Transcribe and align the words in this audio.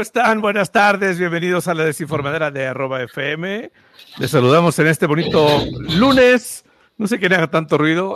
¿cómo 0.00 0.06
están? 0.06 0.40
Buenas 0.40 0.72
tardes, 0.72 1.18
bienvenidos 1.18 1.68
a 1.68 1.74
la 1.74 1.84
desinformadera 1.84 2.50
de 2.50 2.66
arroba 2.66 3.02
FM. 3.02 3.70
Les 4.16 4.30
saludamos 4.30 4.78
en 4.78 4.86
este 4.86 5.04
bonito 5.04 5.62
lunes. 5.90 6.64
No 6.96 7.06
sé 7.06 7.18
quién 7.18 7.34
haga 7.34 7.48
tanto 7.50 7.76
ruido, 7.76 8.14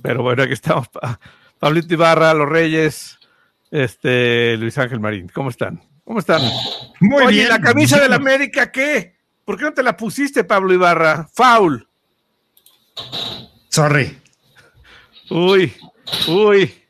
pero 0.00 0.22
bueno, 0.22 0.42
aquí 0.42 0.54
estamos. 0.54 0.88
Pablito 1.58 1.92
Ibarra, 1.92 2.32
Los 2.32 2.48
Reyes, 2.48 3.18
este, 3.70 4.56
Luis 4.56 4.78
Ángel 4.78 5.00
Marín. 5.00 5.28
¿Cómo 5.28 5.50
están? 5.50 5.82
¿Cómo 6.02 6.18
están? 6.18 6.40
Muy 7.00 7.24
Oye, 7.24 7.36
bien. 7.36 7.48
¿la 7.50 7.60
camisa 7.60 8.00
de 8.00 8.08
la 8.08 8.16
América 8.16 8.72
qué? 8.72 9.14
¿Por 9.44 9.58
qué 9.58 9.64
no 9.64 9.74
te 9.74 9.82
la 9.82 9.94
pusiste, 9.94 10.44
Pablo 10.44 10.72
Ibarra? 10.72 11.28
Foul. 11.34 11.86
Sorry. 13.68 14.18
Uy, 15.28 15.74
uy. 16.26 16.81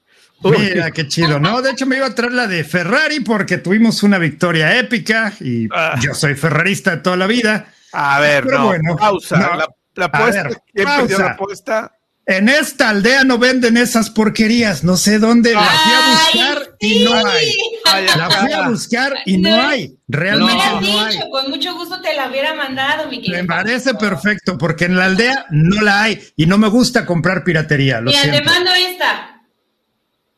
Mira, 0.45 0.91
qué 0.91 1.07
chido, 1.09 1.39
¿no? 1.39 1.63
De 1.63 1.71
hecho, 1.71 1.87
me 1.87 1.97
iba 1.97 2.07
a 2.07 2.15
traer 2.15 2.33
la 2.33 2.47
de 2.47 2.65
Ferrari 2.65 3.21
porque 3.21 3.59
tuvimos 3.59 4.03
una 4.03 4.19
victoria 4.19 4.79
épica 4.79 5.33
y 5.41 5.69
Ah. 5.73 5.99
yo 6.01 6.15
soy 6.15 6.35
ferrarista 6.35 6.93
de 6.93 6.97
toda 6.99 7.17
la 7.17 7.27
vida. 7.27 7.67
A 7.93 8.21
ver, 8.21 8.45
Pero 8.45 8.59
no, 8.59 8.67
bueno, 8.67 8.97
pausa. 8.97 9.37
no. 9.39 9.57
La, 9.95 10.05
apuesta, 10.07 10.43
ver, 10.45 10.57
¿quién 10.73 10.87
perdió 10.87 11.17
pausa. 11.17 11.25
la 11.25 11.31
apuesta? 11.33 11.93
En 12.25 12.49
esta 12.49 12.89
aldea 12.91 13.25
no 13.25 13.37
venden 13.37 13.77
esas 13.77 14.09
porquerías, 14.09 14.85
no 14.85 14.97
sé 14.97 15.19
dónde. 15.19 15.55
La 15.55 15.61
fui 15.63 15.93
a 15.93 16.49
buscar 16.53 16.69
y 16.79 17.05
no 17.05 17.15
hay. 17.27 17.53
Ay, 17.85 18.07
La 18.17 18.31
fui 18.31 18.53
a 18.53 18.69
buscar 18.69 19.15
y 19.27 19.39
no 19.39 19.51
No. 19.57 19.69
hay. 19.69 19.89
Me 20.07 20.17
Realmente 20.19 20.55
hubieras 20.55 20.83
no 20.83 21.01
hay. 21.05 21.17
dicho, 21.17 21.29
con 21.31 21.51
mucho 21.51 21.75
gusto 21.75 22.01
te 22.01 22.15
la 22.15 22.29
hubiera 22.31 22.55
mandado, 22.55 23.09
mi 23.11 23.17
Me 23.19 23.23
querido. 23.25 23.47
parece 23.49 23.95
perfecto 23.95 24.57
porque 24.57 24.85
en 24.85 24.97
la 24.97 25.07
aldea 25.07 25.47
no 25.51 25.83
la 25.83 26.03
hay 26.05 26.23
y 26.37 26.47
no 26.47 26.59
me 26.59 26.69
gusta 26.69 27.05
comprar 27.05 27.43
piratería. 27.43 28.01
Lo 28.01 28.11
Mira, 28.13 28.23
te 28.23 28.31
siento. 28.31 28.51
mando 28.51 28.71
esta. 28.73 29.42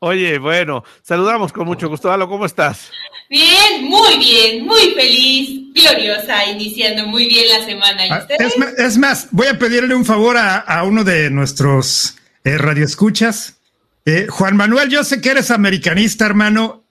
Oye, 0.05 0.39
bueno, 0.39 0.85
saludamos 1.03 1.51
con 1.53 1.67
mucho 1.67 1.89
gusto. 1.89 2.13
Alo, 2.13 2.29
¿cómo 2.29 2.45
estás? 2.45 2.91
Bien, 3.31 3.85
muy 3.85 4.19
bien, 4.19 4.67
muy 4.67 4.91
feliz, 4.95 5.73
gloriosa, 5.75 6.45
iniciando 6.45 7.07
muy 7.07 7.27
bien 7.27 7.47
la 7.49 7.65
semana. 7.65 8.07
¿Y 8.07 8.11
Ah, 8.11 8.19
ustedes? 8.21 8.53
Es, 8.53 8.59
ma- 8.59 8.71
es 8.77 8.99
más, 8.99 9.29
voy 9.31 9.47
a 9.47 9.59
pedirle 9.59 9.95
un 9.95 10.05
favor 10.05 10.37
a, 10.37 10.59
a 10.59 10.85
uno 10.85 11.05
de 11.05 11.31
nuestros 11.31 12.17
eh, 12.45 12.59
radioescuchas. 12.59 13.57
Eh, 14.05 14.27
Juan 14.29 14.57
Manuel, 14.57 14.91
yo 14.91 15.03
sé 15.05 15.23
que 15.23 15.31
eres 15.31 15.51
americanista, 15.51 16.27
hermano. 16.27 16.85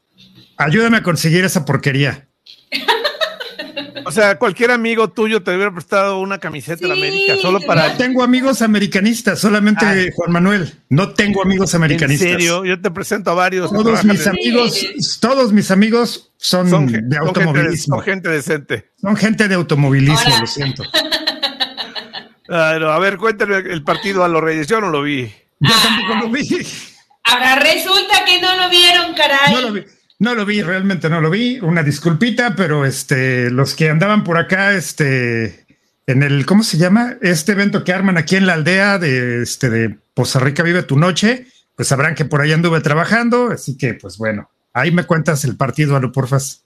Ayúdame 0.57 0.97
a 0.97 1.03
conseguir 1.03 1.45
esa 1.45 1.65
porquería. 1.65 2.27
O 4.05 4.11
sea, 4.11 4.37
cualquier 4.37 4.71
amigo 4.71 5.09
tuyo 5.09 5.41
te 5.43 5.53
hubiera 5.55 5.71
prestado 5.71 6.19
una 6.19 6.37
camiseta 6.39 6.81
de 6.81 6.87
la 6.87 6.95
Sí, 6.95 7.01
América 7.01 7.35
solo 7.41 7.59
para. 7.61 7.89
No 7.89 7.97
tengo 7.97 8.23
amigos 8.23 8.61
americanistas, 8.61 9.39
solamente 9.39 9.85
Ay. 9.85 10.09
Juan 10.15 10.31
Manuel. 10.31 10.73
No 10.89 11.09
tengo 11.13 11.41
amigos 11.41 11.73
¿En 11.73 11.77
americanistas. 11.81 12.27
serio? 12.29 12.65
Yo 12.65 12.79
te 12.81 12.91
presento 12.91 13.31
a 13.31 13.33
varios. 13.33 13.69
Todos 13.71 14.03
mis 14.03 14.21
en- 14.25 14.29
amigos, 14.29 14.85
todos 15.19 15.51
mis 15.53 15.71
amigos 15.71 16.31
son, 16.37 16.65
de 16.65 16.71
son 16.71 16.89
gente, 16.89 17.07
de- 17.07 17.17
automovilismo. 17.17 17.95
son 17.97 18.05
gente 18.05 18.29
decente. 18.29 18.91
Son 19.01 19.15
gente 19.15 19.47
de 19.47 19.55
automovilismo, 19.55 20.39
lo 20.39 20.47
siento. 20.47 20.83
Ah, 22.49 22.77
no, 22.79 22.89
a 22.91 22.99
ver, 22.99 23.17
cuéntame 23.17 23.57
el 23.57 23.83
partido 23.83 24.23
a 24.23 24.27
los 24.27 24.41
Reyes. 24.41 24.67
Yo 24.67 24.81
no 24.81 24.89
lo 24.89 25.01
vi. 25.01 25.31
Yo 25.59 25.71
Ah. 25.73 25.79
tampoco 25.81 26.25
lo 26.25 26.29
vi. 26.29 26.47
Ahora 27.23 27.55
resulta 27.55 28.25
que 28.25 28.41
no 28.41 28.55
lo 28.57 28.69
vieron, 28.69 29.13
caray. 29.13 29.53
No 29.53 29.61
lo 29.61 29.71
vi. 29.71 29.83
No 30.23 30.35
lo 30.35 30.45
vi, 30.45 30.61
realmente 30.61 31.09
no 31.09 31.19
lo 31.19 31.29
vi. 31.29 31.59
Una 31.59 31.83
disculpita, 31.83 32.55
pero 32.55 32.85
este, 32.85 33.49
los 33.49 33.75
que 33.75 33.89
andaban 33.89 34.23
por 34.23 34.37
acá, 34.37 34.71
este, 34.71 35.65
en 36.07 36.23
el, 36.23 36.45
¿cómo 36.45 36.63
se 36.63 36.77
llama? 36.77 37.17
Este 37.21 37.51
evento 37.51 37.83
que 37.83 37.91
arman 37.91 38.17
aquí 38.17 38.37
en 38.37 38.45
la 38.45 38.53
aldea 38.53 38.99
de, 38.99 39.43
este, 39.43 39.69
de 39.69 39.97
Poza 40.13 40.39
Rica 40.39 40.63
Vive 40.63 40.83
tu 40.83 40.97
Noche, 40.97 41.47
pues 41.75 41.89
sabrán 41.89 42.15
que 42.15 42.23
por 42.23 42.39
ahí 42.39 42.53
anduve 42.53 42.79
trabajando, 42.79 43.49
así 43.51 43.77
que, 43.77 43.95
pues 43.95 44.17
bueno, 44.17 44.49
ahí 44.71 44.91
me 44.91 45.03
cuentas 45.03 45.43
el 45.43 45.57
partido, 45.57 45.97
Alo, 45.97 46.13
porfas. 46.13 46.63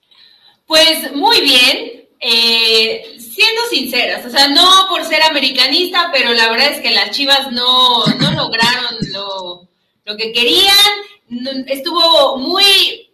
Pues 0.68 1.12
muy 1.16 1.42
bien, 1.42 2.06
eh, 2.20 3.02
siendo 3.18 3.62
sinceras, 3.72 4.24
o 4.24 4.30
sea, 4.30 4.50
no 4.50 4.86
por 4.88 5.04
ser 5.04 5.24
americanista, 5.24 6.12
pero 6.14 6.32
la 6.32 6.52
verdad 6.52 6.74
es 6.74 6.82
que 6.82 6.92
las 6.92 7.10
Chivas 7.10 7.52
no, 7.52 8.06
no 8.06 8.32
lograron 8.34 8.98
lo, 9.12 9.68
lo 10.06 10.16
que 10.16 10.32
querían, 10.32 11.66
estuvo 11.68 12.38
muy, 12.38 13.07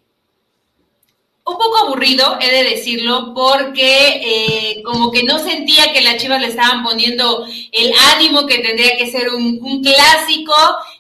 un 1.46 1.58
poco 1.58 1.78
aburrido, 1.78 2.38
he 2.40 2.50
de 2.50 2.70
decirlo, 2.70 3.34
porque 3.34 4.22
eh, 4.24 4.84
como 4.84 5.12
que 5.12 5.24
no 5.24 5.40
sentía 5.40 5.92
que 5.92 6.02
las 6.02 6.18
Chivas 6.18 6.40
le 6.40 6.48
estaban 6.48 6.84
poniendo 6.84 7.46
el 7.72 7.94
ánimo 8.16 8.48
que 8.48 8.60
tendría 8.60 8.96
que 8.98 9.12
ser 9.12 9.30
un, 9.30 9.84
clásico, 9.84 10.54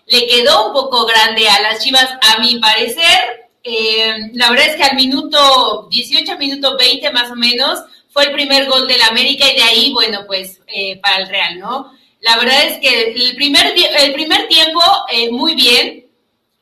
le 0.07 0.27
quedó 0.27 0.67
un 0.67 0.73
poco 0.73 1.05
grande 1.05 1.47
a 1.47 1.61
las 1.61 1.83
Chivas, 1.83 2.09
a 2.21 2.39
mi 2.39 2.59
parecer. 2.59 3.47
Eh, 3.63 4.31
la 4.33 4.49
verdad 4.49 4.67
es 4.67 4.75
que 4.75 4.83
al 4.83 4.97
minuto 4.97 5.87
18, 5.89 6.37
minuto 6.37 6.77
20 6.77 7.11
más 7.11 7.31
o 7.31 7.35
menos, 7.35 7.79
fue 8.09 8.25
el 8.25 8.33
primer 8.33 8.67
gol 8.67 8.87
del 8.87 9.01
América 9.01 9.45
y 9.49 9.55
de 9.55 9.63
ahí, 9.63 9.93
bueno, 9.93 10.25
pues 10.27 10.59
eh, 10.67 10.99
para 11.01 11.17
el 11.17 11.29
Real, 11.29 11.59
¿no? 11.59 11.91
La 12.19 12.37
verdad 12.37 12.65
es 12.65 12.79
que 12.79 13.13
el 13.15 13.35
primer, 13.35 13.73
el 13.75 14.13
primer 14.13 14.47
tiempo, 14.47 14.81
eh, 15.11 15.31
muy 15.31 15.55
bien, 15.55 16.02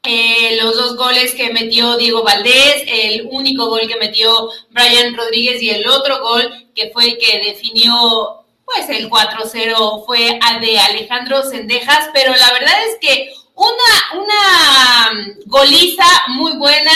eh, 0.03 0.57
los 0.61 0.75
dos 0.75 0.95
goles 0.97 1.33
que 1.35 1.53
metió 1.53 1.95
Diego 1.97 2.23
Valdés, 2.23 2.83
el 2.87 3.27
único 3.31 3.67
gol 3.67 3.87
que 3.87 3.97
metió 3.97 4.49
Brian 4.71 5.15
Rodríguez 5.15 5.61
y 5.61 5.69
el 5.69 5.87
otro 5.87 6.21
gol 6.21 6.69
que 6.73 6.89
fue 6.91 7.05
el 7.05 7.17
que 7.19 7.39
definió 7.39 7.93
pues 8.65 8.89
el 8.89 9.09
4-0 9.09 10.05
fue 10.05 10.39
a 10.41 10.59
de 10.59 10.79
Alejandro 10.79 11.43
Sendejas, 11.43 12.09
pero 12.13 12.33
la 12.35 12.51
verdad 12.53 12.73
es 12.87 12.97
que 13.01 13.31
una, 13.53 14.23
una 14.23 15.35
goliza 15.45 16.05
muy 16.29 16.53
buena 16.57 16.91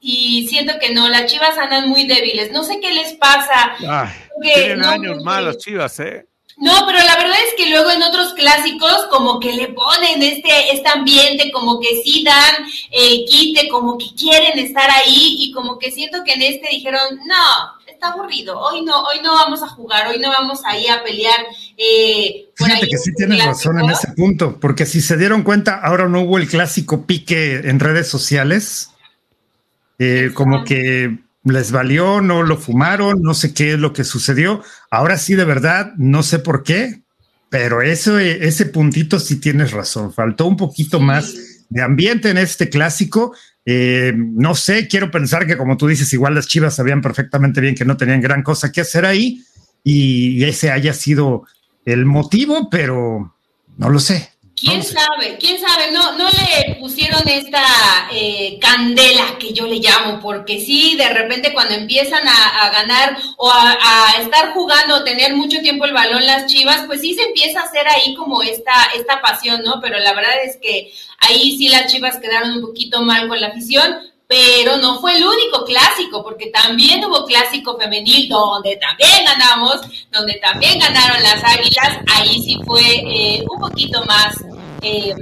y 0.00 0.46
siento 0.48 0.78
que 0.80 0.92
no, 0.92 1.08
las 1.08 1.26
Chivas 1.26 1.56
andan 1.58 1.88
muy 1.88 2.06
débiles, 2.06 2.50
no 2.52 2.64
sé 2.64 2.80
qué 2.80 2.92
les 2.92 3.14
pasa. 3.14 3.76
Ay, 3.88 4.10
tienen 4.54 4.80
no- 4.80 4.88
años 4.88 5.22
malos, 5.22 5.58
chivas, 5.58 5.98
¿eh? 6.00 6.26
No, 6.56 6.72
pero 6.86 6.98
la 6.98 7.16
verdad 7.16 7.36
es 7.46 7.54
que 7.54 7.70
luego 7.70 7.90
en 7.90 8.02
otros 8.02 8.32
clásicos 8.32 9.06
como 9.10 9.38
que 9.38 9.52
le 9.52 9.68
ponen 9.68 10.22
este, 10.22 10.72
este 10.72 10.88
ambiente, 10.88 11.52
como 11.52 11.78
que 11.78 12.00
sí 12.02 12.24
dan 12.24 12.64
el 12.90 13.26
quite, 13.26 13.68
como 13.68 13.98
que 13.98 14.06
quieren 14.16 14.58
estar 14.58 14.90
ahí 14.90 15.36
y 15.38 15.52
como 15.52 15.78
que 15.78 15.92
siento 15.92 16.24
que 16.24 16.32
en 16.32 16.42
este 16.42 16.70
dijeron, 16.70 17.20
no, 17.26 17.84
está 17.86 18.08
aburrido, 18.08 18.58
hoy 18.58 18.82
no, 18.82 19.02
hoy 19.02 19.18
no 19.22 19.34
vamos 19.34 19.62
a 19.62 19.68
jugar, 19.68 20.08
hoy 20.08 20.18
no 20.18 20.30
vamos 20.30 20.60
ahí 20.64 20.86
a 20.88 21.02
pelear. 21.04 21.44
Eh, 21.76 22.48
por 22.56 22.68
Fíjate 22.68 22.84
ahí 22.86 22.90
que 22.90 22.98
sí 22.98 23.10
un 23.10 23.16
tienes 23.16 23.44
razón 23.44 23.78
en 23.78 23.90
ese 23.90 24.12
punto, 24.12 24.58
porque 24.58 24.86
si 24.86 25.02
se 25.02 25.18
dieron 25.18 25.42
cuenta, 25.42 25.78
ahora 25.82 26.08
no 26.08 26.22
hubo 26.22 26.38
el 26.38 26.48
clásico 26.48 27.04
pique 27.04 27.56
en 27.68 27.80
redes 27.80 28.08
sociales. 28.08 28.92
Eh, 29.98 30.30
como 30.34 30.64
que 30.64 31.18
les 31.46 31.70
valió, 31.70 32.20
no 32.20 32.42
lo 32.42 32.56
fumaron, 32.56 33.22
no 33.22 33.32
sé 33.32 33.54
qué 33.54 33.74
es 33.74 33.78
lo 33.78 33.92
que 33.92 34.02
sucedió. 34.02 34.62
Ahora 34.90 35.16
sí, 35.16 35.34
de 35.34 35.44
verdad, 35.44 35.92
no 35.96 36.24
sé 36.24 36.40
por 36.40 36.64
qué, 36.64 37.02
pero 37.48 37.82
eso, 37.82 38.18
eh, 38.18 38.46
ese 38.46 38.66
puntito 38.66 39.20
sí 39.20 39.36
tienes 39.36 39.70
razón. 39.70 40.12
Faltó 40.12 40.46
un 40.46 40.56
poquito 40.56 40.98
más 40.98 41.34
de 41.68 41.82
ambiente 41.82 42.30
en 42.30 42.38
este 42.38 42.68
clásico. 42.68 43.34
Eh, 43.64 44.12
no 44.16 44.56
sé, 44.56 44.88
quiero 44.88 45.10
pensar 45.12 45.46
que 45.46 45.56
como 45.56 45.76
tú 45.76 45.86
dices, 45.86 46.12
igual 46.12 46.34
las 46.34 46.48
Chivas 46.48 46.74
sabían 46.74 47.00
perfectamente 47.00 47.60
bien 47.60 47.76
que 47.76 47.84
no 47.84 47.96
tenían 47.96 48.20
gran 48.20 48.42
cosa 48.42 48.72
que 48.72 48.80
hacer 48.80 49.06
ahí 49.06 49.44
y 49.84 50.42
ese 50.42 50.72
haya 50.72 50.92
sido 50.92 51.44
el 51.84 52.06
motivo, 52.06 52.68
pero 52.70 53.36
no 53.76 53.88
lo 53.88 54.00
sé. 54.00 54.30
¿Quién 54.58 54.82
sabe? 54.82 55.36
¿Quién 55.38 55.60
sabe? 55.60 55.90
No, 55.92 56.12
no 56.12 56.28
le 56.30 56.76
pusieron 56.76 57.28
esta 57.28 57.62
eh, 58.10 58.58
candela 58.58 59.36
que 59.38 59.52
yo 59.52 59.66
le 59.66 59.80
llamo, 59.80 60.18
porque 60.18 60.60
sí, 60.60 60.96
de 60.96 61.10
repente 61.10 61.52
cuando 61.52 61.74
empiezan 61.74 62.26
a, 62.26 62.64
a 62.64 62.70
ganar 62.70 63.18
o 63.36 63.50
a, 63.50 63.76
a 63.82 64.22
estar 64.22 64.54
jugando, 64.54 65.04
tener 65.04 65.34
mucho 65.34 65.60
tiempo 65.60 65.84
el 65.84 65.92
balón 65.92 66.24
las 66.24 66.46
chivas, 66.46 66.84
pues 66.86 67.02
sí 67.02 67.12
se 67.12 67.24
empieza 67.24 67.60
a 67.60 67.64
hacer 67.64 67.86
ahí 67.86 68.14
como 68.14 68.40
esta, 68.40 68.72
esta 68.96 69.20
pasión, 69.20 69.62
¿no? 69.62 69.78
Pero 69.82 69.98
la 69.98 70.14
verdad 70.14 70.42
es 70.42 70.56
que 70.56 70.90
ahí 71.18 71.58
sí 71.58 71.68
las 71.68 71.92
chivas 71.92 72.16
quedaron 72.16 72.52
un 72.52 72.62
poquito 72.62 73.02
mal 73.02 73.28
con 73.28 73.38
la 73.38 73.48
afición, 73.48 73.98
pero 74.28 74.76
no 74.78 75.00
fue 75.00 75.16
el 75.16 75.24
único 75.24 75.64
clásico, 75.64 76.22
porque 76.24 76.46
también 76.46 77.04
hubo 77.04 77.26
clásico 77.26 77.78
femenil 77.78 78.28
donde 78.28 78.76
también 78.76 79.24
ganamos, 79.24 79.80
donde 80.10 80.34
también 80.34 80.78
ganaron 80.78 81.22
las 81.22 81.44
águilas, 81.44 81.98
ahí 82.12 82.42
sí 82.42 82.58
fue 82.64 82.82
eh, 82.82 83.44
un 83.48 83.60
poquito 83.60 84.04
más 84.04 84.34
eh, 84.82 85.14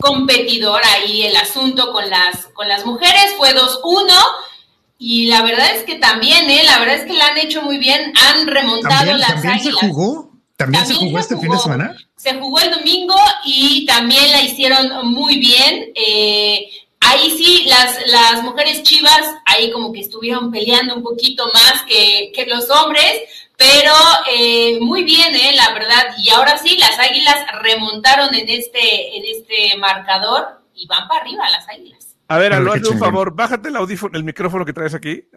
competidor 0.00 0.80
ahí 0.84 1.22
el 1.22 1.36
asunto 1.36 1.92
con 1.92 2.08
las, 2.08 2.46
con 2.54 2.68
las 2.68 2.84
mujeres, 2.84 3.34
fue 3.36 3.54
2-1. 3.54 4.12
Y 4.98 5.26
la 5.26 5.42
verdad 5.42 5.74
es 5.74 5.82
que 5.84 5.96
también, 5.96 6.48
¿eh? 6.48 6.62
La 6.64 6.78
verdad 6.78 6.96
es 6.96 7.04
que 7.04 7.14
la 7.14 7.28
han 7.28 7.38
hecho 7.38 7.62
muy 7.62 7.78
bien, 7.78 8.12
han 8.30 8.46
remontado 8.46 8.94
¿También, 8.96 9.18
las 9.18 9.32
también 9.34 9.60
se 9.60 9.68
águilas. 9.68 9.80
jugó? 9.80 10.32
¿También, 10.56 10.86
se 10.86 10.94
jugó 10.94 11.18
este 11.18 11.36
fin 11.38 11.50
de 11.50 11.58
semana? 11.58 11.96
Se 12.16 12.34
jugó 12.34 12.60
el 12.60 12.70
domingo 12.70 13.16
y 13.44 13.84
también 13.84 14.30
la 14.30 14.42
hicieron 14.42 15.12
muy 15.12 15.38
bien. 15.38 15.90
Eh, 15.96 16.68
ahí 17.00 17.30
sí, 17.36 17.64
las, 17.66 17.98
las 18.06 18.44
mujeres 18.44 18.84
chivas, 18.84 19.22
ahí 19.44 19.72
como 19.72 19.92
que 19.92 20.00
estuvieron 20.00 20.52
peleando 20.52 20.94
un 20.94 21.02
poquito 21.02 21.46
más 21.52 21.82
que, 21.88 22.30
que 22.32 22.46
los 22.46 22.70
hombres, 22.70 23.22
pero 23.62 23.94
eh, 24.36 24.78
muy 24.80 25.04
bien, 25.04 25.34
eh, 25.34 25.52
la 25.54 25.72
verdad. 25.72 26.16
Y 26.18 26.30
ahora 26.30 26.58
sí, 26.58 26.76
las 26.78 26.98
águilas 26.98 27.36
remontaron 27.62 28.34
en 28.34 28.48
este, 28.48 29.16
en 29.16 29.22
este 29.24 29.78
marcador 29.78 30.62
y 30.74 30.86
van 30.88 31.06
para 31.06 31.20
arriba 31.20 31.48
las 31.48 31.68
águilas. 31.68 32.16
A 32.26 32.38
ver, 32.38 32.52
Aló, 32.52 32.72
qué 32.72 32.78
hazme 32.78 32.88
un 32.88 32.94
chingón. 32.94 33.10
favor, 33.10 33.34
bájate 33.34 33.68
el 33.68 33.76
audífono, 33.76 34.18
el 34.18 34.24
micrófono 34.24 34.64
que 34.64 34.72
traes 34.72 34.94
aquí. 34.94 35.28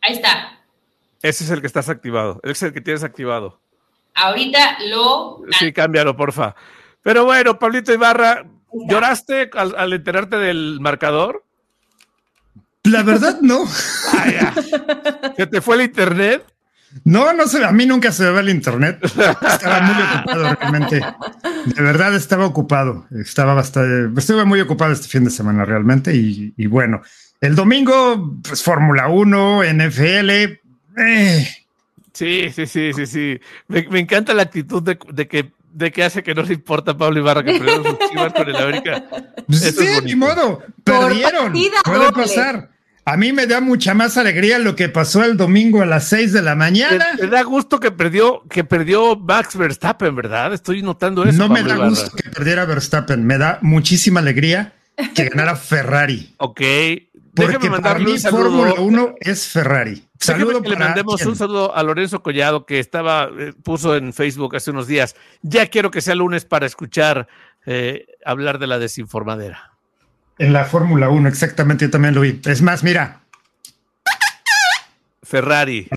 Ahí 0.00 0.14
está. 0.14 0.60
Ese 1.20 1.44
es 1.44 1.50
el 1.50 1.60
que 1.60 1.66
estás 1.66 1.90
activado. 1.90 2.40
Ese 2.42 2.52
es 2.52 2.62
el 2.62 2.72
que 2.72 2.80
tienes 2.80 3.04
activado. 3.04 3.60
Ahorita 4.14 4.78
lo. 4.86 5.42
Sí, 5.58 5.72
cámbialo, 5.72 6.16
porfa. 6.16 6.54
Pero 7.02 7.24
bueno, 7.24 7.58
Pablito 7.58 7.92
Ibarra, 7.92 8.46
¿lloraste 8.88 9.50
al, 9.52 9.92
enterarte 9.92 10.36
del 10.36 10.78
marcador? 10.80 11.44
La 12.84 13.02
verdad, 13.02 13.40
no. 13.42 13.64
Ah, 14.12 14.54
¿Se 15.36 15.46
te 15.46 15.60
fue 15.60 15.76
el 15.76 15.82
internet? 15.82 16.55
No, 17.04 17.32
no 17.32 17.46
sé, 17.46 17.64
a 17.64 17.72
mí 17.72 17.86
nunca 17.86 18.12
se 18.12 18.24
me 18.24 18.30
va 18.30 18.40
el 18.40 18.48
internet. 18.48 18.98
Estaba 19.02 19.80
muy 19.80 19.94
ocupado 20.02 20.54
realmente. 20.54 21.00
De 21.66 21.82
verdad 21.82 22.14
estaba 22.14 22.46
ocupado. 22.46 23.06
Estaba 23.10 23.54
bastante, 23.54 24.18
estuve 24.18 24.44
muy 24.44 24.60
ocupado 24.60 24.92
este 24.92 25.08
fin 25.08 25.24
de 25.24 25.30
semana 25.30 25.64
realmente 25.64 26.14
y, 26.14 26.66
bueno, 26.66 27.02
el 27.40 27.54
domingo, 27.54 28.38
pues 28.42 28.62
Fórmula 28.62 29.08
1, 29.08 29.62
NFL. 29.64 30.30
Eh. 30.98 31.48
Sí, 32.12 32.50
sí, 32.50 32.66
sí, 32.66 32.92
sí, 32.94 33.06
sí. 33.06 33.40
Me, 33.68 34.00
encanta 34.00 34.32
la 34.32 34.42
actitud 34.42 34.82
de, 34.82 34.96
que 35.28 35.50
de 35.72 35.92
que 35.92 36.02
hace 36.04 36.22
que 36.22 36.34
no 36.34 36.42
le 36.42 36.54
importa 36.54 36.92
a 36.92 36.96
Pablo 36.96 37.20
Ibarra 37.20 37.44
que 37.44 37.58
perdió 37.58 37.84
sus 37.84 38.10
chivas 38.10 38.32
con 38.32 38.48
el 38.48 38.56
América. 38.56 39.04
sí, 39.50 39.86
ni 40.02 40.14
modo. 40.14 40.62
Perdieron. 40.82 41.52
Puede 41.84 42.12
pasar. 42.12 42.70
A 43.08 43.16
mí 43.16 43.32
me 43.32 43.46
da 43.46 43.60
mucha 43.60 43.94
más 43.94 44.16
alegría 44.16 44.58
lo 44.58 44.74
que 44.74 44.88
pasó 44.88 45.22
el 45.22 45.36
domingo 45.36 45.80
a 45.80 45.86
las 45.86 46.08
6 46.08 46.32
de 46.32 46.42
la 46.42 46.56
mañana. 46.56 47.06
Me, 47.20 47.28
da 47.28 47.44
gusto 47.44 47.78
que 47.78 47.92
perdió, 47.92 48.42
que 48.50 48.64
perdió 48.64 49.14
Max 49.14 49.56
Verstappen, 49.56 50.16
¿verdad? 50.16 50.52
Estoy 50.52 50.82
notando 50.82 51.22
eso. 51.22 51.38
No 51.38 51.48
me 51.48 51.62
da 51.62 51.76
gusto 51.76 52.10
que 52.16 52.28
perdiera 52.30 52.64
Verstappen, 52.64 53.24
me 53.24 53.38
da 53.38 53.60
muchísima 53.62 54.18
alegría 54.18 54.74
que 55.14 55.28
ganara 55.28 55.54
Ferrari. 55.54 56.34
ok. 56.38 56.60
Porque 57.32 57.70
para 57.70 58.00
mí 58.00 58.18
Fórmula 58.18 58.74
1 58.74 59.14
es 59.20 59.46
Ferrari. 59.46 60.02
Saludo 60.18 60.60
que 60.60 60.70
le 60.70 60.76
mandemos 60.76 61.24
un 61.26 61.36
saludo 61.36 61.76
a 61.76 61.84
Lorenzo 61.84 62.24
Collado 62.24 62.66
que 62.66 62.80
estaba, 62.80 63.30
eh, 63.38 63.52
puso 63.62 63.94
en 63.94 64.14
Facebook 64.14 64.56
hace 64.56 64.72
unos 64.72 64.88
días. 64.88 65.14
Ya 65.42 65.68
quiero 65.68 65.92
que 65.92 66.00
sea 66.00 66.16
lunes 66.16 66.44
para 66.44 66.66
escuchar 66.66 67.28
eh, 67.66 68.06
hablar 68.24 68.58
de 68.58 68.66
la 68.66 68.80
desinformadera. 68.80 69.75
En 70.38 70.52
la 70.52 70.64
Fórmula 70.64 71.08
1, 71.08 71.28
exactamente, 71.28 71.86
yo 71.86 71.90
también 71.90 72.14
lo 72.14 72.20
vi. 72.20 72.40
Es 72.44 72.62
más, 72.62 72.84
mira. 72.84 73.20
Ferrari. 75.22 75.88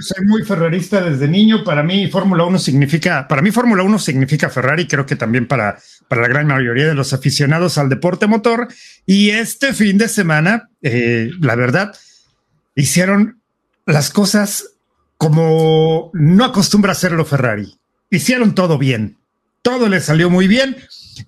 soy, 0.00 0.26
muy 0.26 0.44
ferrarista 0.44 1.00
desde 1.00 1.26
niño. 1.28 1.64
Para 1.64 1.82
mí, 1.82 2.10
Fórmula 2.10 2.44
1 2.44 2.58
significa, 2.58 3.26
para 3.26 3.40
mí, 3.40 3.50
Fórmula 3.50 3.82
1 3.82 3.98
significa 3.98 4.50
Ferrari. 4.50 4.86
Creo 4.86 5.06
que 5.06 5.16
también 5.16 5.46
para, 5.46 5.78
para 6.08 6.22
la 6.22 6.28
gran 6.28 6.46
mayoría 6.46 6.86
de 6.86 6.94
los 6.94 7.14
aficionados 7.14 7.78
al 7.78 7.88
deporte 7.88 8.26
motor. 8.26 8.68
Y 9.06 9.30
este 9.30 9.72
fin 9.72 9.96
de 9.96 10.08
semana, 10.08 10.68
eh, 10.82 11.30
la 11.40 11.54
verdad, 11.54 11.96
hicieron 12.74 13.40
las 13.86 14.10
cosas 14.10 14.74
como 15.16 16.10
no 16.12 16.44
acostumbra 16.44 16.92
hacerlo 16.92 17.24
Ferrari. 17.24 17.78
Hicieron 18.10 18.54
todo 18.54 18.76
bien. 18.76 19.16
Todo 19.62 19.88
le 19.88 20.00
salió 20.00 20.28
muy 20.28 20.48
bien. 20.48 20.76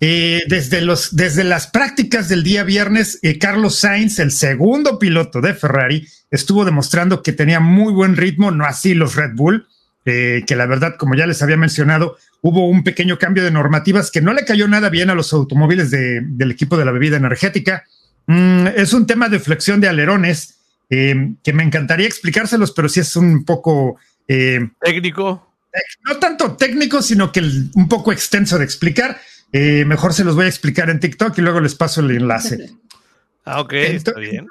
Eh, 0.00 0.42
desde, 0.48 0.80
los, 0.80 1.14
desde 1.14 1.44
las 1.44 1.66
prácticas 1.66 2.28
del 2.28 2.42
día 2.42 2.64
viernes, 2.64 3.18
eh, 3.22 3.38
Carlos 3.38 3.78
Sainz, 3.78 4.18
el 4.18 4.30
segundo 4.30 4.98
piloto 4.98 5.40
de 5.40 5.54
Ferrari, 5.54 6.06
estuvo 6.30 6.64
demostrando 6.64 7.22
que 7.22 7.32
tenía 7.32 7.60
muy 7.60 7.92
buen 7.92 8.16
ritmo, 8.16 8.50
no 8.50 8.64
así 8.64 8.94
los 8.94 9.16
Red 9.16 9.32
Bull, 9.34 9.66
eh, 10.04 10.44
que 10.46 10.56
la 10.56 10.66
verdad, 10.66 10.96
como 10.98 11.14
ya 11.14 11.26
les 11.26 11.42
había 11.42 11.56
mencionado, 11.56 12.16
hubo 12.40 12.68
un 12.68 12.82
pequeño 12.82 13.18
cambio 13.18 13.44
de 13.44 13.50
normativas 13.50 14.10
que 14.10 14.20
no 14.20 14.32
le 14.32 14.44
cayó 14.44 14.66
nada 14.66 14.88
bien 14.88 15.10
a 15.10 15.14
los 15.14 15.32
automóviles 15.32 15.90
del 15.90 16.50
equipo 16.50 16.76
de 16.76 16.84
la 16.84 16.92
bebida 16.92 17.16
energética. 17.16 17.84
Mm, 18.26 18.68
es 18.76 18.92
un 18.92 19.06
tema 19.06 19.28
de 19.28 19.38
flexión 19.38 19.80
de 19.80 19.88
alerones 19.88 20.58
que 20.88 21.52
me 21.54 21.62
encantaría 21.62 22.06
explicárselos, 22.06 22.72
pero 22.72 22.86
sí 22.86 23.00
es 23.00 23.16
un 23.16 23.46
poco... 23.46 23.96
técnico. 24.26 25.48
No 26.04 26.18
tanto 26.18 26.54
técnico, 26.54 27.00
sino 27.00 27.32
que 27.32 27.40
un 27.40 27.88
poco 27.88 28.12
extenso 28.12 28.58
de 28.58 28.64
explicar. 28.64 29.18
Eh, 29.52 29.84
mejor 29.84 30.14
se 30.14 30.24
los 30.24 30.34
voy 30.34 30.46
a 30.46 30.48
explicar 30.48 30.88
en 30.88 30.98
TikTok 30.98 31.36
y 31.38 31.42
luego 31.42 31.60
les 31.60 31.74
paso 31.74 32.00
el 32.00 32.10
enlace. 32.10 32.70
ah, 33.44 33.60
ok, 33.60 33.72
está 33.74 34.12
bien. 34.18 34.46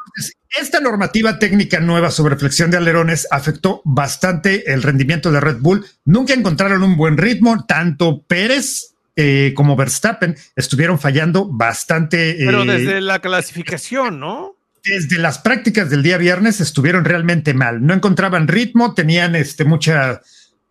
esta 0.59 0.79
normativa 0.79 1.39
técnica 1.39 1.79
nueva 1.79 2.11
sobre 2.11 2.37
flexión 2.37 2.69
de 2.69 2.77
alerones 2.77 3.27
afectó 3.31 3.81
bastante 3.83 4.71
el 4.71 4.83
rendimiento 4.83 5.31
de 5.31 5.39
Red 5.39 5.57
Bull. 5.59 5.85
Nunca 6.05 6.33
encontraron 6.33 6.83
un 6.83 6.95
buen 6.95 7.17
ritmo, 7.17 7.65
tanto 7.65 8.21
Pérez 8.23 8.91
eh, 9.15 9.53
como 9.55 9.75
Verstappen 9.75 10.37
estuvieron 10.55 10.97
fallando 10.99 11.45
bastante. 11.45 12.35
Pero 12.37 12.63
eh, 12.63 12.65
desde 12.67 13.01
la 13.01 13.19
clasificación, 13.19 14.19
¿no? 14.19 14.55
Desde 14.83 15.19
las 15.19 15.39
prácticas 15.39 15.89
del 15.89 16.01
día 16.01 16.17
viernes 16.17 16.61
estuvieron 16.61 17.05
realmente 17.05 17.53
mal. 17.53 17.85
No 17.85 17.93
encontraban 17.93 18.47
ritmo, 18.47 18.93
tenían 18.93 19.35
este, 19.35 19.65
mucha 19.65 20.21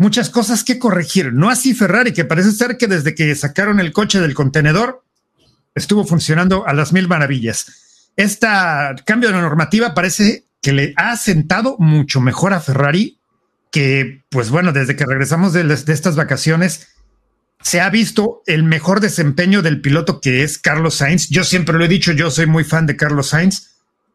muchas 0.00 0.30
cosas 0.30 0.64
que 0.64 0.78
corregir. 0.78 1.34
No 1.34 1.50
así 1.50 1.74
Ferrari, 1.74 2.14
que 2.14 2.24
parece 2.24 2.52
ser 2.52 2.78
que 2.78 2.86
desde 2.86 3.14
que 3.14 3.34
sacaron 3.34 3.80
el 3.80 3.92
coche 3.92 4.18
del 4.18 4.32
contenedor 4.32 5.04
estuvo 5.74 6.06
funcionando 6.06 6.66
a 6.66 6.72
las 6.72 6.94
mil 6.94 7.06
maravillas. 7.06 8.10
Este 8.16 8.46
cambio 9.04 9.30
de 9.30 9.38
normativa 9.38 9.92
parece 9.92 10.46
que 10.62 10.72
le 10.72 10.94
ha 10.96 11.14
sentado 11.18 11.76
mucho 11.78 12.22
mejor 12.22 12.54
a 12.54 12.60
Ferrari 12.60 13.18
que, 13.70 14.24
pues 14.30 14.48
bueno, 14.48 14.72
desde 14.72 14.96
que 14.96 15.04
regresamos 15.04 15.52
de, 15.52 15.64
de 15.64 15.92
estas 15.92 16.16
vacaciones, 16.16 16.88
se 17.60 17.82
ha 17.82 17.90
visto 17.90 18.42
el 18.46 18.62
mejor 18.62 19.00
desempeño 19.00 19.60
del 19.60 19.82
piloto 19.82 20.22
que 20.22 20.42
es 20.42 20.56
Carlos 20.56 20.94
Sainz. 20.94 21.28
Yo 21.28 21.44
siempre 21.44 21.76
lo 21.76 21.84
he 21.84 21.88
dicho, 21.88 22.12
yo 22.12 22.30
soy 22.30 22.46
muy 22.46 22.64
fan 22.64 22.86
de 22.86 22.96
Carlos 22.96 23.28
Sainz 23.28 23.69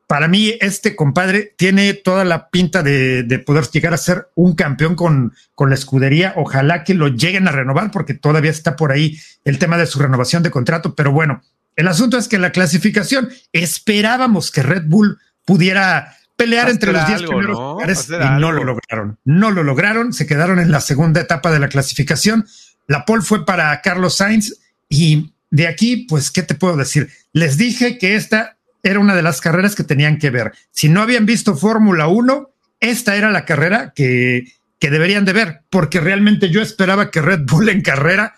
para 0.07 0.28
mí 0.28 0.54
este 0.62 0.96
compadre 0.96 1.54
tiene 1.57 1.94
toda 1.94 2.25
la 2.25 2.50
pinta 2.50 2.84
de, 2.84 3.44
poder 3.46 3.66
llegar 3.69 3.94
a 3.94 3.98
ser 3.98 4.30
un 4.36 4.56
campeón 4.56 4.96
con, 4.96 5.34
con, 5.56 5.69
la 5.69 5.75
escudería. 5.75 6.34
Ojalá 6.38 6.84
que 6.84 6.94
lo 6.94 7.07
lleguen 7.07 7.48
a 7.48 7.52
renovar 7.52 7.92
porque 7.92 8.13
todavía 8.13 8.52
está 8.52 8.75
por 8.75 8.92
ahí 8.92 9.19
el 9.44 9.57
tema 9.57 9.78
de 9.78 9.88
su 9.88 10.00
renovación 10.00 10.44
de 10.44 10.52
contrato. 10.52 10.96
Pero 10.96 11.12
bueno, 11.12 11.42
el 11.75 11.88
asunto 11.88 12.18
es 12.18 12.28
que 12.28 12.36
en 12.36 12.44
la 12.44 12.51
clasificación 12.51 13.30
esperábamos 13.51 14.51
que 14.51 14.63
Red 14.63 14.84
Bull 14.86 15.18
pudiera 15.44 16.15
pelear 16.36 16.70
entre 16.70 16.91
los 16.91 17.08
10 17.08 17.24
primeros 17.24 17.58
lugares 17.58 18.08
y 18.10 18.39
no 18.39 18.51
lo 18.51 18.63
lograron. 18.63 19.18
No 19.24 19.51
lo 19.51 19.63
lograron, 19.63 20.13
se 20.13 20.27
quedaron 20.27 20.60
en 20.60 20.72
la 20.72 20.82
segunda 20.82 21.22
etapa 21.22 21.51
de 21.51 21.60
la 21.60 21.70
clasificación. 21.70 22.46
La 22.88 23.06
pole 23.06 23.24
fue 23.24 23.46
para 23.46 23.82
Carlos 23.82 24.18
Sainz 24.18 24.53
y 24.89 25.34
de 25.50 25.68
aquí, 25.68 26.06
pues, 26.08 26.32
¿qué 26.32 26.44
te 26.44 26.56
puedo 26.56 26.75
decir? 26.75 27.10
Les 27.32 27.58
dije 27.58 27.98
que 27.98 28.15
esta 28.15 28.55
era 28.86 29.00
una 29.00 29.15
de 29.15 29.24
las 29.24 29.42
carreras 29.42 29.74
que 29.75 29.84
tenían 29.84 30.20
que 30.20 30.30
ver. 30.30 30.54
Si 30.70 30.89
no 30.89 31.01
habían 31.01 31.25
visto 31.25 31.58
Fórmula 31.58 32.08
1, 32.08 32.51
esta 32.80 33.15
era 33.15 33.32
la 33.32 33.44
carrera 33.44 33.94
que, 33.96 34.54
que, 34.80 34.92
deberían 34.92 35.25
de 35.25 35.34
ver, 35.34 35.62
porque 35.72 36.00
realmente 36.00 36.51
yo 36.51 36.62
esperaba 36.62 37.10
que 37.10 37.20
Red 37.20 37.42
Bull 37.48 37.70
en 37.70 37.82
carrera 37.82 38.36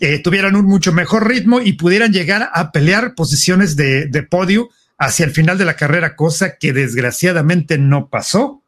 eh, 0.00 0.18
tuvieran 0.20 0.56
un 0.56 0.64
mucho 0.64 0.94
mejor 0.94 1.28
ritmo 1.28 1.60
y 1.60 1.74
pudieran 1.74 2.10
llegar 2.10 2.50
a 2.54 2.72
pelear 2.72 3.14
posiciones 3.14 3.76
de, 3.76 4.06
de 4.06 4.22
podio 4.22 4.70
hacia 4.96 5.26
el 5.26 5.30
final 5.30 5.58
de 5.58 5.66
la 5.66 5.76
carrera, 5.76 6.16
cosa 6.16 6.56
que 6.56 6.72
desgraciadamente 6.72 7.76
no 7.76 8.08
pasó. 8.08 8.62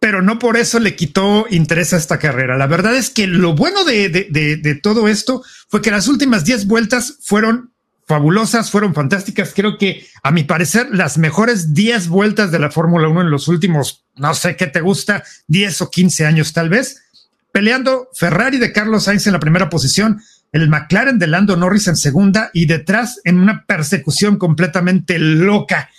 Pero 0.00 0.20
no 0.20 0.40
por 0.40 0.56
eso 0.56 0.80
le 0.80 0.96
quitó 0.96 1.46
interés 1.48 1.92
a 1.92 1.96
esta 1.96 2.18
carrera. 2.18 2.56
La 2.56 2.66
verdad 2.66 2.96
es 2.96 3.10
que 3.10 3.28
lo 3.28 3.54
bueno 3.54 3.84
de, 3.84 4.08
de, 4.08 4.56
de 4.56 4.74
todo 4.74 5.06
esto 5.06 5.44
fue 5.68 5.80
que 5.80 5.92
las 5.92 6.08
últimas 6.08 6.44
10 6.44 6.66
vueltas 6.66 7.18
fueron 7.22 7.70
fabulosas, 8.08 8.70
fueron 8.70 8.94
fantásticas. 8.94 9.52
Creo 9.54 9.76
que, 9.78 10.06
a 10.22 10.32
mi 10.32 10.42
parecer, 10.42 10.88
las 10.90 11.18
mejores 11.18 11.74
10 11.74 12.08
vueltas 12.08 12.50
de 12.50 12.58
la 12.58 12.70
Fórmula 12.70 13.06
1 13.06 13.20
en 13.20 13.30
los 13.30 13.46
últimos, 13.46 14.04
no 14.16 14.34
sé 14.34 14.56
qué 14.56 14.66
te 14.66 14.80
gusta, 14.80 15.22
10 15.46 15.82
o 15.82 15.90
15 15.90 16.26
años 16.26 16.52
tal 16.52 16.70
vez. 16.70 17.02
Peleando 17.52 18.08
Ferrari 18.14 18.58
de 18.58 18.72
Carlos 18.72 19.04
Sainz 19.04 19.26
en 19.26 19.34
la 19.34 19.40
primera 19.40 19.68
posición, 19.68 20.22
el 20.52 20.68
McLaren 20.68 21.18
de 21.18 21.26
Lando 21.26 21.56
Norris 21.56 21.86
en 21.88 21.96
segunda 21.96 22.50
y 22.54 22.64
detrás 22.64 23.20
en 23.24 23.38
una 23.38 23.64
persecución 23.66 24.38
completamente 24.38 25.18
loca. 25.18 25.90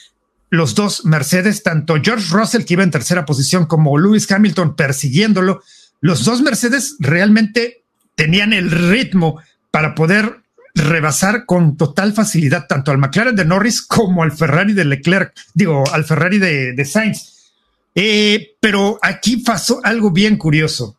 Los 0.49 0.73
dos 0.73 1.05
Mercedes, 1.05 1.61
tanto 1.61 1.97
George 2.01 2.25
Russell 2.31 2.65
que 2.65 2.73
iba 2.73 2.83
en 2.83 2.91
tercera 2.91 3.25
posición 3.25 3.67
como 3.67 3.99
Lewis 3.99 4.29
Hamilton 4.31 4.75
persiguiéndolo, 4.75 5.61
los 6.01 6.25
dos 6.25 6.41
Mercedes 6.41 6.95
realmente 6.99 7.83
tenían 8.15 8.51
el 8.53 8.71
ritmo 8.71 9.39
para 9.69 9.93
poder 9.93 10.41
rebasar 10.79 11.45
con 11.45 11.77
total 11.77 12.13
facilidad 12.13 12.67
tanto 12.67 12.91
al 12.91 12.97
McLaren 12.97 13.35
de 13.35 13.45
Norris 13.45 13.81
como 13.81 14.23
al 14.23 14.31
Ferrari 14.31 14.73
de 14.73 14.85
Leclerc, 14.85 15.33
digo, 15.53 15.83
al 15.91 16.05
Ferrari 16.05 16.39
de, 16.39 16.85
Sainz. 16.85 17.51
Eh, 17.95 18.55
pero 18.59 18.99
aquí 19.01 19.37
pasó 19.37 19.79
algo 19.83 20.11
bien 20.11 20.37
curioso, 20.37 20.97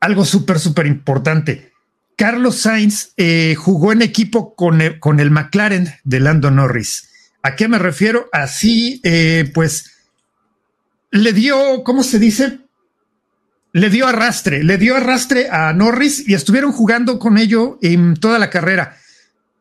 algo 0.00 0.24
súper, 0.24 0.58
súper 0.58 0.86
importante. 0.86 1.72
Carlos 2.16 2.56
Sainz 2.56 3.12
eh, 3.16 3.54
jugó 3.56 3.92
en 3.92 4.02
equipo 4.02 4.54
con 4.54 4.80
el, 4.80 4.98
con 4.98 5.20
el, 5.20 5.30
McLaren 5.30 5.94
de 6.04 6.20
Lando 6.20 6.50
Norris. 6.50 7.08
¿A 7.42 7.54
qué 7.54 7.68
me 7.68 7.78
refiero? 7.78 8.28
Así, 8.32 9.00
eh, 9.04 9.50
pues, 9.54 9.92
le 11.10 11.32
dio, 11.32 11.84
¿cómo 11.84 12.02
se 12.02 12.18
dice? 12.18 12.58
Le 13.72 13.90
dio 13.90 14.06
arrastre, 14.06 14.64
le 14.64 14.78
dio 14.78 14.96
arrastre 14.96 15.48
a 15.50 15.72
Norris 15.72 16.28
y 16.28 16.34
estuvieron 16.34 16.72
jugando 16.72 17.18
con 17.18 17.38
ello 17.38 17.78
en 17.82 18.14
toda 18.16 18.38
la 18.38 18.50
carrera. 18.50 18.96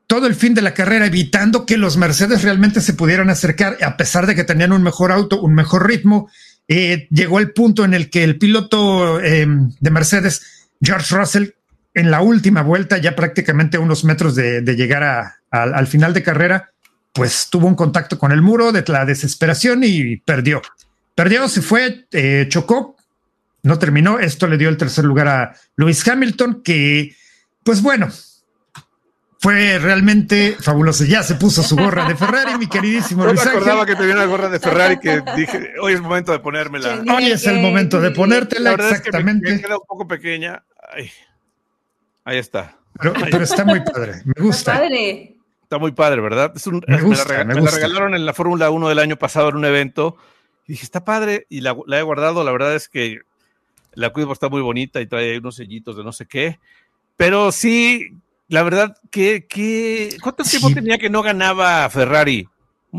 todo 0.07 0.25
el 0.25 0.35
fin 0.35 0.53
de 0.53 0.61
la 0.61 0.73
carrera 0.73 1.07
evitando 1.07 1.65
que 1.65 1.75
los 1.75 1.97
Mercedes 1.97 2.41
realmente 2.41 2.79
se 2.79 2.93
pudieran 2.93 3.29
acercar, 3.29 3.77
a 3.83 3.97
pesar 3.97 4.25
de 4.25 4.35
que 4.35 4.45
tenían 4.45 4.71
un 4.71 4.81
mejor 4.81 5.11
auto, 5.11 5.41
un 5.41 5.53
mejor 5.53 5.85
ritmo. 5.85 6.29
Eh, 6.69 7.09
llegó 7.11 7.39
el 7.39 7.51
punto 7.51 7.83
en 7.83 7.93
el 7.93 8.09
que 8.09 8.23
el 8.23 8.37
piloto 8.37 9.19
em, 9.19 9.69
de 9.81 9.91
Mercedes, 9.91 10.69
George 10.81 11.13
Russell, 11.13 11.49
en 11.93 12.09
la 12.09 12.21
última 12.21 12.61
vuelta, 12.61 12.99
ya 12.99 13.17
prácticamente 13.17 13.77
unos 13.77 14.05
metros 14.05 14.33
de, 14.35 14.61
llegar 14.61 15.33
al 15.51 15.87
final 15.87 16.13
de 16.13 16.23
carrera, 16.23 16.71
pues 17.11 17.49
tuvo 17.49 17.67
un 17.67 17.75
contacto 17.75 18.17
con 18.17 18.31
el 18.31 18.41
muro 18.41 18.71
de 18.71 18.85
la 18.87 19.03
desesperación 19.03 19.83
y 19.83 20.17
perdió. 20.17 20.61
Perdió, 21.15 21.49
se 21.49 21.61
fue, 21.61 22.05
eh, 22.11 22.45
chocó, 22.47 22.96
no 23.67 23.77
terminó. 23.77 24.19
Esto 24.19 24.47
le 24.47 24.57
dio 24.57 24.69
el 24.69 24.77
tercer 24.77 25.05
lugar 25.05 25.27
a 25.27 25.55
Lewis 25.75 26.07
Hamilton, 26.07 26.61
que, 26.63 27.15
pues 27.63 27.81
bueno, 27.81 28.09
fue 29.39 29.77
realmente 29.77 30.57
fabuloso. 30.59 31.05
Ya 31.05 31.21
se 31.23 31.35
puso 31.35 31.61
su 31.61 31.75
gorra 31.75 32.07
de 32.07 32.15
Ferrari, 32.15 32.57
mi 32.57 32.67
queridísimo 32.67 33.23
Luis 33.27 33.39
Ángel. 33.39 33.57
acordaba 33.57 33.85
que 33.85 33.95
tenía 33.95 34.15
una 34.15 34.25
gorra 34.25 34.49
de 34.49 34.59
Ferrari 34.59 34.99
que 34.99 35.21
dije, 35.35 35.73
hoy 35.79 35.93
es 35.93 35.99
el 35.99 36.03
momento 36.03 36.31
de 36.31 36.39
ponérmela. 36.39 37.03
Hoy 37.15 37.27
es 37.27 37.45
el 37.45 37.61
momento 37.61 38.01
de 38.01 38.11
ponértela, 38.11 38.73
exactamente. 38.73 39.47
Es 39.47 39.55
que 39.55 39.61
me, 39.61 39.67
queda 39.67 39.77
un 39.77 39.85
poco 39.87 40.07
pequeña. 40.07 40.63
ahí 42.23 42.37
está. 42.37 42.77
Pero, 42.99 43.43
está 43.43 43.63
muy 43.63 43.81
padre, 43.81 44.23
me 44.25 44.41
gusta. 44.41 44.73
Está 44.73 44.83
padre. 44.83 45.33
Está 45.61 45.77
muy 45.77 45.91
padre, 45.91 46.21
¿verdad? 46.21 46.53
Es 46.55 46.65
un, 46.65 46.81
me, 46.87 47.01
gusta, 47.01 47.43
me, 47.43 47.53
la, 47.55 47.69
regalaron 47.69 48.15
en 48.15 48.25
la 48.25 48.33
Fórmula 48.33 48.69
1 48.69 48.87
del 48.87 48.99
año 48.99 49.17
pasado 49.17 49.49
en 49.49 49.57
un 49.57 49.65
evento. 49.65 50.15
Y 50.65 50.73
dije, 50.73 50.85
está 50.85 51.03
padre, 51.03 51.45
y 51.49 51.61
la, 51.61 51.75
la 51.85 51.99
he 51.99 52.01
guardado. 52.01 52.43
La 52.43 52.51
verdad 52.51 52.73
es 52.73 52.87
que 52.87 53.19
la 53.97 54.11
cuido 54.11 54.31
está 54.31 54.47
muy 54.47 54.61
bonita 54.61 55.01
y 55.01 55.07
trae 55.07 55.39
unos 55.39 55.55
sellitos 55.55 55.97
de 55.97 56.03
no 56.03 56.11
sé 56.11 56.27
qué. 56.27 56.59
Pero 57.17 57.51
sí, 57.51 58.11
la 58.47 58.61
verdad, 58.61 58.95
que, 59.09 59.47
¿cuánto 60.21 60.43
tiempo 60.43 60.69
tenía 60.69 60.99
que 60.99 61.09
no 61.09 61.23
ganaba 61.23 61.89
Ferrari? 61.89 62.47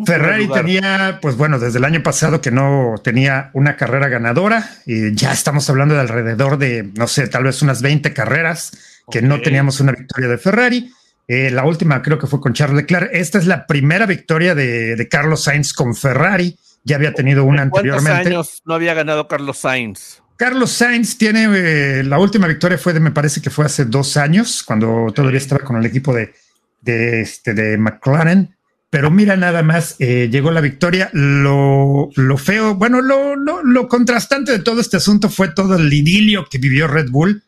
Ferrari 0.04 0.48
tenía, 0.48 1.18
pues 1.22 1.36
bueno, 1.36 1.58
desde 1.58 1.78
el 1.78 1.84
año 1.84 2.02
pasado 2.02 2.40
que 2.40 2.50
no 2.50 2.96
tenía 3.02 3.50
una 3.54 3.76
carrera 3.76 4.08
ganadora. 4.08 4.68
Y 4.86 5.14
ya 5.14 5.32
estamos 5.32 5.70
hablando 5.70 5.94
de 5.94 6.00
alrededor 6.00 6.58
de, 6.58 6.90
no 6.94 7.06
sé, 7.06 7.28
tal 7.28 7.44
vez 7.44 7.62
unas 7.62 7.80
20 7.80 8.12
carreras 8.12 9.02
que 9.10 9.22
no 9.22 9.40
teníamos 9.40 9.80
una 9.80 9.92
victoria 9.92 10.28
de 10.28 10.38
Ferrari. 10.38 10.92
Eh, 11.28 11.50
la 11.50 11.64
última 11.64 12.02
creo 12.02 12.18
que 12.18 12.26
fue 12.26 12.40
con 12.40 12.54
Charles 12.54 12.76
Leclerc. 12.76 13.10
Esta 13.12 13.38
es 13.38 13.46
la 13.46 13.66
primera 13.66 14.04
victoria 14.04 14.56
de, 14.56 15.06
Carlos 15.08 15.44
Sainz 15.44 15.72
con 15.72 15.94
Ferrari. 15.94 16.58
Ya 16.82 16.96
había 16.96 17.14
tenido 17.14 17.44
una 17.44 17.62
anteriormente. 17.62 18.10
¿Cuántos 18.10 18.26
años 18.26 18.62
no 18.64 18.74
había 18.74 18.94
ganado 18.94 19.28
Carlos 19.28 19.58
Sainz? 19.58 20.22
Carlos 20.38 20.70
Sainz 20.70 21.18
tiene 21.18 21.48
eh, 21.52 22.04
la 22.04 22.20
última 22.20 22.46
victoria 22.46 22.78
fue 22.78 22.92
de, 22.92 23.00
me 23.00 23.10
parece 23.10 23.42
que 23.42 23.50
fue 23.50 23.64
hace 23.64 23.86
dos 23.86 24.16
años, 24.16 24.62
cuando 24.62 25.12
todavía 25.12 25.38
estaba 25.38 25.64
con 25.64 25.76
el 25.76 25.84
equipo 25.84 26.14
de, 26.14 26.32
de, 26.80 27.22
este, 27.22 27.54
de 27.54 27.76
McLaren. 27.76 28.54
Pero 28.88 29.10
mira, 29.10 29.36
nada 29.36 29.64
más 29.64 29.96
eh, 29.98 30.28
llegó 30.30 30.52
la 30.52 30.60
victoria. 30.60 31.10
Lo, 31.12 32.10
lo 32.14 32.38
feo, 32.38 32.76
bueno, 32.76 33.02
lo, 33.02 33.34
lo, 33.34 33.64
lo, 33.64 33.88
contrastante 33.88 34.52
de 34.52 34.60
todo 34.60 34.80
este 34.80 34.98
asunto 34.98 35.28
fue 35.28 35.48
todo 35.48 35.74
el 35.74 35.92
idilio 35.92 36.46
que 36.48 36.58
vivió 36.58 36.86
Red 36.86 37.10
Bull. 37.10 37.42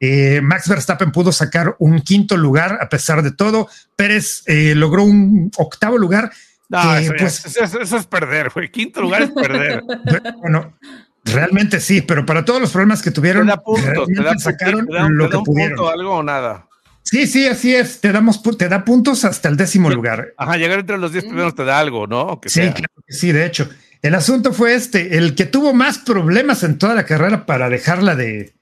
Eh, 0.00 0.40
Max 0.42 0.68
Verstappen 0.68 1.12
pudo 1.12 1.30
sacar 1.30 1.76
un 1.78 2.00
quinto 2.00 2.36
lugar 2.36 2.76
a 2.82 2.88
pesar 2.88 3.22
de 3.22 3.30
todo. 3.30 3.68
Pérez 3.94 4.42
logró 4.74 5.04
un 5.04 5.52
octavo 5.56 5.96
lugar. 5.96 6.32
No, 6.68 6.96
eso, 6.96 7.12
pues, 7.16 7.56
eso, 7.56 7.96
es 7.98 8.06
perder, 8.06 8.50
güey. 8.52 8.68
Quinto 8.68 9.00
lugar 9.00 9.22
es 9.22 9.30
perder. 9.30 9.82
bueno, 10.40 10.74
Realmente 11.24 11.80
sí, 11.80 12.00
pero 12.00 12.26
para 12.26 12.44
todos 12.44 12.60
los 12.60 12.72
problemas 12.72 13.00
que 13.00 13.10
tuvieron, 13.10 13.46
te 13.46 14.22
da 14.22 14.38
sacaron 14.38 14.88
lo 15.16 15.30
que 15.30 15.38
pudieron. 15.38 15.76
Punto, 15.76 15.90
algo 15.90 16.16
o 16.16 16.22
nada. 16.22 16.66
Sí, 17.04 17.26
sí, 17.26 17.46
así 17.46 17.74
es. 17.74 18.00
Te 18.00 18.10
damos, 18.12 18.42
te 18.42 18.68
da 18.68 18.84
puntos 18.84 19.24
hasta 19.24 19.48
el 19.48 19.56
décimo 19.56 19.90
lugar. 19.90 20.34
Ajá, 20.36 20.56
llegar 20.56 20.80
entre 20.80 20.98
los 20.98 21.12
diez 21.12 21.24
primeros 21.24 21.54
te 21.54 21.64
da 21.64 21.78
algo, 21.78 22.06
¿no? 22.06 22.40
sí, 22.46 22.60
claro 22.60 23.02
que 23.06 23.12
sí. 23.12 23.32
De 23.32 23.46
hecho, 23.46 23.68
el 24.02 24.14
asunto 24.14 24.52
fue 24.52 24.74
este: 24.74 25.16
el 25.16 25.34
que 25.34 25.44
tuvo 25.44 25.74
más 25.74 25.98
problemas 25.98 26.62
en 26.64 26.78
toda 26.78 26.94
la 26.94 27.04
carrera 27.04 27.46
para 27.46 27.68
dejarla 27.68 28.16
de, 28.16 28.54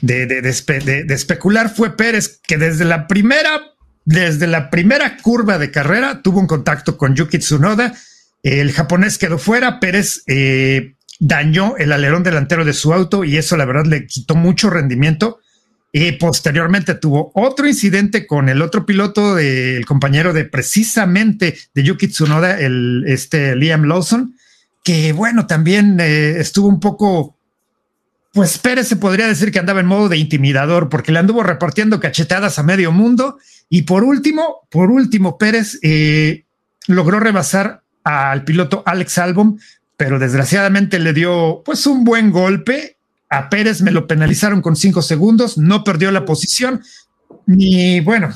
de, 0.00 0.26
de, 0.26 0.42
de 0.42 1.14
especular 1.14 1.74
fue 1.74 1.96
Pérez, 1.96 2.40
que 2.46 2.56
desde 2.56 2.84
la 2.84 3.06
primera, 3.06 3.74
desde 4.04 4.46
la 4.46 4.70
primera 4.70 5.16
curva 5.18 5.58
de 5.58 5.70
carrera 5.70 6.22
tuvo 6.22 6.40
un 6.40 6.46
contacto 6.46 6.96
con 6.96 7.14
Yuki 7.14 7.38
Tsunoda. 7.38 7.94
El 8.42 8.72
japonés 8.72 9.18
quedó 9.18 9.38
fuera. 9.38 9.78
Pérez 9.78 10.24
eh, 10.26 10.94
dañó 11.24 11.76
el 11.76 11.92
alerón 11.92 12.24
delantero 12.24 12.64
de 12.64 12.72
su 12.72 12.92
auto 12.92 13.22
y 13.22 13.36
eso 13.36 13.56
la 13.56 13.64
verdad 13.64 13.86
le 13.86 14.06
quitó 14.06 14.34
mucho 14.34 14.70
rendimiento. 14.70 15.38
Y 15.92 16.12
posteriormente 16.12 16.94
tuvo 16.94 17.30
otro 17.34 17.68
incidente 17.68 18.26
con 18.26 18.48
el 18.48 18.60
otro 18.60 18.84
piloto, 18.84 19.38
el 19.38 19.86
compañero 19.86 20.32
de 20.32 20.46
precisamente 20.46 21.56
de 21.74 21.82
Yuki 21.84 22.08
Tsunoda, 22.08 22.58
el 22.58 23.04
este 23.06 23.54
Liam 23.54 23.84
Lawson, 23.84 24.34
que 24.82 25.12
bueno, 25.12 25.46
también 25.46 26.00
eh, 26.00 26.40
estuvo 26.40 26.66
un 26.66 26.80
poco, 26.80 27.36
pues 28.32 28.58
Pérez 28.58 28.88
se 28.88 28.96
podría 28.96 29.28
decir 29.28 29.52
que 29.52 29.60
andaba 29.60 29.80
en 29.80 29.86
modo 29.86 30.08
de 30.08 30.16
intimidador 30.16 30.88
porque 30.88 31.12
le 31.12 31.20
anduvo 31.20 31.42
repartiendo 31.44 32.00
cachetadas 32.00 32.58
a 32.58 32.64
medio 32.64 32.90
mundo. 32.90 33.38
Y 33.68 33.82
por 33.82 34.02
último, 34.02 34.66
por 34.70 34.90
último, 34.90 35.38
Pérez 35.38 35.78
eh, 35.82 36.46
logró 36.88 37.20
rebasar 37.20 37.82
al 38.02 38.44
piloto 38.44 38.82
Alex 38.86 39.18
Albon 39.18 39.60
pero 39.96 40.18
desgraciadamente 40.18 40.98
le 40.98 41.12
dio 41.12 41.62
pues 41.64 41.86
un 41.86 42.04
buen 42.04 42.30
golpe. 42.30 42.96
A 43.30 43.48
Pérez 43.48 43.80
me 43.80 43.90
lo 43.90 44.06
penalizaron 44.06 44.60
con 44.60 44.76
cinco 44.76 45.00
segundos, 45.00 45.56
no 45.56 45.84
perdió 45.84 46.10
la 46.10 46.24
posición, 46.24 46.82
ni 47.46 48.00
bueno. 48.00 48.32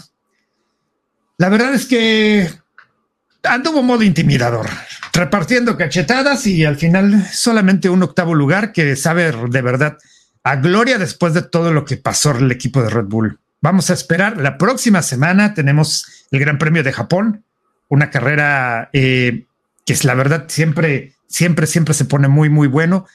La 1.38 1.48
verdad 1.48 1.74
es 1.74 1.86
que 1.86 2.48
anduvo 3.42 3.82
modo 3.82 4.02
intimidador, 4.02 4.66
repartiendo 5.12 5.76
cachetadas 5.76 6.46
y 6.46 6.64
al 6.64 6.76
final 6.76 7.26
solamente 7.30 7.90
un 7.90 8.02
octavo 8.02 8.34
lugar 8.34 8.72
que 8.72 8.96
sabe 8.96 9.32
de 9.32 9.62
verdad 9.62 9.98
a 10.44 10.56
gloria 10.56 10.98
después 10.98 11.34
de 11.34 11.42
todo 11.42 11.72
lo 11.72 11.84
que 11.84 11.96
pasó 11.96 12.30
el 12.30 12.50
equipo 12.52 12.82
de 12.82 12.90
Red 12.90 13.06
Bull. 13.06 13.38
Vamos 13.60 13.90
a 13.90 13.94
esperar. 13.94 14.36
La 14.36 14.58
próxima 14.58 15.02
semana 15.02 15.54
tenemos 15.54 16.26
el 16.30 16.38
Gran 16.38 16.58
Premio 16.58 16.82
de 16.82 16.92
Japón, 16.92 17.44
una 17.88 18.10
carrera 18.10 18.90
eh, 18.92 19.45
que 19.86 19.94
es 19.94 20.04
la 20.04 20.14
verdad 20.14 20.44
siempre 20.48 21.16
siempre, 21.26 21.66
siempre 21.66 21.94
se 21.94 22.04
pone 22.04 22.28
muy, 22.28 22.48
muy 22.48 22.68
bueno. 22.68 23.06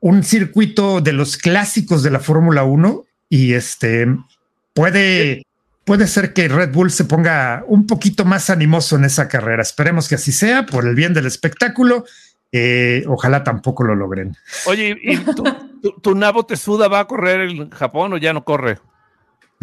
Un 0.00 0.22
circuito 0.22 1.00
de 1.00 1.12
los 1.12 1.36
clásicos 1.36 2.02
de 2.02 2.10
la 2.10 2.20
Fórmula 2.20 2.64
1 2.64 3.04
y 3.28 3.52
este 3.52 4.06
puede, 4.72 5.44
puede 5.84 6.06
ser 6.06 6.32
que 6.32 6.48
Red 6.48 6.72
Bull 6.72 6.90
se 6.90 7.04
ponga 7.04 7.64
un 7.66 7.86
poquito 7.86 8.24
más 8.24 8.50
animoso 8.50 8.96
en 8.96 9.04
esa 9.04 9.28
carrera. 9.28 9.62
Esperemos 9.62 10.08
que 10.08 10.14
así 10.14 10.32
sea 10.32 10.66
por 10.66 10.86
el 10.86 10.94
bien 10.94 11.12
del 11.12 11.26
espectáculo. 11.26 12.04
Eh, 12.52 13.04
ojalá 13.06 13.44
tampoco 13.44 13.84
lo 13.84 13.94
logren. 13.94 14.36
Oye, 14.66 14.96
¿y 15.02 15.16
tu, 15.82 15.92
tu, 16.00 16.14
Nabo 16.14 16.46
Tesuda 16.46 16.88
va 16.88 17.00
a 17.00 17.06
correr 17.06 17.42
en 17.42 17.70
Japón 17.70 18.12
o 18.14 18.16
ya 18.16 18.32
no 18.32 18.44
corre? 18.44 18.78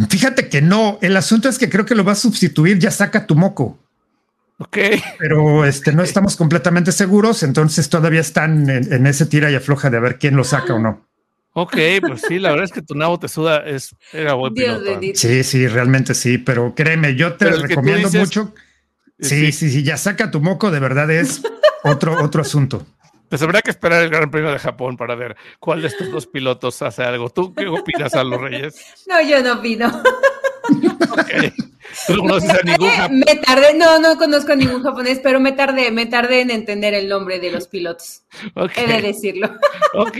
Fíjate 0.10 0.48
que 0.48 0.62
no. 0.62 1.00
El 1.02 1.18
asunto 1.18 1.50
es 1.50 1.58
que 1.58 1.70
creo 1.70 1.86
que 1.86 1.96
lo 1.96 2.04
va 2.04 2.12
a 2.12 2.16
sustituir 2.16 2.78
ya 2.78 2.92
saca 2.92 3.26
tu 3.26 3.36
moco. 3.36 3.80
Ok. 4.60 4.78
Pero 5.20 5.66
este, 5.66 5.94
no 5.94 6.04
estamos 6.04 6.36
completamente 6.36 6.92
seguros, 6.92 7.44
entonces 7.44 7.90
todavía 7.90 8.22
están 8.22 8.70
en, 8.70 9.06
ese 9.06 9.26
tira 9.28 9.52
y 9.52 9.56
afloja 9.56 9.90
de 9.90 10.00
ver 10.00 10.18
quién 10.18 10.36
lo 10.36 10.44
saca 10.44 10.74
o 10.74 10.80
no. 10.80 11.08
Ok, 11.54 11.76
pues 12.02 12.22
sí, 12.28 12.38
la 12.38 12.52
verdad 12.52 12.66
es 12.66 12.72
que 12.72 12.84
tu 12.84 12.94
nabo 12.94 13.18
te 13.20 13.28
suda, 13.28 13.66
es, 13.66 13.96
era 14.14 14.34
buen 14.34 14.54
piloto. 14.54 15.00
Sí, 15.16 15.44
sí, 15.44 15.68
realmente 15.68 16.14
sí, 16.14 16.38
pero 16.38 16.74
créeme, 16.76 17.16
yo 17.16 17.34
te 17.34 17.50
recomiendo 17.52 18.10
mucho. 18.12 18.54
Sí, 19.20 19.52
sí, 19.52 19.72
sí, 19.72 19.84
ya 19.84 19.98
saca 19.98 20.30
tu 20.30 20.40
moco, 20.40 20.70
de 20.70 20.80
verdad 20.80 21.10
es 21.10 21.42
otro, 21.84 22.24
otro 22.24 22.42
asunto. 22.42 22.86
Pues 23.30 23.42
habrá 23.42 23.62
que 23.62 23.72
esperar 23.72 24.04
el 24.04 24.10
Gran 24.10 24.32
Premio 24.32 24.52
de 24.52 24.60
Japón 24.60 24.96
para 24.96 25.16
ver 25.16 25.36
cuál 25.60 25.82
de 25.82 25.88
estos 25.88 26.10
dos 26.12 26.28
pilotos 26.28 26.82
hace 26.82 27.04
algo. 27.04 27.30
¿Tú 27.30 27.54
qué 27.54 27.68
opinas, 27.68 28.14
a 28.14 28.24
los 28.24 28.40
Reyes? 28.40 28.76
No, 29.08 29.22
yo 29.22 29.42
no 29.44 29.54
opino. 29.54 29.92
Okay. 31.20 31.52
¿Tú 32.08 32.16
no 32.16 32.22
conoces 32.24 32.50
a 32.50 32.64
ningún 32.64 32.90
japonés? 32.90 33.26
Me 33.26 33.36
tardé, 33.36 33.74
no, 33.78 34.00
no 34.00 34.18
conozco 34.18 34.52
a 34.52 34.56
ningún 34.56 34.84
japonés, 34.84 35.20
pero 35.22 35.40
me 35.40 35.52
tardé, 35.52 35.92
me 35.92 36.06
tardé 36.06 36.42
en 36.42 36.52
entender 36.52 36.94
el 36.94 37.10
nombre 37.10 37.40
de 37.40 37.52
los 37.52 37.68
pilotos. 37.68 38.24
He 38.76 38.88
de 38.88 39.02
decirlo. 39.02 39.50
Ok, 39.94 40.18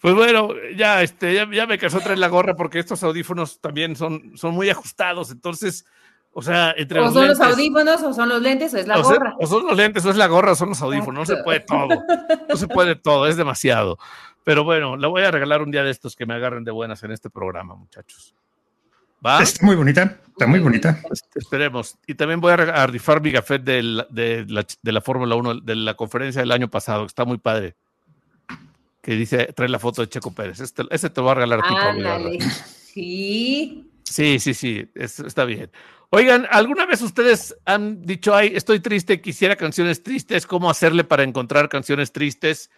pues 0.00 0.14
bueno, 0.14 0.50
ya, 0.76 1.02
este, 1.02 1.34
ya, 1.34 1.66
me 1.66 1.78
cansó 1.78 2.00
traer 2.00 2.18
la 2.18 2.28
gorra 2.28 2.54
porque 2.54 2.78
estos 2.78 3.02
audífonos 3.02 3.60
también 3.60 3.96
son, 3.96 4.36
son 4.36 4.54
muy 4.54 4.70
ajustados, 4.70 5.30
entonces, 5.30 5.84
o 6.32 6.40
sea, 6.40 6.72
entre 6.76 7.00
o 7.00 7.10
son 7.10 7.28
los 7.28 7.40
audífonos, 7.40 8.02
o 8.02 8.14
son 8.14 8.28
los 8.28 8.40
lentes, 8.40 8.72
o 8.72 8.78
es 8.78 8.86
la 8.86 8.98
gorra. 8.98 9.34
o 9.38 9.46
son 9.46 9.66
los 9.66 9.76
lentes, 9.76 10.04
o 10.06 10.10
es 10.10 10.16
la 10.16 10.28
gorra, 10.28 10.52
o 10.52 10.54
son 10.54 10.70
los 10.70 10.80
audífonos, 10.80 11.28
no 11.28 11.36
se 11.36 11.42
puede 11.42 11.60
todo, 11.60 11.88
no 12.48 12.56
se 12.56 12.68
puede 12.68 12.94
todo, 12.94 13.26
es 13.26 13.36
demasiado. 13.36 13.98
Pero 14.44 14.62
bueno, 14.62 14.96
la 14.96 15.08
voy 15.08 15.22
a 15.22 15.30
regalar 15.30 15.62
un 15.62 15.70
día 15.70 15.82
de 15.82 15.90
estos 15.90 16.14
que 16.14 16.24
me 16.24 16.34
agarren 16.34 16.64
de 16.64 16.70
buenas 16.70 17.02
en 17.02 17.10
este 17.10 17.30
programa, 17.30 17.74
muchachos. 17.74 18.34
Está 19.40 19.64
muy 19.64 19.74
bonita, 19.74 20.20
está 20.28 20.46
muy 20.46 20.60
bonita. 20.60 21.00
Esperemos. 21.34 21.96
Y 22.06 22.14
también 22.14 22.40
voy 22.40 22.52
a, 22.52 22.86
rifar 22.86 23.22
mi 23.22 23.32
café 23.32 23.58
de 23.58 23.82
la, 23.82 24.06
de 24.10 24.92
la, 24.92 25.00
Fórmula 25.00 25.34
1, 25.34 25.60
de 25.60 25.76
la 25.76 25.94
conferencia 25.94 26.42
del 26.42 26.52
año 26.52 26.68
pasado, 26.68 27.06
está 27.06 27.24
muy 27.24 27.38
padre. 27.38 27.74
Que 29.00 29.16
dice, 29.16 29.52
trae 29.54 29.68
la 29.68 29.78
foto 29.78 30.02
de 30.02 30.08
Checo 30.08 30.34
Pérez. 30.34 30.60
Este, 30.60 30.82
ese 30.90 31.08
te 31.08 31.20
lo 31.20 31.26
va 31.26 31.32
a 31.32 31.34
regalar 31.36 31.60
a 31.62 32.18
ti, 32.22 32.38
Sí. 32.92 33.90
Sí, 34.04 34.38
sí, 34.38 34.54
sí, 34.54 34.86
está 34.94 35.44
bien. 35.44 35.70
Oigan, 36.10 36.46
¿alguna 36.50 36.86
vez 36.86 37.02
ustedes 37.02 37.56
han 37.64 38.02
dicho, 38.02 38.34
ay, 38.34 38.52
estoy 38.54 38.80
triste, 38.80 39.20
quisiera 39.20 39.56
canciones 39.56 40.02
tristes? 40.02 40.46
¿Cómo 40.46 40.70
hacerle 40.70 41.02
para 41.02 41.22
encontrar 41.22 41.68
canciones 41.68 42.12
tristes? 42.12 42.70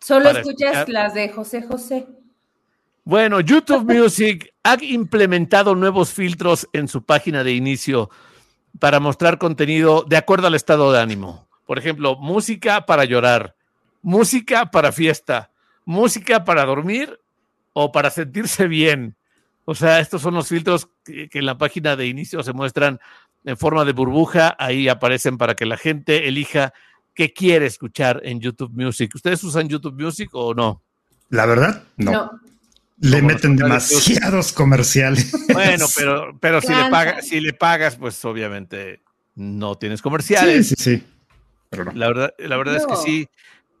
Solo 0.00 0.30
escuchas 0.30 0.88
las 0.88 1.14
de 1.14 1.30
José 1.30 1.62
José. 1.62 2.06
Bueno, 3.06 3.40
YouTube 3.40 3.84
Music 3.84 4.54
ha 4.62 4.82
implementado 4.82 5.74
nuevos 5.74 6.14
filtros 6.14 6.66
en 6.72 6.88
su 6.88 7.02
página 7.04 7.44
de 7.44 7.52
inicio 7.52 8.08
para 8.78 8.98
mostrar 8.98 9.36
contenido 9.36 10.06
de 10.08 10.16
acuerdo 10.16 10.46
al 10.46 10.54
estado 10.54 10.90
de 10.90 11.00
ánimo. 11.00 11.46
Por 11.66 11.78
ejemplo, 11.78 12.16
música 12.16 12.86
para 12.86 13.04
llorar, 13.04 13.56
música 14.00 14.70
para 14.70 14.90
fiesta, 14.90 15.50
música 15.84 16.44
para 16.44 16.64
dormir 16.64 17.20
o 17.74 17.92
para 17.92 18.08
sentirse 18.08 18.68
bien. 18.68 19.16
O 19.66 19.74
sea, 19.74 20.00
estos 20.00 20.22
son 20.22 20.32
los 20.32 20.48
filtros 20.48 20.88
que, 21.04 21.28
en 21.30 21.44
la 21.44 21.58
página 21.58 21.96
de 21.96 22.06
inicio 22.06 22.42
se 22.42 22.54
muestran 22.54 23.00
en 23.44 23.58
forma 23.58 23.84
de 23.84 23.92
burbuja. 23.92 24.56
Ahí 24.58 24.88
aparecen 24.88 25.36
para 25.36 25.54
que 25.54 25.66
la 25.66 25.76
gente 25.76 26.26
elija 26.26 26.72
qué 27.12 27.34
quiere 27.34 27.66
escuchar 27.66 28.22
en 28.24 28.40
YouTube 28.40 28.72
Music. 28.72 29.14
¿Ustedes 29.14 29.44
usan 29.44 29.68
YouTube 29.68 30.00
Music 30.00 30.30
o 30.32 30.54
no? 30.54 30.82
La 31.28 31.44
verdad, 31.44 31.82
no. 31.98 32.30
Le 32.98 33.22
meten 33.22 33.56
demasiados 33.56 34.52
comerciales. 34.52 35.32
Bueno, 35.52 35.86
pero, 35.96 36.38
pero 36.40 36.60
si, 36.60 36.74
le 36.74 36.90
pagas, 36.90 37.26
si 37.26 37.40
le 37.40 37.52
pagas, 37.52 37.96
pues 37.96 38.24
obviamente 38.24 39.02
no 39.34 39.76
tienes 39.76 40.00
comerciales. 40.00 40.68
Sí, 40.68 40.74
sí, 40.76 40.98
sí. 40.98 41.04
La 41.94 42.08
verdad, 42.08 42.34
la 42.38 42.56
verdad 42.56 42.76
es 42.76 42.86
que 42.86 42.96
sí. 42.96 43.28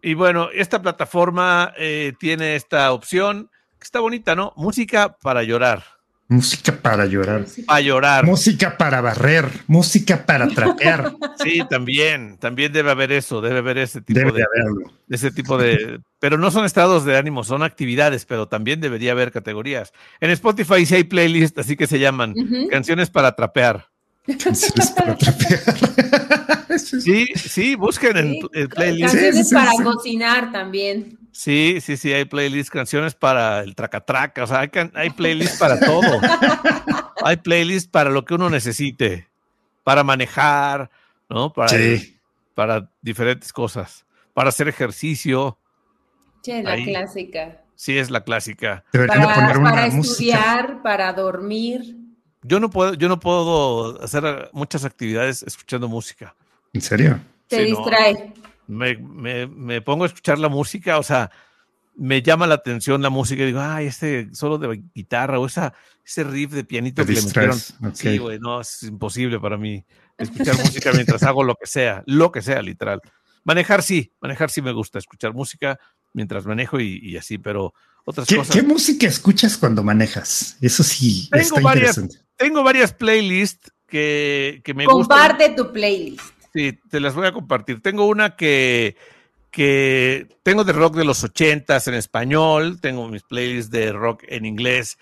Y 0.02 0.14
bueno, 0.14 0.50
esta 0.52 0.82
plataforma 0.82 1.72
eh, 1.78 2.12
tiene 2.18 2.56
esta 2.56 2.92
opción 2.92 3.50
que 3.78 3.84
está 3.84 4.00
bonita, 4.00 4.34
¿no? 4.34 4.52
Música 4.56 5.16
para 5.22 5.42
llorar. 5.42 5.84
Música 6.34 6.72
para 6.72 7.06
llorar. 7.06 7.46
Para 7.66 7.80
llorar. 7.80 8.26
Música 8.26 8.76
para 8.76 9.00
barrer. 9.00 9.48
Música 9.68 10.26
para 10.26 10.48
trapear. 10.48 11.12
Sí, 11.42 11.60
también. 11.68 12.38
También 12.38 12.72
debe 12.72 12.90
haber 12.90 13.12
eso. 13.12 13.40
Debe 13.40 13.58
haber 13.58 13.78
ese 13.78 14.00
tipo 14.00 14.32
de, 14.32 14.44
ese 15.10 15.30
tipo 15.30 15.58
de. 15.58 16.00
Pero 16.18 16.38
no 16.38 16.50
son 16.50 16.64
estados 16.64 17.04
de 17.04 17.16
ánimo, 17.16 17.44
son 17.44 17.62
actividades, 17.62 18.24
pero 18.24 18.48
también 18.48 18.80
debería 18.80 19.12
haber 19.12 19.30
categorías. 19.30 19.92
En 20.20 20.30
Spotify 20.30 20.86
sí 20.86 20.94
hay 20.94 21.04
playlists, 21.04 21.58
así 21.58 21.76
que 21.76 21.86
se 21.86 21.98
llaman 21.98 22.34
canciones 22.70 23.10
para 23.10 23.34
trapear. 23.36 23.88
Canciones 24.26 24.90
para 24.92 25.16
trapear. 25.18 25.60
sí, 26.78 27.26
sí, 27.34 27.74
busquen 27.74 28.16
en 28.16 28.36
el 28.52 28.68
playlist. 28.68 29.14
Canciones 29.14 29.52
para 29.52 29.72
cocinar 29.82 30.50
también. 30.50 31.18
Sí, 31.34 31.80
sí, 31.80 31.96
sí, 31.96 32.12
hay 32.12 32.26
playlists, 32.26 32.70
canciones 32.70 33.16
para 33.16 33.58
el 33.64 33.74
tracatraca, 33.74 34.44
o 34.44 34.46
sea, 34.46 34.60
hay, 34.60 34.70
hay 34.94 35.10
playlists 35.10 35.58
para 35.58 35.80
todo. 35.84 36.20
hay 37.24 37.36
playlists 37.38 37.90
para 37.90 38.10
lo 38.10 38.24
que 38.24 38.34
uno 38.34 38.48
necesite, 38.48 39.28
para 39.82 40.04
manejar, 40.04 40.90
¿no? 41.28 41.52
Para, 41.52 41.76
para 42.54 42.88
diferentes 43.02 43.52
cosas, 43.52 44.06
para 44.32 44.50
hacer 44.50 44.68
ejercicio. 44.68 45.58
Sí, 46.42 46.62
la 46.62 46.76
clásica. 46.76 47.62
Sí, 47.74 47.98
es 47.98 48.10
la 48.10 48.22
clásica. 48.22 48.84
para, 48.92 49.86
estudiar, 49.86 50.82
para 50.82 51.12
dormir. 51.14 51.96
Yo 52.42 52.60
no 52.60 52.70
puedo, 52.70 52.94
yo 52.94 53.08
no 53.08 53.18
puedo 53.18 54.00
hacer 54.00 54.50
muchas 54.52 54.84
actividades 54.84 55.42
escuchando 55.42 55.88
música. 55.88 56.36
¿En 56.72 56.80
serio? 56.80 57.18
Te 57.48 57.64
distrae 57.64 58.32
me, 58.66 59.80
pongo 59.82 60.04
a 60.04 60.06
escuchar 60.06 60.38
la 60.38 60.48
música, 60.48 60.98
o 60.98 61.02
sea, 61.02 61.30
me 61.96 62.22
llama 62.22 62.46
la 62.46 62.54
atención 62.54 63.02
la 63.02 63.10
música 63.10 63.42
y 63.42 63.46
digo, 63.46 63.60
ay, 63.60 63.86
este 63.86 64.28
solo 64.34 64.58
de 64.58 64.82
guitarra 64.94 65.38
o 65.38 65.46
esa, 65.46 65.74
ese 66.04 66.24
riff 66.24 66.52
de 66.52 66.64
pianito 66.64 67.04
que 67.04 67.12
le 67.12 67.22
metieron. 67.22 67.58
Sí, 67.92 68.18
güey, 68.18 68.38
no, 68.38 68.60
es 68.60 68.82
imposible 68.82 69.38
para 69.38 69.56
mí 69.56 69.84
escuchar 70.18 70.56
música 70.58 70.92
mientras 70.92 71.22
hago 71.22 71.44
lo 71.44 71.54
que 71.54 71.66
sea, 71.66 72.02
lo 72.06 72.32
que 72.32 72.42
sea, 72.42 72.62
literal. 72.62 73.00
Manejar 73.44 73.82
sí, 73.82 74.12
manejar 74.20 74.50
sí 74.50 74.62
me 74.62 74.72
gusta, 74.72 74.98
escuchar 74.98 75.34
música 75.34 75.78
mientras 76.12 76.46
manejo 76.46 76.80
y, 76.80 77.16
así, 77.16 77.38
pero 77.38 77.74
otras 78.04 78.26
¿Qué, 78.26 78.36
cosas. 78.36 78.54
¿Qué 78.54 78.62
música 78.62 79.06
escuchas 79.06 79.56
cuando 79.56 79.82
manejas? 79.82 80.56
Eso 80.60 80.82
sí, 80.82 81.28
tengo 81.30 81.42
está 81.42 81.60
varias, 81.60 81.96
interesante. 81.98 82.26
Tengo 82.36 82.62
varias 82.62 82.92
playlists 82.92 83.70
que, 83.86 84.60
que 84.64 84.74
me 84.74 84.84
Comparte 84.84 85.50
tu 85.50 85.72
playlist. 85.72 86.33
Sí, 86.54 86.78
te 86.88 87.00
las 87.00 87.14
voy 87.14 87.26
a 87.26 87.32
compartir. 87.32 87.82
Tengo 87.82 88.06
una 88.06 88.36
que, 88.36 88.96
que 89.50 90.28
tengo 90.44 90.62
de 90.62 90.72
rock 90.72 90.94
de 90.94 91.04
los 91.04 91.24
ochentas 91.24 91.88
en 91.88 91.94
español, 91.94 92.80
tengo 92.80 93.08
mis 93.08 93.24
playlists 93.24 93.72
de 93.72 93.92
rock 93.92 94.22
en 94.28 94.46
inglés, 94.46 94.96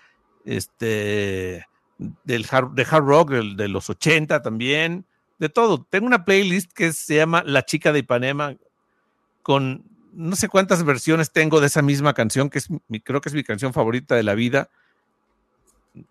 este, 0.46 1.66
del 2.24 2.46
hard, 2.50 2.70
de 2.70 2.86
hard 2.90 3.04
rock 3.04 3.30
de, 3.32 3.68
los 3.68 3.90
80 3.90 4.40
también, 4.40 5.04
de 5.38 5.50
todo. 5.50 5.86
Tengo 5.90 6.06
una 6.06 6.24
playlist 6.24 6.72
que 6.72 6.94
se 6.94 7.16
llama 7.16 7.42
La 7.44 7.66
chica 7.66 7.92
de 7.92 7.98
Ipanema, 7.98 8.56
con 9.42 9.84
no 10.14 10.36
sé 10.36 10.48
cuántas 10.48 10.82
versiones 10.84 11.32
tengo 11.32 11.60
de 11.60 11.66
esa 11.66 11.82
misma 11.82 12.14
canción, 12.14 12.48
que 12.48 12.60
es 12.60 12.68
creo 13.04 13.20
que 13.20 13.28
es 13.28 13.34
mi 13.34 13.44
canción 13.44 13.74
favorita 13.74 14.14
de 14.14 14.22
la 14.22 14.34
vida. 14.34 14.70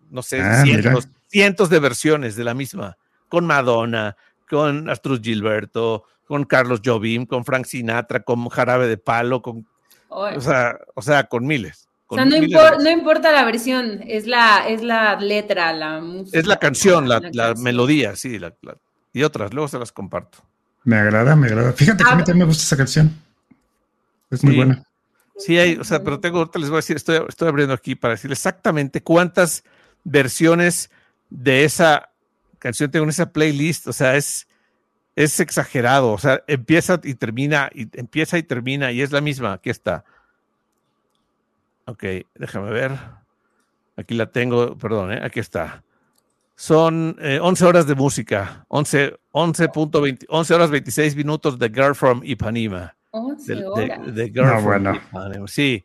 No 0.08 0.22
sé, 0.22 0.40
ah, 0.40 0.62
cientos, 0.62 1.08
cientos 1.26 1.68
de 1.68 1.80
versiones 1.80 2.36
de 2.36 2.44
la 2.44 2.54
misma, 2.54 2.96
con 3.28 3.44
Madonna, 3.44 4.16
con 4.52 4.90
Astruz 4.90 5.22
Gilberto, 5.22 6.04
con 6.26 6.44
Carlos 6.44 6.82
Jobim, 6.84 7.24
con 7.24 7.42
Frank 7.42 7.64
Sinatra, 7.64 8.22
con 8.22 8.50
Jarabe 8.50 8.86
de 8.86 8.98
Palo, 8.98 9.40
con, 9.40 9.66
o 10.08 10.40
sea, 10.42 10.78
o 10.94 11.00
sea, 11.00 11.24
con 11.24 11.46
miles. 11.46 11.88
o 12.08 12.16
sea, 12.16 12.26
no, 12.26 12.36
importa 12.36 13.32
la 13.32 13.46
versión, 13.46 14.02
es 14.06 14.26
la, 14.26 14.68
es 14.68 14.82
la 14.82 15.18
letra, 15.18 15.72
la 15.72 16.00
música. 16.00 16.38
Es 16.38 16.46
la 16.46 16.58
canción, 16.58 17.08
la, 17.08 17.54
melodía, 17.56 18.14
sí, 18.14 18.38
y 19.14 19.22
otras, 19.22 19.54
luego 19.54 19.68
se 19.68 19.78
las 19.78 19.90
comparto. 19.90 20.38
Me 20.84 20.96
agrada, 20.96 21.34
me 21.34 21.46
agrada. 21.46 21.72
Fíjate 21.72 22.04
que 22.04 22.10
a 22.10 22.14
mí 22.14 22.20
ah. 22.20 22.24
también 22.24 22.40
me 22.40 22.44
gusta 22.44 22.62
esa 22.62 22.76
canción. 22.76 23.10
Es 24.30 24.44
muy 24.44 24.56
buena. 24.56 24.84
Sí, 25.38 25.58
hay, 25.58 25.76
o 25.76 25.84
sea, 25.84 26.04
pero 26.04 26.20
tengo, 26.20 26.40
ahorita 26.40 26.58
les 26.58 26.68
voy 26.68 26.76
a 26.76 26.80
decir, 26.80 26.96
estoy, 26.96 27.20
estoy 27.26 27.48
abriendo 27.48 27.72
aquí 27.72 27.94
para 27.94 28.14
decir 28.14 28.30
exactamente 28.30 29.02
cuántas 29.02 29.64
versiones 30.04 30.90
de 31.30 31.64
esa 31.64 32.11
canción 32.62 32.90
tengo 32.92 33.02
en 33.02 33.10
esa 33.10 33.32
playlist, 33.32 33.88
o 33.88 33.92
sea, 33.92 34.16
es, 34.16 34.46
es 35.16 35.40
exagerado, 35.40 36.12
o 36.12 36.18
sea, 36.18 36.44
empieza 36.46 37.00
y 37.02 37.14
termina, 37.14 37.68
y 37.74 37.88
empieza 37.98 38.38
y 38.38 38.44
termina, 38.44 38.92
y 38.92 39.02
es 39.02 39.10
la 39.10 39.20
misma, 39.20 39.54
aquí 39.54 39.68
está. 39.68 40.04
Ok, 41.86 42.04
déjame 42.36 42.70
ver. 42.70 42.92
Aquí 43.96 44.14
la 44.14 44.26
tengo, 44.26 44.78
perdón, 44.78 45.12
¿eh? 45.12 45.20
aquí 45.22 45.40
está. 45.40 45.82
Son 46.54 47.16
11 47.18 47.64
eh, 47.64 47.66
horas 47.66 47.86
de 47.88 47.96
música, 47.96 48.64
11, 48.68 49.18
11, 49.32 49.68
11 50.28 50.54
horas 50.54 50.70
26 50.70 51.16
minutos 51.16 51.58
de 51.58 51.68
Girl 51.68 51.94
from 51.96 52.20
Ipanema. 52.22 52.94
11 53.10 53.66
horas. 53.66 54.14
De, 54.14 54.30
Girl 54.30 54.48
from 54.48 54.64
bueno. 54.64 54.94
Ipanema. 54.94 55.48
Sí, 55.48 55.84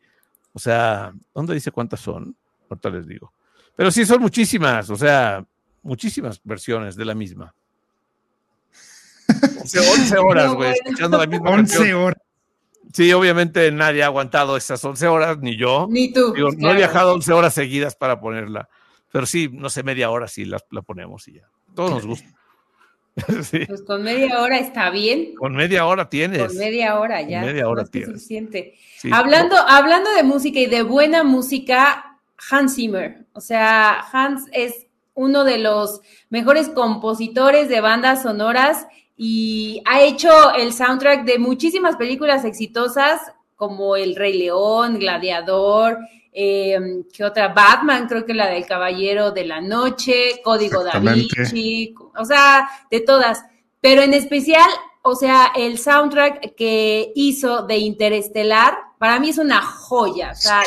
o 0.53 0.59
sea, 0.59 1.11
¿dónde 1.33 1.55
dice 1.55 1.71
cuántas 1.71 2.01
son? 2.01 2.35
Ahorita 2.69 2.89
les 2.91 3.07
digo. 3.07 3.33
Pero 3.75 3.89
sí, 3.89 4.05
son 4.05 4.21
muchísimas, 4.21 4.89
o 4.91 4.95
sea, 4.95 5.43
muchísimas 5.81 6.41
versiones 6.43 6.95
de 6.95 7.05
la 7.05 7.15
misma. 7.15 7.53
11 9.61 10.17
horas, 10.17 10.53
güey, 10.53 10.71
escuchando 10.71 11.17
la 11.17 11.27
misma 11.27 11.51
11 11.51 11.93
horas. 11.93 12.21
Sí, 12.93 13.11
obviamente 13.11 13.71
nadie 13.71 14.03
ha 14.03 14.07
aguantado 14.07 14.55
esas 14.55 14.83
11 14.83 15.07
horas, 15.07 15.37
ni 15.39 15.57
yo. 15.57 15.87
Ni 15.89 16.11
tú. 16.11 16.33
No 16.57 16.71
he 16.71 16.75
viajado 16.75 17.13
11 17.13 17.33
horas 17.33 17.53
seguidas 17.53 17.95
para 17.95 18.19
ponerla. 18.19 18.69
Pero 19.11 19.25
sí, 19.25 19.49
no 19.51 19.69
sé, 19.69 19.83
media 19.83 20.09
hora 20.09 20.27
sí 20.27 20.45
la, 20.45 20.59
la 20.71 20.81
ponemos 20.81 21.27
y 21.27 21.33
ya. 21.33 21.49
Todos 21.75 21.91
nos 21.91 22.05
gusta. 22.05 22.29
Pues 23.67 23.81
con 23.81 24.03
media 24.03 24.41
hora 24.41 24.59
está 24.59 24.91
bien. 24.91 25.33
Con 25.35 25.55
media 25.55 25.87
hora 25.87 26.07
tienes. 26.07 26.47
Con 26.47 26.57
media 26.57 26.99
hora 26.99 27.21
ya. 27.23 27.41
media 27.41 27.67
hora 27.67 27.83
tienes. 27.85 28.09
suficiente. 28.09 28.75
Hablando, 29.11 29.57
hablando 29.57 30.11
de 30.13 30.21
música 30.21 30.59
y 30.59 30.67
de 30.67 30.83
buena 30.83 31.23
música, 31.23 32.19
Hans 32.51 32.75
Zimmer. 32.75 33.25
O 33.33 33.41
sea, 33.41 34.01
Hans 34.11 34.45
es 34.51 34.86
uno 35.17 35.43
de 35.43 35.57
los 35.57 35.99
mejores 36.29 36.69
compositores 36.69 37.67
de 37.67 37.81
bandas 37.81 38.21
sonoras 38.21 38.87
y 39.17 39.81
ha 39.85 40.01
hecho 40.01 40.29
el 40.53 40.71
soundtrack 40.71 41.25
de 41.25 41.39
muchísimas 41.39 41.95
películas 41.95 42.45
exitosas 42.45 43.19
como 43.55 43.95
El 43.95 44.15
Rey 44.15 44.37
León, 44.37 44.99
Gladiador, 44.99 45.97
eh, 46.31 46.77
¿qué 47.11 47.25
otra? 47.25 47.47
Batman, 47.47 48.07
creo 48.07 48.25
que 48.27 48.35
la 48.35 48.47
del 48.47 48.67
Caballero 48.67 49.31
de 49.31 49.45
la 49.45 49.59
Noche, 49.59 50.39
Código 50.43 50.83
da 50.83 50.99
Vinci, 50.99 51.95
o 52.15 52.23
sea, 52.23 52.69
de 52.91 53.01
todas. 53.01 53.43
Pero 53.81 54.03
en 54.03 54.13
especial, 54.13 54.69
o 55.01 55.15
sea, 55.15 55.51
el 55.55 55.79
soundtrack 55.79 56.53
que 56.53 57.11
hizo 57.15 57.63
de 57.63 57.77
Interestelar, 57.77 58.77
para 58.99 59.19
mí 59.19 59.29
es 59.29 59.39
una 59.39 59.63
joya, 59.63 60.33
o 60.33 60.35
sea, 60.35 60.61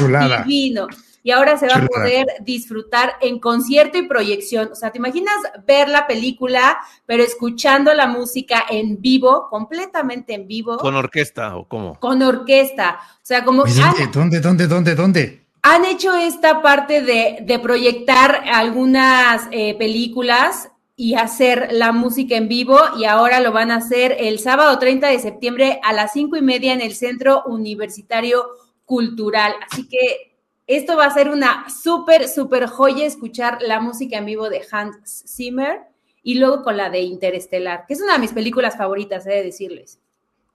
divino 0.44 0.88
y 1.22 1.30
ahora 1.30 1.58
se 1.58 1.66
va 1.66 1.76
a 1.76 1.86
poder 1.86 2.26
disfrutar 2.40 3.14
en 3.20 3.38
concierto 3.38 3.98
y 3.98 4.08
proyección. 4.08 4.70
O 4.72 4.74
sea, 4.74 4.90
¿te 4.90 4.98
imaginas 4.98 5.36
ver 5.66 5.88
la 5.88 6.06
película, 6.06 6.78
pero 7.06 7.22
escuchando 7.22 7.92
la 7.94 8.06
música 8.06 8.64
en 8.68 9.00
vivo, 9.00 9.48
completamente 9.50 10.34
en 10.34 10.46
vivo? 10.46 10.76
¿Con 10.78 10.96
orquesta 10.96 11.56
o 11.56 11.66
cómo? 11.68 11.98
Con 12.00 12.22
orquesta. 12.22 13.00
O 13.14 13.20
sea, 13.22 13.44
como... 13.44 13.64
¿Dónde, 13.64 14.40
dónde, 14.40 14.66
dónde, 14.66 14.94
dónde? 14.94 15.40
han 15.62 15.84
hecho 15.84 16.14
esta 16.14 16.62
parte 16.62 17.02
de, 17.02 17.58
proyectar 17.58 18.42
algunas 18.50 19.46
eh, 19.50 19.74
películas 19.76 20.70
y 20.96 21.14
hacer 21.14 21.68
la 21.72 21.92
música 21.92 22.36
en 22.36 22.48
vivo 22.48 22.78
y 22.98 23.04
ahora 23.04 23.40
lo 23.40 23.52
van 23.52 23.70
a 23.70 23.76
hacer 23.76 24.16
el 24.18 24.38
sábado 24.38 24.78
30 24.78 25.08
de 25.08 25.18
septiembre 25.18 25.80
a 25.82 25.92
las 25.92 26.12
cinco 26.12 26.36
y 26.36 26.42
media 26.42 26.72
en 26.72 26.80
el 26.80 26.94
Centro 26.94 27.42
Universitario 27.46 28.44
Cultural. 28.84 29.54
Así 29.70 29.88
que 29.88 30.29
esto 30.76 30.96
va 30.96 31.06
a 31.06 31.10
ser 31.10 31.30
una 31.30 31.68
súper, 31.68 32.28
súper 32.28 32.66
joya 32.66 33.04
escuchar 33.04 33.58
la 33.60 33.80
música 33.80 34.18
en 34.18 34.26
vivo 34.26 34.48
de 34.48 34.62
Hans 34.70 35.24
Zimmer 35.26 35.80
y 36.22 36.38
luego 36.38 36.62
con 36.62 36.76
la 36.76 36.90
de 36.90 37.00
Interestelar, 37.00 37.86
que 37.86 37.94
es 37.94 38.00
una 38.00 38.14
de 38.14 38.20
mis 38.20 38.32
películas 38.32 38.76
favoritas, 38.76 39.26
he 39.26 39.30
de 39.30 39.42
decirles. 39.42 39.98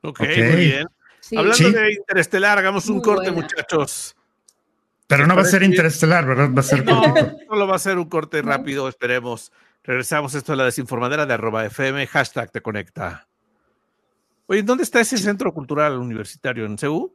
Ok, 0.01 0.19
muy 0.19 0.56
bien. 0.56 0.88
Hablando 1.36 1.71
de 1.71 1.93
Interestelar, 1.93 2.58
hagamos 2.60 2.88
un 2.88 3.01
corte, 3.01 3.32
muchachos. 3.32 4.15
Pero 5.08 5.28
no 5.28 5.36
va 5.36 5.41
a 5.41 5.45
ser 5.45 5.63
Interestelar, 5.63 6.25
¿verdad? 6.25 6.49
Va 6.56 6.62
a 6.62 6.63
ser 6.63 6.86
no, 6.86 7.01
solo 7.49 7.67
va 7.67 7.75
a 7.75 7.80
ser 7.80 7.97
un 7.97 8.08
corte 8.08 8.41
rápido, 8.41 8.88
esperemos. 8.88 9.51
Regresamos 9.84 10.34
esto 10.34 10.54
a 10.54 10.56
la 10.56 10.65
desinformadera 10.65 11.25
de 11.25 11.34
arroba 11.34 11.65
FM, 11.65 12.08
hashtag 12.08 12.51
te 12.51 12.62
conecta. 12.62 13.28
Oye, 14.47 14.63
¿dónde 14.63 14.84
está 14.84 14.99
ese 15.01 15.17
centro 15.17 15.54
cultural 15.54 15.97
universitario? 15.97 16.65
¿En 16.65 16.78
CEU? 16.78 17.13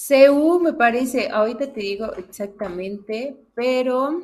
CEU 0.00 0.60
me 0.60 0.74
parece, 0.74 1.28
ahorita 1.28 1.72
te 1.72 1.80
digo 1.80 2.12
exactamente, 2.14 3.36
pero 3.52 4.22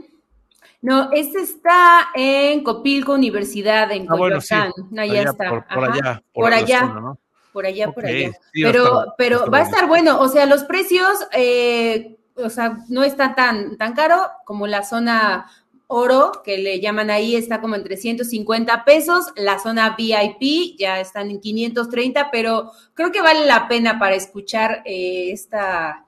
no, 0.81 1.11
este 1.11 1.41
está 1.41 2.11
en 2.15 2.63
Copilco 2.63 3.13
Universidad, 3.13 3.91
en 3.91 4.05
ah, 4.05 4.17
Coyoacán. 4.17 4.73
Ahí 4.97 5.19
está. 5.19 5.67
Por, 5.75 5.85
allá. 5.85 6.23
Por, 6.33 6.55
allá. 6.55 6.95
Por 7.53 7.67
allá, 7.67 7.91
por 7.91 8.07
allá. 8.07 8.31
pero 8.53 9.15
pero 9.19 9.51
va 9.51 9.59
a 9.59 9.63
estar 9.63 9.89
bueno. 9.89 10.21
O 10.21 10.29
sea, 10.29 10.47
los 10.47 10.63
precios, 10.63 11.27
eh, 11.33 12.19
o 12.37 12.51
sea, 12.51 12.79
no 12.89 13.03
está 13.03 13.35
tan, 13.35 13.77
tan 13.77 13.95
caro 13.95 14.31
como 14.45 14.69
la 14.69 14.85
zona 14.85 15.51
oro, 15.95 16.43
que 16.45 16.59
le 16.59 16.81
llaman 16.81 17.11
ahí, 17.11 17.37
está 17.37 17.61
como 17.61 17.77
en 17.77 17.85
350 17.85 18.85
pesos. 18.85 19.27
La 19.37 19.59
zona 19.59 19.97
VIP 19.97 20.77
ya 20.79 21.01
están 21.01 21.31
en 21.31 21.41
530, 21.41 22.31
pero 22.31 22.73
creo 22.95 23.13
que 23.13 23.23
vale 23.23 23.47
la 23.47 23.69
pena 23.69 23.99
para 23.99 24.15
escuchar 24.17 24.83
eh, 24.85 25.31
esta 25.31 26.05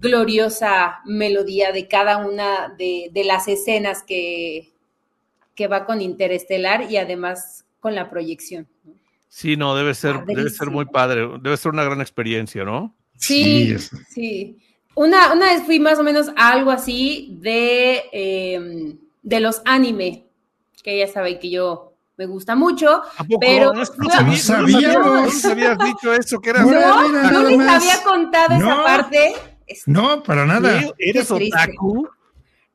gloriosa 0.00 1.00
melodía 1.04 1.72
de 1.72 1.86
cada 1.86 2.18
una 2.18 2.74
de, 2.78 3.10
las 3.24 3.48
escenas 3.48 4.02
que, 4.02 4.72
que 5.54 5.68
va 5.68 5.84
con 5.84 6.00
Interestelar 6.00 6.90
y 6.90 6.96
además 6.96 7.64
con 7.80 7.94
la 7.94 8.08
proyección. 8.08 8.66
Sí, 9.28 9.56
no, 9.56 9.76
debe 9.76 9.94
ser, 9.94 10.24
debe 10.24 10.48
ser 10.48 10.70
muy 10.70 10.86
padre, 10.86 11.28
debe 11.42 11.56
ser 11.58 11.72
una 11.72 11.84
gran 11.84 12.00
experiencia, 12.00 12.64
¿no? 12.64 12.94
Sí, 13.18 13.76
sí. 14.08 14.58
Una, 14.94 15.34
una 15.34 15.52
vez 15.52 15.62
fui 15.64 15.78
más 15.78 15.98
o 15.98 16.02
menos 16.02 16.28
a 16.36 16.52
algo 16.52 16.70
así 16.70 17.36
de, 17.40 18.04
em, 18.12 18.96
de 19.26 19.40
los 19.40 19.60
anime, 19.64 20.24
que 20.82 20.98
ya 20.98 21.08
saben 21.08 21.38
que 21.40 21.50
yo 21.50 21.92
me 22.16 22.26
gusta 22.26 22.54
mucho, 22.54 23.02
pero 23.40 23.74
no, 23.74 23.82
habías 24.14 25.78
dicho 25.78 26.12
eso, 26.14 26.40
que 26.40 26.50
era 26.50 26.62
no, 26.62 27.08
no 27.08 27.48
les 27.48 27.68
había 27.68 28.02
contado 28.04 28.54
esa 28.54 28.82
parte 28.84 29.34
no, 29.86 30.22
para 30.22 30.46
nada. 30.46 30.80
¿Eres 30.96 31.30
otaku? 31.30 32.08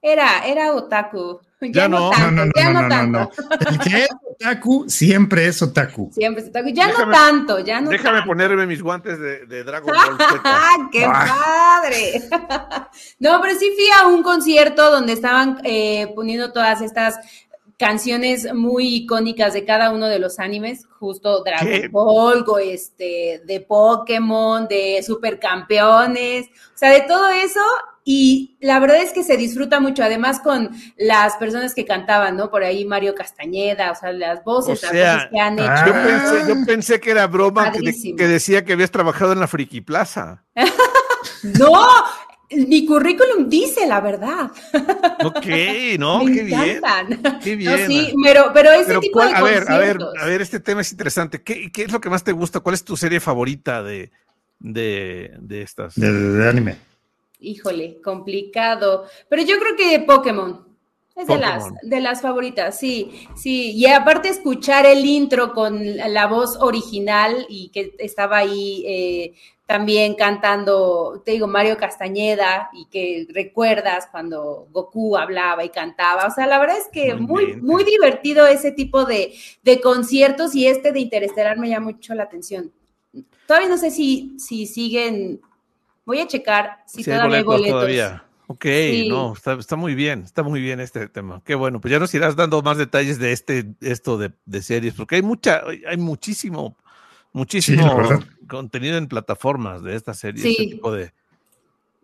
Era, 0.02 0.46
era 0.46 0.74
otaku. 0.74 1.40
Ya, 1.62 1.88
no, 1.88 2.10
tanto, 2.10 2.32
no, 2.32 2.46
no, 2.46 2.52
ya 2.56 2.74
no, 2.74 2.88
no, 2.88 3.08
no, 3.08 3.32
El 3.70 3.78
que 3.80 4.04
es 4.04 4.10
otaku 4.24 4.90
siempre 4.90 5.46
es 5.46 5.62
otaku. 5.62 6.10
Siempre 6.12 6.42
es 6.42 6.50
otaku. 6.50 6.70
Ya 6.70 6.88
no 6.88 7.12
tanto, 7.12 7.60
ya 7.60 7.80
no. 7.80 7.92
Déjame 7.92 8.24
ponerme 8.24 8.66
mis 8.66 8.82
guantes 8.82 9.20
de, 9.20 9.46
de 9.46 9.64
Dragon 9.64 9.94
Ball 10.18 10.90
¡Qué 10.92 11.06
padre! 11.06 12.22
no, 13.20 13.40
pero 13.42 13.60
sí 13.60 13.72
fui 13.76 13.86
a 14.00 14.08
un 14.08 14.24
concierto 14.24 14.90
donde 14.90 15.14
estaban 15.14 15.60
eh, 15.64 16.12
poniendo 16.16 16.52
todas 16.52 16.82
estas 16.82 17.20
canciones 17.78 18.54
muy 18.54 18.96
icónicas 18.96 19.54
de 19.54 19.66
cada 19.66 19.92
uno 19.92 20.08
de 20.08 20.20
los 20.20 20.40
animes, 20.40 20.88
justo 21.00 21.44
Dragon 21.44 21.92
Ball, 21.92 22.46
este, 22.64 23.42
de 23.46 23.62
Pokémon, 23.62 24.68
de 24.68 25.02
Supercampeones, 25.04 26.48
o 26.48 26.78
sea, 26.78 26.92
de 26.92 27.02
todo 27.02 27.30
eso. 27.30 27.62
Y 28.04 28.58
la 28.62 28.80
verdad 28.80 28.98
es 28.98 29.12
que 29.14 29.24
se 29.24 29.38
disfruta 29.38 29.80
mucho, 29.80 30.04
además 30.04 30.40
con 30.40 30.72
las 30.98 31.36
personas 31.36 31.76
que 31.76 31.86
cantaban, 31.86 32.36
¿no? 32.36 32.50
Por 32.50 32.64
ahí 32.64 32.84
Mario 32.84 33.14
Castañeda, 33.14 33.92
o 33.92 33.96
sea, 33.96 34.12
las 34.12 34.44
voces, 34.44 34.82
las 34.82 34.92
voces 34.92 35.30
que 35.32 35.40
han 35.40 35.60
hecho. 35.60 35.86
Yo, 35.86 35.94
pensé, 35.94 36.48
yo 36.48 36.66
pensé, 36.66 37.00
que 37.00 37.12
era 37.12 37.28
broma 37.28 37.72
que, 37.72 37.80
que, 38.18 38.28
decía 38.28 38.66
que 38.66 38.74
habías 38.74 38.92
trabajado 38.92 39.34
en 39.34 39.40
la 39.40 39.48
Friki 39.48 39.82
Plaza. 39.82 40.44
no, 41.60 41.86
mi 42.52 42.86
currículum 42.86 43.48
dice 43.48 43.88
la 43.88 44.02
verdad. 44.02 44.52
Ok, 45.24 45.46
no, 46.00 46.26
qué 46.26 46.44
bien. 46.44 46.82
Qué 47.44 47.56
bien. 47.56 47.88
sí, 47.88 48.14
pero, 48.24 48.52
pero 48.54 48.72
ese 48.72 48.98
tipo 49.00 49.24
de 49.24 49.32
A 49.34 49.42
ver, 49.42 49.66
a 49.70 49.78
ver, 49.78 49.98
a 50.20 50.26
ver, 50.26 50.42
este 50.42 50.60
tema 50.60 50.82
es 50.82 50.92
interesante. 50.92 51.42
¿Qué, 51.44 51.72
¿Qué, 51.72 51.84
es 51.84 51.92
lo 51.92 52.02
que 52.02 52.10
más 52.10 52.24
te 52.24 52.32
gusta? 52.32 52.60
¿Cuál 52.60 52.76
es 52.76 52.84
tu 52.84 52.98
serie 52.98 53.20
favorita 53.20 53.84
de, 53.84 54.12
de, 54.60 55.34
de 55.40 55.62
estas? 55.62 55.96
De, 55.96 56.50
anime. 56.50 56.91
Híjole, 57.42 58.00
complicado. 58.02 59.06
Pero 59.28 59.42
yo 59.42 59.58
creo 59.60 59.76
que 59.76 60.00
Pokémon. 60.00 60.72
Es 61.14 61.28
de 61.28 61.38
las, 61.38 61.66
de 61.82 62.00
las 62.00 62.22
favoritas, 62.22 62.80
sí, 62.80 63.28
sí. 63.36 63.72
Y 63.72 63.86
aparte 63.86 64.30
escuchar 64.30 64.86
el 64.86 65.06
intro 65.06 65.54
con 65.54 65.98
la 65.98 66.26
voz 66.26 66.56
original 66.62 67.46
y 67.50 67.68
que 67.70 67.94
estaba 68.00 68.38
ahí 68.38 68.84
eh, 68.88 69.34
también 69.72 70.16
cantando, 70.16 71.22
te 71.26 71.32
digo, 71.32 71.48
Mario 71.48 71.78
Castañeda 71.78 72.70
y 72.74 72.88
que 72.88 73.26
recuerdas 73.34 74.08
cuando 74.12 74.68
Goku 74.72 75.16
hablaba 75.16 75.64
y 75.64 75.70
cantaba. 75.70 76.28
O 76.28 76.32
sea, 76.32 76.46
la 76.46 76.60
verdad 76.60 76.78
es 76.78 76.90
que 76.92 77.16
muy, 77.16 77.56
muy 77.56 77.86
divertido 77.86 78.48
ese 78.48 78.74
tipo 78.74 79.06
de, 79.06 79.34
conciertos 79.82 80.56
y 80.56 80.68
este 80.68 80.92
de 80.92 81.00
Interestelar 81.00 81.58
me 81.58 81.70
llama 81.70 81.92
mucho 81.92 82.14
la 82.16 82.24
atención. 82.24 82.74
Todavía 83.48 83.70
no 83.70 83.78
sé 83.78 83.92
si, 83.92 84.36
si 84.40 84.66
siguen, 84.66 85.40
voy 86.12 86.20
a 86.20 86.28
checar 86.28 86.84
si, 86.86 87.04
todavía 87.04 87.38
hay 87.38 87.44
boletos. 87.44 87.72
Todavía. 87.72 88.26
Ok, 88.48 88.66
no, 89.08 89.34
está, 89.34 89.76
muy 89.78 89.96
bien, 89.96 90.24
está 90.24 90.44
muy 90.44 90.60
bien 90.60 90.82
este 90.82 91.08
tema. 91.08 91.42
Qué 91.46 91.56
bueno, 91.56 91.80
pues 91.80 91.90
ya 91.92 92.00
nos 92.00 92.14
irás 92.14 92.36
dando 92.36 92.62
más 92.62 92.78
detalles 92.78 93.18
de 93.18 93.32
este, 93.32 93.66
esto 93.80 94.18
de, 94.18 94.34
de 94.46 94.62
series, 94.62 94.94
porque 94.94 95.16
hay 95.16 95.22
mucha, 95.22 95.64
hay 95.88 95.98
muchísimo 95.98 96.76
muchísimo 97.34 98.10
contenido 98.48 98.98
en 98.98 99.08
plataformas 99.08 99.84
de 99.84 99.96
esta 99.96 100.14
serie, 100.14 100.50
este 100.50 100.68
tipo 100.68 100.92
de. 100.92 101.14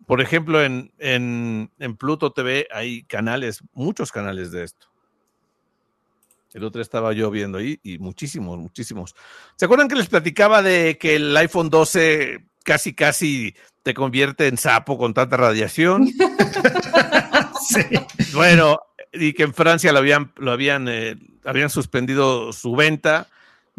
Por 0.05 0.21
ejemplo, 0.21 0.63
en, 0.63 0.93
en, 0.99 1.97
Pluto 1.97 2.31
TV 2.31 2.67
hay 2.71 3.03
canales, 3.03 3.61
muchos 3.73 4.11
canales 4.11 4.51
de 4.51 4.63
esto. 4.63 4.87
El 6.53 6.63
otro 6.63 6.81
estaba 6.81 7.11
yo 7.11 7.29
viendo 7.29 7.57
ahí 7.57 7.77
y 7.83 7.99
muchísimos, 7.99 8.57
muchísimos. 8.57 9.15
¿Se 9.57 9.65
acuerdan 9.65 9.89
que 9.89 9.95
les 9.95 10.07
platicaba 10.07 10.61
de 10.61 10.97
que 10.97 11.17
el 11.17 11.35
iPhone 11.35 11.69
12 11.69 12.45
casi, 12.67 12.93
casi 12.93 13.55
te 13.81 13.93
convierte 13.93 14.47
en 14.47 14.57
sapo 14.57 14.97
con 14.99 15.13
tanta 15.13 15.37
radiación? 15.37 16.07
sí. 17.67 17.81
Bueno, 18.33 18.79
y 19.13 19.31
que 19.31 19.43
en 19.43 19.53
Francia 19.53 19.93
lo 19.93 19.99
habían, 19.99 20.33
lo 20.35 20.51
habían, 20.51 20.87
eh, 20.89 21.15
habían 21.45 21.69
suspendido 21.69 22.51
su 22.51 22.75
venta 22.75 23.27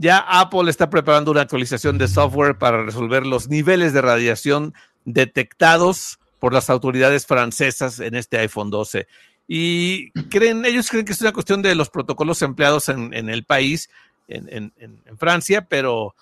ya 0.01 0.18
Apple 0.18 0.70
está 0.70 0.88
preparando 0.90 1.33
una 1.33 1.40
actualización 1.40 1.98
de 1.98 2.07
software 2.07 2.57
para 2.57 2.85
resolver 2.85 3.27
los 3.27 3.48
niveles 3.48 3.92
de 3.92 4.01
radiación 4.01 4.72
detectados 5.05 6.20
por 6.38 6.55
las 6.55 6.70
autoridades 6.70 7.27
francesas 7.27 7.98
en 7.98 8.14
este 8.14 8.38
iPhone 8.38 8.70
12. 8.70 9.09
Y 9.48 10.12
creen, 10.29 10.64
ellos 10.64 10.88
creen 10.88 11.05
que 11.05 11.12
es 11.12 11.20
una 11.20 11.33
cuestión 11.33 11.62
de 11.62 11.74
los 11.74 11.90
protocolos 11.90 12.42
empleados 12.42 12.88
en, 12.88 13.12
el 13.12 13.42
país, 13.42 13.90
en, 14.29 14.72
Francia, 15.18 15.66
pero 15.68 16.14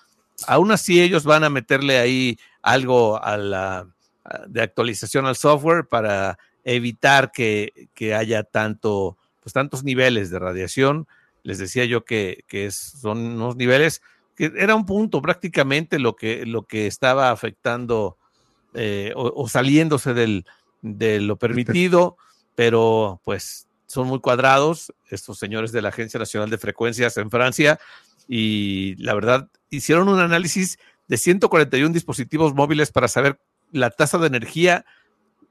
aún 0.45 0.71
así 0.71 1.01
ellos 1.01 1.23
van 1.23 1.43
a 1.43 1.49
meterle 1.49 1.97
ahí 1.97 2.37
algo 2.61 3.23
a 3.23 3.37
la, 3.37 3.87
de 4.47 4.61
actualización 4.61 5.25
al 5.25 5.35
software 5.35 5.87
para 5.87 6.37
evitar 6.63 7.31
que, 7.31 7.89
que 7.93 8.13
haya 8.13 8.43
tanto, 8.43 9.17
pues, 9.41 9.53
tantos 9.53 9.83
niveles 9.83 10.29
de 10.29 10.39
radiación. 10.39 11.07
Les 11.43 11.57
decía 11.57 11.85
yo 11.85 12.03
que, 12.03 12.43
son 12.71 13.19
unos 13.19 13.55
niveles 13.55 14.01
que 14.35 14.51
era 14.57 14.75
un 14.75 14.85
punto 14.85 15.21
prácticamente 15.21 15.97
lo 15.97 16.15
que, 16.15 16.45
lo 16.45 16.63
que 16.63 16.85
estaba 16.85 17.31
afectando 17.31 18.17
eh, 18.73 19.13
o, 19.15 19.47
saliéndose 19.47 20.13
del, 20.13 20.45
de 20.81 21.19
lo 21.21 21.37
permitido, 21.37 22.17
pero 22.53 23.21
pues 23.23 23.67
son 23.87 24.07
muy 24.07 24.19
cuadrados 24.19 24.93
estos 25.09 25.39
señores 25.39 25.71
de 25.71 25.81
la 25.81 25.89
Agencia 25.89 26.19
Nacional 26.19 26.49
de 26.49 26.57
Frecuencias 26.57 27.17
en 27.17 27.31
Francia 27.31 27.79
y 28.27 28.95
la 28.97 29.13
verdad 29.13 29.49
hicieron 29.69 30.09
un 30.09 30.19
análisis 30.19 30.77
de 31.07 31.17
141 31.17 31.93
dispositivos 31.93 32.53
móviles 32.53 32.91
para 32.91 33.07
saber 33.07 33.39
la 33.71 33.89
tasa 33.89 34.17
de 34.17 34.27
energía 34.27 34.85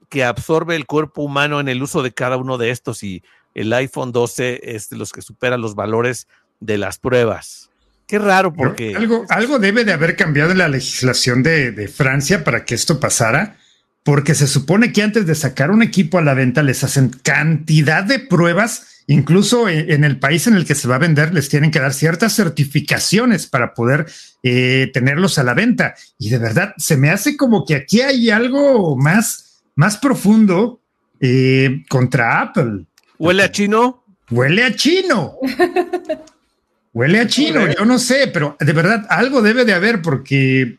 que 0.08 0.24
absorbe 0.24 0.76
el 0.76 0.86
cuerpo 0.86 1.22
humano 1.22 1.60
en 1.60 1.68
el 1.68 1.82
uso 1.82 2.02
de 2.02 2.12
cada 2.12 2.36
uno 2.36 2.58
de 2.58 2.70
estos 2.70 3.02
y 3.02 3.22
el 3.54 3.72
iPhone 3.72 4.12
12 4.12 4.60
es 4.74 4.88
de 4.90 4.96
los 4.96 5.12
que 5.12 5.22
superan 5.22 5.60
los 5.60 5.74
valores 5.74 6.28
de 6.60 6.78
las 6.78 6.98
pruebas. 6.98 7.70
Qué 8.06 8.18
raro 8.18 8.52
porque... 8.52 8.94
Algo, 8.94 9.24
algo 9.28 9.58
debe 9.58 9.84
de 9.84 9.92
haber 9.92 10.14
cambiado 10.14 10.52
en 10.52 10.58
la 10.58 10.68
legislación 10.68 11.42
de, 11.42 11.90
Francia 11.92 12.44
para 12.44 12.64
que 12.64 12.74
esto 12.74 13.00
pasara, 13.00 13.56
porque 14.04 14.34
se 14.34 14.46
supone 14.46 14.92
que 14.92 15.02
antes 15.02 15.26
de 15.26 15.34
sacar 15.34 15.70
un 15.70 15.82
equipo 15.82 16.18
a 16.18 16.22
la 16.22 16.34
venta 16.34 16.62
les 16.62 16.84
hacen 16.84 17.08
cantidad 17.08 18.04
de 18.04 18.20
pruebas 18.20 18.95
Incluso 19.08 19.68
en 19.68 20.02
el 20.02 20.18
país 20.18 20.48
en 20.48 20.54
el 20.54 20.64
que 20.64 20.74
se 20.74 20.88
va 20.88 20.96
a 20.96 20.98
vender 20.98 21.32
les 21.32 21.48
tienen 21.48 21.70
que 21.70 21.78
dar 21.78 21.94
ciertas 21.94 22.34
certificaciones 22.34 23.46
para 23.46 23.72
poder 23.72 24.06
eh, 24.42 24.90
tenerlos 24.92 25.38
a 25.38 25.44
la 25.44 25.54
venta. 25.54 25.94
Y 26.18 26.30
de 26.30 26.38
verdad, 26.38 26.74
se 26.76 26.96
me 26.96 27.10
hace 27.10 27.36
como 27.36 27.64
que 27.64 27.76
aquí 27.76 28.00
hay 28.00 28.30
algo 28.30 28.96
más, 28.96 29.62
más 29.76 29.96
profundo 29.98 30.80
eh, 31.20 31.84
contra 31.88 32.40
Apple. 32.40 32.86
¿Huele 33.18 33.44
a 33.44 33.52
chino? 33.52 34.04
Huele 34.28 34.64
a 34.64 34.74
chino. 34.74 35.36
Huele 36.92 37.20
a 37.20 37.26
chino, 37.26 37.60
yo 37.72 37.84
no 37.84 37.98
sé, 37.98 38.28
pero 38.32 38.56
de 38.58 38.72
verdad 38.72 39.06
algo 39.10 39.42
debe 39.42 39.66
de 39.66 39.74
haber 39.74 40.00
porque 40.00 40.78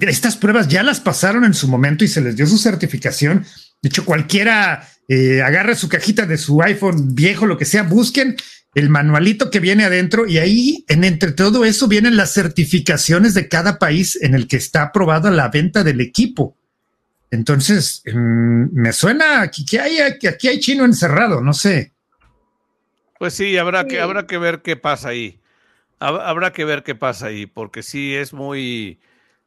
estas 0.00 0.36
pruebas 0.36 0.68
ya 0.68 0.82
las 0.82 1.00
pasaron 1.00 1.44
en 1.44 1.54
su 1.54 1.68
momento 1.68 2.04
y 2.04 2.08
se 2.08 2.20
les 2.20 2.36
dio 2.36 2.46
su 2.46 2.58
certificación. 2.58 3.46
De 3.82 3.88
hecho, 3.88 4.04
cualquiera 4.04 4.88
eh, 5.08 5.42
agarre 5.42 5.74
su 5.74 5.88
cajita 5.88 6.26
de 6.26 6.38
su 6.38 6.62
iPhone 6.62 7.14
viejo, 7.14 7.46
lo 7.46 7.58
que 7.58 7.64
sea, 7.64 7.82
busquen 7.82 8.36
el 8.74 8.90
manualito 8.90 9.50
que 9.50 9.60
viene 9.60 9.84
adentro 9.84 10.26
y 10.26 10.38
ahí, 10.38 10.84
en 10.88 11.04
entre 11.04 11.32
todo 11.32 11.64
eso, 11.64 11.88
vienen 11.88 12.16
las 12.16 12.34
certificaciones 12.34 13.32
de 13.34 13.48
cada 13.48 13.78
país 13.78 14.18
en 14.20 14.34
el 14.34 14.48
que 14.48 14.56
está 14.56 14.82
aprobada 14.82 15.30
la 15.30 15.48
venta 15.48 15.82
del 15.82 16.00
equipo. 16.00 16.56
Entonces, 17.30 18.02
mm, 18.04 18.66
me 18.72 18.92
suena 18.92 19.50
que 19.50 19.80
hay, 19.80 19.98
aquí 19.98 20.48
hay 20.48 20.60
chino 20.60 20.84
encerrado, 20.84 21.40
no 21.40 21.52
sé. 21.52 21.92
Pues 23.18 23.34
sí, 23.34 23.56
habrá 23.56 23.86
que, 23.86 24.00
habrá 24.00 24.26
que 24.26 24.38
ver 24.38 24.62
qué 24.62 24.76
pasa 24.76 25.08
ahí. 25.08 25.40
Habrá 25.98 26.52
que 26.52 26.66
ver 26.66 26.82
qué 26.82 26.94
pasa 26.94 27.26
ahí, 27.26 27.46
porque 27.46 27.82
sí 27.82 28.14
es 28.14 28.34
muy, 28.34 29.00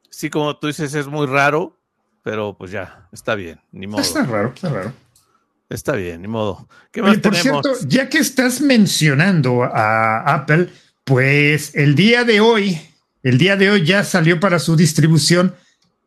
sí, 0.09 0.31
como 0.31 0.57
tú 0.57 0.67
dices, 0.67 0.95
es 0.95 1.05
muy 1.05 1.27
raro, 1.27 1.78
pero 2.23 2.55
pues 2.57 2.71
ya, 2.71 3.07
está 3.11 3.35
bien, 3.35 3.59
ni 3.71 3.87
modo. 3.87 4.01
Está 4.01 4.23
raro, 4.23 4.51
está 4.53 4.69
raro. 4.69 4.93
Está 5.69 5.93
bien, 5.93 6.21
ni 6.21 6.27
modo. 6.27 6.67
¿Qué 6.91 7.01
más 7.01 7.17
por 7.19 7.35
cierto, 7.35 7.73
ya 7.85 8.09
que 8.09 8.17
estás 8.17 8.59
mencionando 8.59 9.63
a 9.63 10.21
Apple, 10.33 10.69
pues 11.03 11.75
el 11.75 11.95
día 11.95 12.23
de 12.23 12.41
hoy, 12.41 12.81
el 13.21 13.37
día 13.37 13.55
de 13.55 13.69
hoy 13.69 13.85
ya 13.85 14.03
salió 14.03 14.39
para 14.39 14.57
su 14.59 14.75
distribución 14.75 15.55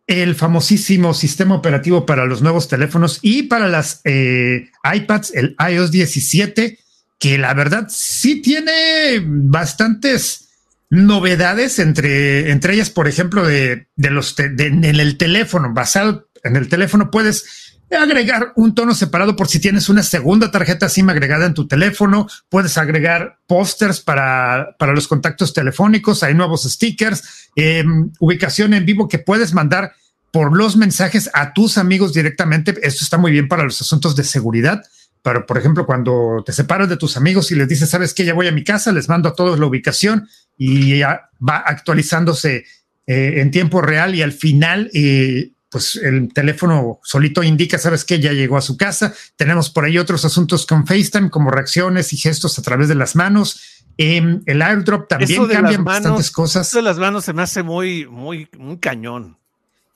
el 0.06 0.34
famosísimo 0.34 1.14
sistema 1.14 1.54
operativo 1.54 2.06
para 2.06 2.26
los 2.26 2.42
nuevos 2.42 2.68
teléfonos 2.68 3.20
y 3.22 3.44
para 3.44 3.68
las 3.68 4.00
eh, 4.04 4.68
iPads, 4.84 5.32
el 5.34 5.56
iOS 5.70 5.92
17, 5.92 6.78
que 7.18 7.38
la 7.38 7.54
verdad 7.54 7.86
sí 7.88 8.42
tiene 8.42 9.22
bastantes 9.24 10.48
novedades 10.92 11.78
entre, 11.78 12.50
entre 12.50 12.74
ellas, 12.74 12.90
por 12.90 13.08
ejemplo, 13.08 13.46
de, 13.46 13.88
de 13.96 14.10
los 14.10 14.38
en 14.38 14.84
el 14.84 15.16
teléfono, 15.16 15.72
basado 15.72 16.28
en 16.44 16.54
el 16.54 16.68
teléfono, 16.68 17.10
puedes 17.10 17.78
agregar 17.90 18.52
un 18.56 18.74
tono 18.74 18.94
separado 18.94 19.34
por 19.34 19.48
si 19.48 19.58
tienes 19.58 19.88
una 19.88 20.02
segunda 20.02 20.50
tarjeta 20.50 20.90
SIM 20.90 21.08
agregada 21.08 21.46
en 21.46 21.54
tu 21.54 21.66
teléfono. 21.66 22.28
Puedes 22.50 22.76
agregar 22.76 23.38
pósters 23.46 24.00
para, 24.00 24.76
para 24.78 24.92
los 24.92 25.08
contactos 25.08 25.54
telefónicos. 25.54 26.22
Hay 26.22 26.34
nuevos 26.34 26.64
stickers, 26.64 27.50
em, 27.56 28.10
ubicación 28.18 28.74
en 28.74 28.84
vivo 28.84 29.08
que 29.08 29.18
puedes 29.18 29.54
mandar 29.54 29.94
por 30.30 30.54
los 30.54 30.76
mensajes 30.76 31.30
a 31.32 31.54
tus 31.54 31.78
amigos 31.78 32.12
directamente. 32.12 32.74
Esto 32.82 33.02
está 33.02 33.16
muy 33.16 33.32
bien 33.32 33.48
para 33.48 33.64
los 33.64 33.80
asuntos 33.80 34.14
de 34.14 34.24
seguridad. 34.24 34.82
Pero, 35.22 35.46
por 35.46 35.56
ejemplo, 35.56 35.86
cuando 35.86 36.42
te 36.44 36.52
separas 36.52 36.88
de 36.88 36.96
tus 36.96 37.16
amigos 37.16 37.50
y 37.52 37.54
les 37.54 37.68
dices, 37.68 37.88
sabes 37.88 38.12
que 38.12 38.24
ya 38.24 38.34
voy 38.34 38.48
a 38.48 38.52
mi 38.52 38.64
casa, 38.64 38.92
les 38.92 39.08
mando 39.08 39.28
a 39.28 39.34
todos 39.34 39.58
la 39.58 39.66
ubicación 39.66 40.28
y 40.56 40.98
ya 40.98 41.30
va 41.46 41.58
actualizándose 41.58 42.64
eh, 43.06 43.34
en 43.36 43.50
tiempo 43.50 43.80
real 43.80 44.14
y 44.14 44.22
al 44.22 44.32
final 44.32 44.90
eh, 44.94 45.52
pues 45.72 45.96
el 45.96 46.32
teléfono 46.32 47.00
solito 47.02 47.42
indica, 47.42 47.78
sabes 47.78 48.04
que 48.04 48.20
ya 48.20 48.32
llegó 48.32 48.58
a 48.58 48.60
su 48.60 48.76
casa. 48.76 49.14
Tenemos 49.36 49.70
por 49.70 49.84
ahí 49.84 49.96
otros 49.96 50.24
asuntos 50.24 50.66
con 50.66 50.86
FaceTime, 50.86 51.30
como 51.30 51.50
reacciones 51.50 52.12
y 52.12 52.18
gestos 52.18 52.58
a 52.58 52.62
través 52.62 52.88
de 52.88 52.94
las 52.94 53.16
manos. 53.16 53.82
Em, 53.96 54.42
el 54.46 54.60
airdrop 54.60 55.08
también 55.08 55.48
cambia 55.48 55.78
bastantes 55.78 56.30
cosas. 56.30 56.68
Eso 56.68 56.78
de 56.78 56.82
las 56.82 56.98
manos 56.98 57.24
se 57.24 57.32
me 57.32 57.42
hace 57.42 57.62
muy, 57.62 58.06
muy, 58.06 58.48
muy 58.58 58.78
cañón. 58.78 59.38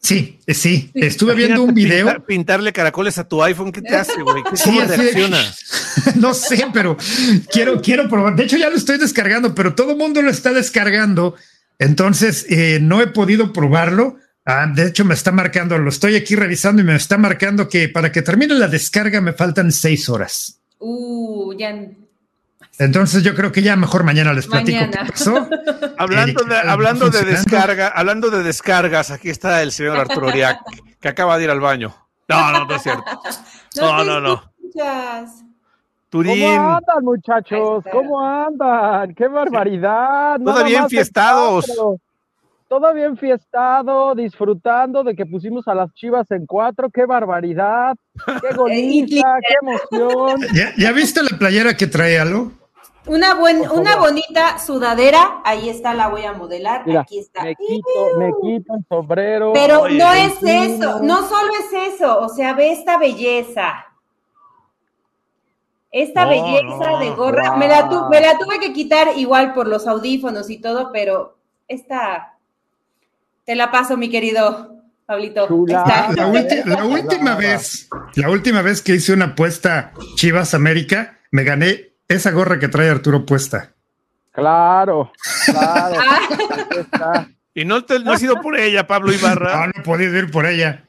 Sí, 0.06 0.38
eh, 0.46 0.54
sí. 0.54 0.90
Estuve 0.94 1.34
viendo 1.34 1.64
un 1.64 1.74
video. 1.74 2.24
pintarle 2.24 2.72
caracoles 2.72 3.18
a 3.18 3.26
tu 3.26 3.42
iPhone, 3.42 3.72
¿qué 3.72 3.82
te 3.82 3.96
hace, 3.96 4.22
güey? 4.22 4.42
¿Cómo 4.64 4.80
reacciona? 4.80 5.38
no 6.14 6.32
sé, 6.32 6.66
pero 6.72 6.96
quiero, 7.50 7.82
quiero 7.82 8.08
probar. 8.08 8.36
De 8.36 8.44
hecho, 8.44 8.56
ya 8.56 8.70
lo 8.70 8.76
estoy 8.76 8.98
descargando, 8.98 9.54
pero 9.54 9.74
todo 9.74 9.92
el 9.92 9.98
mundo 9.98 10.22
lo 10.22 10.30
está 10.30 10.52
descargando. 10.52 11.34
Entonces, 11.80 12.46
eh, 12.48 12.78
no 12.80 13.02
he 13.02 13.08
podido 13.08 13.52
probarlo 13.52 14.18
Ah, 14.48 14.68
de 14.72 14.86
hecho, 14.86 15.04
me 15.04 15.14
está 15.14 15.32
marcando, 15.32 15.76
lo 15.76 15.88
estoy 15.88 16.14
aquí 16.14 16.36
revisando 16.36 16.80
y 16.80 16.84
me 16.84 16.94
está 16.94 17.18
marcando 17.18 17.68
que 17.68 17.88
para 17.88 18.12
que 18.12 18.22
termine 18.22 18.54
la 18.54 18.68
descarga 18.68 19.20
me 19.20 19.32
faltan 19.32 19.72
seis 19.72 20.08
horas. 20.08 20.60
Uh, 20.78 21.52
ya. 21.58 21.74
Entonces 22.78 23.22
yo 23.22 23.34
creo 23.34 23.52
que 23.52 23.62
ya 23.62 23.76
mejor 23.76 24.04
mañana 24.04 24.32
les 24.32 24.46
platico 24.46 24.78
hablando 25.98 26.44
de, 26.44 26.56
hablando 26.56 27.10
de 27.10 27.24
descarga, 27.24 27.88
hablando 27.88 28.30
de 28.30 28.42
descargas, 28.42 29.10
aquí 29.10 29.30
está 29.30 29.62
el 29.62 29.72
señor 29.72 29.98
Arturo 29.98 30.28
Oriac, 30.28 30.60
que 31.00 31.08
acaba 31.08 31.38
de 31.38 31.44
ir 31.44 31.50
al 31.50 31.60
baño. 31.60 31.94
No, 32.28 32.52
no, 32.52 32.64
no 32.64 32.74
es 32.74 32.82
cierto. 32.82 33.04
No, 33.78 34.02
no, 34.04 34.22
no. 34.22 34.42
¿Cómo 36.10 36.32
andan, 36.32 37.04
muchachos? 37.04 37.84
¿Cómo 37.92 38.26
andan? 38.26 39.14
¡Qué 39.14 39.28
barbaridad! 39.28 40.40
Todavía 40.42 40.78
enfiestados 40.78 41.66
todavía 42.68 43.06
enfiestado, 43.06 44.14
disfrutando 44.14 45.04
de 45.04 45.14
que 45.14 45.26
pusimos 45.26 45.66
a 45.68 45.74
las 45.74 45.92
chivas 45.94 46.30
en 46.30 46.46
cuatro. 46.46 46.90
¡Qué 46.90 47.06
barbaridad! 47.06 47.96
¡Qué 48.40 48.54
golita! 48.56 49.38
¡Qué 49.46 49.54
emoción! 49.62 50.40
¿Ya, 50.76 50.92
viste 50.92 51.22
la 51.22 51.36
playera 51.38 51.76
que 51.76 51.86
trae 51.86 52.18
algo? 52.18 52.52
Una, 53.06 53.34
buen, 53.34 53.60
una 53.70 53.96
bonita 53.96 54.58
sudadera, 54.58 55.40
ahí 55.44 55.68
está, 55.68 55.94
la 55.94 56.08
voy 56.08 56.24
a 56.24 56.32
modelar, 56.32 56.84
aquí 56.98 57.20
está. 57.20 57.44
Me 57.44 57.54
quito, 57.54 58.18
me 58.18 58.32
quito 58.42 58.74
el 58.74 58.84
sombrero. 58.88 59.52
Pero 59.52 59.88
no 59.88 60.12
es 60.12 60.34
eso, 60.42 61.00
no 61.00 61.28
solo 61.28 61.52
es 61.52 61.94
eso, 61.94 62.18
o 62.18 62.28
sea, 62.28 62.54
ve 62.54 62.72
esta 62.72 62.98
belleza. 62.98 63.86
Esta 65.92 66.26
belleza 66.26 66.98
de 67.00 67.10
gorra, 67.10 67.56
me, 67.56 67.68
la 67.68 67.88
me 68.10 68.20
la 68.20 68.36
tuve 68.38 68.58
que 68.58 68.72
quitar 68.72 69.16
igual 69.16 69.54
por 69.54 69.68
los 69.68 69.86
audífonos 69.86 70.50
y 70.50 70.58
todo, 70.58 70.90
pero 70.92 71.38
esta 71.68 72.36
te 73.44 73.54
la 73.54 73.70
paso, 73.70 73.96
mi 73.96 74.10
querido 74.10 74.76
Pablito. 75.06 75.46
La, 75.68 76.26
última 76.86 77.36
vez, 77.36 77.88
la 78.16 78.28
última 78.28 78.60
vez 78.60 78.82
que 78.82 78.96
hice 78.96 79.12
una 79.12 79.26
apuesta 79.26 79.92
Chivas 80.16 80.52
América, 80.52 81.20
me 81.30 81.44
gané 81.44 81.95
esa 82.08 82.30
gorra 82.30 82.58
que 82.58 82.68
trae 82.68 82.90
Arturo 82.90 83.26
puesta. 83.26 83.72
Claro, 84.32 85.12
claro. 85.46 85.96
Ah. 86.92 87.26
y 87.54 87.64
no, 87.64 87.84
te, 87.84 87.98
no 88.00 88.12
ha 88.12 88.18
sido 88.18 88.40
por 88.42 88.58
ella, 88.58 88.86
Pablo 88.86 89.12
Ibarra. 89.12 89.56
No, 89.56 89.66
no 89.68 89.72
he 89.76 89.82
podido 89.82 90.14
ir 90.18 90.30
por 90.30 90.44
ella. 90.44 90.84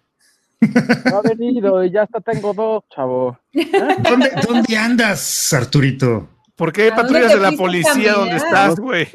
No 0.59 1.17
ha 1.17 1.21
venido 1.21 1.83
y 1.83 1.91
ya 1.91 2.03
hasta 2.03 2.19
tengo 2.19 2.53
dos, 2.53 2.83
chavo. 2.93 3.39
¿Dónde, 3.53 4.31
¿Dónde, 4.45 4.77
andas, 4.77 5.53
Arturito? 5.53 6.27
¿Por 6.55 6.73
qué 6.73 6.91
patrullas 6.91 7.33
de 7.33 7.39
la 7.39 7.51
policía 7.51 8.13
donde 8.13 8.35
estás, 8.35 8.75
güey? 8.75 9.07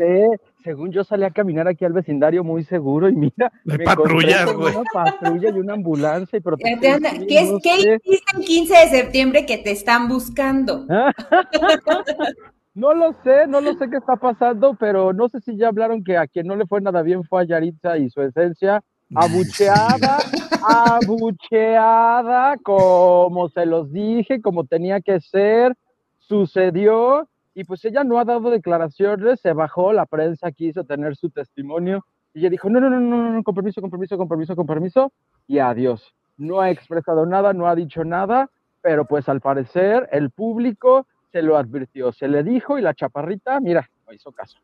Según 0.62 0.92
yo 0.92 1.04
salí 1.04 1.24
a 1.24 1.30
caminar 1.30 1.68
aquí 1.68 1.84
al 1.84 1.92
vecindario 1.92 2.44
muy 2.44 2.64
seguro 2.64 3.08
y 3.08 3.14
mira, 3.14 3.52
me 3.64 3.78
patrullas, 3.78 4.52
güey. 4.52 4.74
Una 4.74 4.84
patrulla 4.92 5.50
y 5.50 5.58
una 5.58 5.74
ambulancia 5.74 6.36
y 6.36 6.40
protección. 6.40 6.80
¿Qué, 6.80 7.44
no 7.50 7.58
¿qué 7.60 8.00
hiciste 8.04 8.36
el 8.36 8.44
15 8.44 8.74
de 8.74 8.88
septiembre 8.88 9.46
que 9.46 9.58
te 9.58 9.70
están 9.70 10.08
buscando? 10.08 10.86
no 12.74 12.94
lo 12.94 13.14
sé, 13.24 13.46
no 13.46 13.60
lo 13.60 13.74
sé 13.74 13.90
qué 13.90 13.96
está 13.96 14.16
pasando, 14.16 14.76
pero 14.78 15.12
no 15.12 15.28
sé 15.28 15.40
si 15.40 15.56
ya 15.56 15.68
hablaron 15.68 16.04
que 16.04 16.16
a 16.16 16.26
quien 16.26 16.46
no 16.46 16.56
le 16.56 16.66
fue 16.66 16.80
nada 16.80 17.02
bien 17.02 17.24
fue 17.24 17.42
a 17.42 17.44
Yaritza 17.46 17.98
y 17.98 18.10
su 18.10 18.22
esencia. 18.22 18.82
Abucheada, 19.14 20.18
abucheada, 20.66 22.56
como 22.62 23.50
se 23.50 23.66
los 23.66 23.92
dije, 23.92 24.40
como 24.40 24.64
tenía 24.64 25.02
que 25.02 25.20
ser, 25.20 25.74
sucedió 26.18 27.28
y 27.54 27.64
pues 27.64 27.84
ella 27.84 28.04
no 28.04 28.18
ha 28.18 28.24
dado 28.24 28.50
declaraciones, 28.50 29.40
se 29.40 29.52
bajó, 29.52 29.92
la 29.92 30.06
prensa 30.06 30.52
quiso 30.52 30.84
tener 30.84 31.16
su 31.16 31.30
testimonio 31.30 32.04
y 32.34 32.40
ella 32.40 32.50
dijo, 32.50 32.70
no, 32.70 32.80
no, 32.80 32.88
no, 32.88 32.98
no, 32.98 33.30
no, 33.30 33.42
con 33.42 33.54
permiso, 33.54 33.80
con 33.80 33.90
permiso, 33.90 34.16
con 34.16 34.28
permiso, 34.28 34.56
con 34.56 34.66
permiso, 34.66 35.12
y 35.46 35.58
adiós. 35.58 36.14
No 36.38 36.60
ha 36.60 36.70
expresado 36.70 37.26
nada, 37.26 37.52
no 37.52 37.68
ha 37.68 37.74
dicho 37.74 38.04
nada, 38.04 38.48
pero 38.80 39.04
pues 39.04 39.28
al 39.28 39.40
parecer 39.40 40.08
el 40.12 40.30
público 40.30 41.06
se 41.30 41.42
lo 41.42 41.56
advirtió, 41.56 42.12
se 42.12 42.28
le 42.28 42.42
dijo 42.42 42.78
y 42.78 42.82
la 42.82 42.94
chaparrita, 42.94 43.60
mira, 43.60 43.88
no 44.06 44.14
hizo 44.14 44.32
caso. 44.32 44.58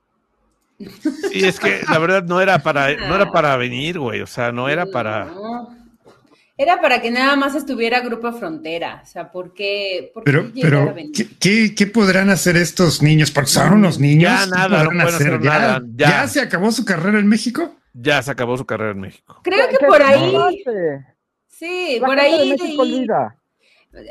Y 0.79 1.45
es 1.45 1.59
que 1.59 1.81
la 1.91 1.99
verdad 1.99 2.23
no 2.23 2.41
era 2.41 2.61
para, 2.61 2.95
no 2.95 3.15
era 3.15 3.31
para 3.33 3.57
venir, 3.57 3.99
güey, 3.99 4.21
o 4.21 4.27
sea, 4.27 4.53
no 4.53 4.69
era 4.69 4.87
para 4.87 5.27
era 6.59 6.81
para 6.81 7.01
que 7.01 7.11
nada 7.11 7.37
más 7.37 7.55
estuviera 7.55 8.01
Grupo 8.01 8.33
Frontera. 8.33 9.01
O 9.03 9.07
sea, 9.07 9.31
¿por 9.31 9.55
qué? 9.55 10.13
pero, 10.25 10.51
pero 10.61 10.95
¿qué, 11.41 11.87
podrán 11.87 12.31
hacer 12.31 12.57
estos 12.57 13.01
niños? 13.01 13.31
Porque 13.31 13.49
son 13.51 13.75
unos 13.75 14.01
niños. 14.01 14.31
Ya 14.31 14.47
nada, 14.47 14.85
no 14.85 15.03
hacer? 15.03 15.41
¿Ya, 15.41 15.81
ya. 15.95 16.27
se 16.27 16.41
acabó 16.41 16.73
su 16.73 16.85
carrera 16.85 17.21
en 17.21 17.29
México? 17.29 17.77
Ya 17.95 18.21
se 18.23 18.33
acabó 18.33 18.57
su 18.59 18.67
carrera 18.67 18.91
en 18.91 19.01
México. 19.01 19.41
Creo 19.45 19.69
que 19.69 19.87
por 19.87 20.03
ahí 20.03 20.35
Sí, 21.47 21.99
La 22.01 22.07
por 22.07 22.19
ahí. 22.21 22.57
Olvida. 22.77 23.37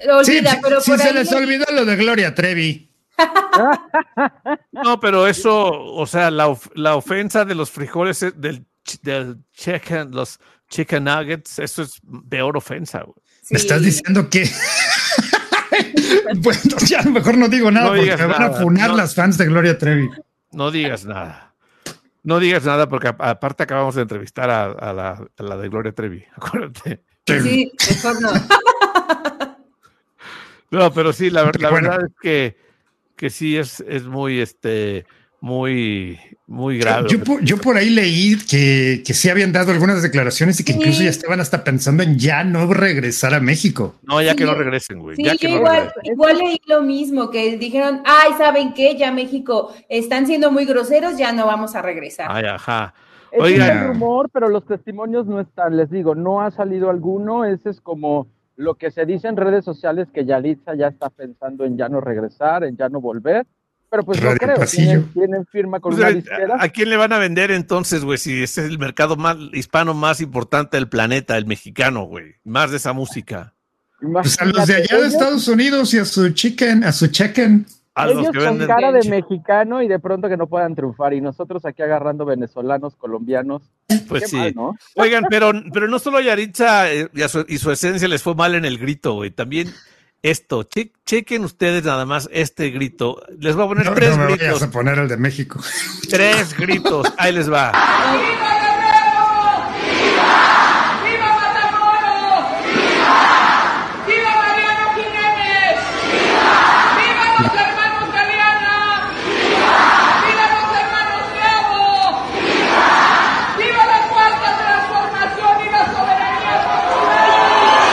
Olvida, 0.10 0.52
Sí, 0.52 0.58
pero 0.64 0.82
sí 0.82 0.92
por 0.92 1.00
se 1.00 1.08
ahí 1.10 1.14
les 1.14 1.32
olvidó 1.34 1.66
lo 1.74 1.86
de 1.86 1.96
Gloria 1.98 2.34
Trevi. 2.34 2.90
No, 4.72 5.00
pero 5.00 5.28
eso, 5.28 5.70
o 5.72 6.06
sea, 6.06 6.32
la, 6.32 6.48
of- 6.48 6.70
la 6.76 6.96
ofensa 6.96 7.46
de 7.46 7.56
los 7.56 7.72
frijoles 7.72 8.20
del, 8.36 8.66
ch- 8.86 9.02
del 9.02 9.38
chicken, 9.54 10.12
los 10.12 10.40
chicken 10.70 11.04
nuggets, 11.06 11.60
eso 11.60 11.84
es 11.84 12.00
peor 12.30 12.58
ofensa, 12.58 13.04
güey. 13.04 13.16
Me 13.50 13.58
estás 13.60 13.82
diciendo 13.82 14.30
que. 14.30 14.50
bueno, 16.38 16.62
ya 16.86 17.02
mejor 17.04 17.38
no 17.38 17.48
digo 17.48 17.72
nada 17.72 17.86
No 17.88 17.92
porque 17.92 18.04
digas 18.04 18.20
me 18.20 18.26
van 18.28 18.42
a 18.44 18.48
nada, 18.50 18.62
funar 18.62 18.90
no. 18.90 18.98
las 18.98 19.16
fans 19.16 19.38
de 19.38 19.46
Gloria 19.46 19.78
Trevi. 19.78 20.10
No 20.52 20.72
digas 20.72 21.06
nada. 21.06 21.54
No 22.24 22.40
digas 22.40 22.66
nada 22.66 22.90
porque 22.90 23.08
aparte 23.08 23.64
acabamos 23.64 23.96
de 23.96 24.02
entrevistar 24.02 24.50
a, 24.50 24.66
a 24.66 24.92
la, 24.94 25.26
a 25.38 25.44
la 25.44 25.56
de 25.58 25.70
Gloria 25.70 25.94
Trevi, 25.94 26.26
acuérdate. 26.36 27.04
Sí, 27.26 27.72
mejor 27.90 28.22
no. 28.22 28.32
No, 30.70 30.92
pero 30.94 31.14
sí, 31.14 31.30
la, 31.30 31.44
la 31.60 31.70
Bueno. 31.70 31.90
verdad 31.92 32.08
es 32.08 32.14
que, 32.22 32.58
que 33.16 33.30
sí 33.30 33.58
es, 33.58 33.80
es 33.88 34.04
muy, 34.04 34.42
este, 34.42 35.06
muy, 35.40 36.20
muy 36.48 36.78
grave. 36.80 37.10
Yo, 37.10 37.22
por- 37.24 37.44
yo 37.44 37.58
por 37.58 37.76
ahí 37.76 37.90
leí 37.90 38.38
que, 38.50 39.04
que 39.06 39.14
sí 39.14 39.30
habían 39.30 39.52
dado 39.52 39.72
algunas 39.74 40.02
declaraciones 40.02 40.60
y 40.60 40.64
que 40.64 40.72
incluso 40.72 41.04
ya 41.04 41.10
estaban 41.10 41.40
hasta 41.42 41.64
pensando 41.64 42.04
en 42.04 42.18
ya 42.18 42.44
no 42.46 42.74
regresar 42.74 43.34
a 43.34 43.40
México. 43.42 43.96
no, 44.04 44.22
ya 44.22 44.32
Sí, 44.32 44.38
que 44.38 44.46
no 44.46 44.54
yo- 44.54 44.58
regresen, 44.60 45.00
güey. 45.00 45.18
Sí, 45.18 45.24
ya 45.26 45.32
que 45.36 45.48
yo 45.48 45.50
no 45.50 45.58
igual, 45.58 45.76
regresen. 45.88 46.14
igual 46.14 46.38
leí 46.38 46.62
lo 46.68 46.82
mismo, 46.84 47.30
que 47.30 47.58
dijeron, 47.58 48.02
ay, 48.06 48.32
¿saben 48.38 48.74
qué? 48.74 48.96
Ya 48.98 49.12
México 49.12 49.74
están 49.90 50.26
siendo 50.26 50.50
muy 50.52 50.66
groseros, 50.66 51.18
ya 51.18 51.34
no 51.34 51.46
vamos 51.46 51.76
a 51.76 51.82
regresar. 51.82 52.28
Ay, 52.30 52.46
ajá. 52.46 52.94
Oigan. 53.38 53.70
es 53.70 53.76
el 53.84 53.88
rumor, 53.90 54.30
pero 54.32 54.48
los 54.48 54.66
testimonios 54.66 55.28
no 55.28 55.42
están. 55.42 55.76
Les 55.76 55.90
digo, 55.92 56.16
no 56.16 56.42
ha 56.42 56.50
salido 56.52 56.90
alguno. 56.90 57.44
Ese 57.44 57.70
es 57.72 57.82
como 57.82 58.28
lo 58.56 58.76
que 58.76 58.90
se 58.90 59.06
dice 59.06 59.28
en 59.28 59.36
redes 59.36 59.66
sociales 59.66 60.08
que 60.14 60.24
Yalitza 60.26 60.76
ya 60.76 60.88
está 60.88 61.10
pensando 61.10 61.66
en 61.66 61.78
ya 61.78 61.90
no 61.90 62.00
regresar, 62.00 62.64
en 62.64 62.78
ya 62.78 62.88
no 62.88 63.02
volver. 63.02 63.46
Pero 63.90 64.04
pues 64.04 64.22
no 64.22 64.34
creo. 64.36 64.58
Pasillo. 64.58 64.86
Tienen, 64.86 65.14
tienen 65.14 65.46
firma 65.46 65.80
con 65.80 65.92
Pues, 65.94 66.02
una 66.02 66.10
eh, 66.10 66.16
disquera. 66.16 66.58
¿A 66.60 66.70
quién 66.70 66.90
le 66.90 66.98
van 66.98 67.14
a 67.14 67.20
vender 67.20 67.52
entonces, 67.52 68.04
güey? 68.04 68.18
Si 68.18 68.44
ese 68.44 68.62
es 68.66 68.70
el 68.70 68.80
mercado 68.80 69.16
más 69.16 69.38
hispano 69.54 69.94
más 69.94 70.20
importante 70.22 70.78
del 70.78 70.90
planeta, 70.90 71.38
el 71.38 71.46
mexicano, 71.46 72.04
güey. 72.04 72.36
Más 72.44 72.72
de 72.72 72.78
esa 72.78 72.94
música. 72.94 73.54
Pues 74.00 74.40
a 74.40 74.46
los 74.46 74.68
de 74.68 74.76
allá 74.76 75.00
de 75.02 75.08
Estados 75.08 75.48
Unidos 75.48 75.94
y 75.94 76.00
a 76.00 76.06
su 76.06 76.30
chicken, 76.30 76.84
a 76.84 76.92
su 76.92 77.08
chicken. 77.08 77.66
A 77.96 78.06
los 78.06 78.20
ellos 78.20 78.32
que 78.32 78.38
con 78.40 78.60
venden. 78.60 78.68
cara 78.68 78.92
de 78.92 79.10
mexicano 79.10 79.82
y 79.82 79.88
de 79.88 79.98
pronto 79.98 80.30
que 80.30 80.38
no 80.38 80.46
puedan 80.46 80.76
triunfar. 80.76 81.16
Y 81.16 81.22
nosotros 81.22 81.66
aquí 81.66 81.82
agarrando 81.82 82.26
venezolanos, 82.26 82.96
colombianos. 82.96 83.64
Pues 84.08 84.30
sí. 84.30 84.36
mal, 84.36 84.54
¿no? 84.54 84.76
Oigan, 84.96 85.26
pero, 85.32 85.52
pero 85.74 85.88
no 85.88 85.98
solo 85.98 86.20
a 86.20 86.22
Yaritza 86.22 86.92
eh, 86.94 87.10
y, 87.12 87.22
su, 87.28 87.44
y 87.48 87.58
su 87.58 87.72
esencia 87.72 88.08
les 88.08 88.22
fue 88.22 88.36
mal 88.36 88.54
en 88.54 88.66
el 88.66 88.78
grito, 88.78 89.14
güey. 89.16 89.32
También 89.32 89.74
esto. 90.22 90.64
Che- 90.64 90.92
chequen 91.06 91.44
ustedes 91.44 91.84
nada 91.84 92.06
más 92.06 92.30
este 92.32 92.70
grito. 92.70 93.22
Les 93.40 93.56
voy 93.56 93.66
a 93.66 93.68
poner 93.68 93.86
No, 93.86 93.94
tres 93.94 94.10
no 94.12 94.18
me 94.18 94.24
vayas 94.26 94.40
gritos. 94.40 94.64
a 94.64 94.72
poner 94.72 94.98
el 95.00 95.08
de 95.08 95.18
México. 95.18 95.60
Tres 96.10 96.56
gritos. 96.58 97.08
Ahí 97.18 97.34
les 97.34 97.52
va. 97.52 97.72
¡Viva 101.04 101.30
Matamoros! 101.42 102.46
¡Viva 104.08 104.32
Mariano 104.42 104.86
Jiménez! 104.96 105.78
¡Viva 106.98 107.26
los 107.40 107.54
hermanos 107.64 108.06
Galeana! 108.14 108.78
¡Viva 110.26 110.46
los 110.54 110.68
hermanos 110.82 111.24
Bravo! 111.38 111.84
¡Viva 113.58 113.84
la 113.94 114.00
cuarta 114.12 114.50
transformación 114.62 115.54
y 115.66 115.68
la 115.72 115.84
soberanía 115.94 116.56
popular! 116.68 117.88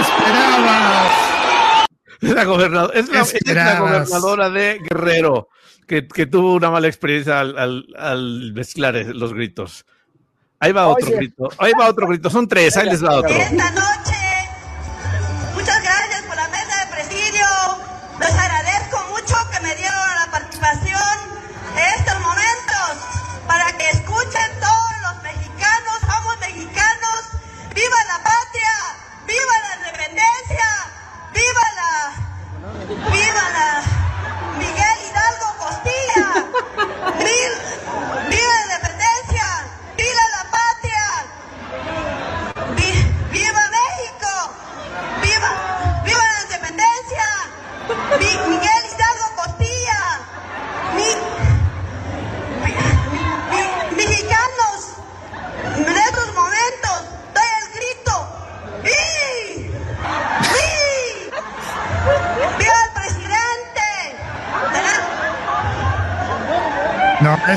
Esperabas. 0.00 1.12
Es 2.30 2.36
la, 2.36 2.44
gobernadora, 2.44 2.98
es 2.98 3.08
la, 3.08 3.20
es 3.22 3.32
la 3.32 3.38
Esperabas. 3.38 3.80
gobernadora 4.08 4.50
de 4.50 4.78
Guerrero 4.88 5.48
que, 5.86 6.06
que 6.06 6.26
tuvo 6.26 6.54
una 6.54 6.70
mala 6.70 6.86
experiencia 6.86 7.40
al, 7.40 7.58
al- 7.58 7.86
al 7.98 8.52
mezclar 8.54 8.94
los 9.14 9.34
gritos. 9.34 9.84
Ahí 10.60 10.72
va 10.72 10.88
otro 10.88 11.06
Oye. 11.08 11.16
grito. 11.16 11.48
Ahí 11.58 11.72
va 11.78 11.88
otro 11.88 12.06
grito. 12.06 12.28
Son 12.30 12.46
tres. 12.46 12.76
Ahí 12.76 12.86
les 12.86 13.02
va 13.04 13.16
otro. 13.16 13.30
Esta 13.34 13.70
noche, 13.72 14.14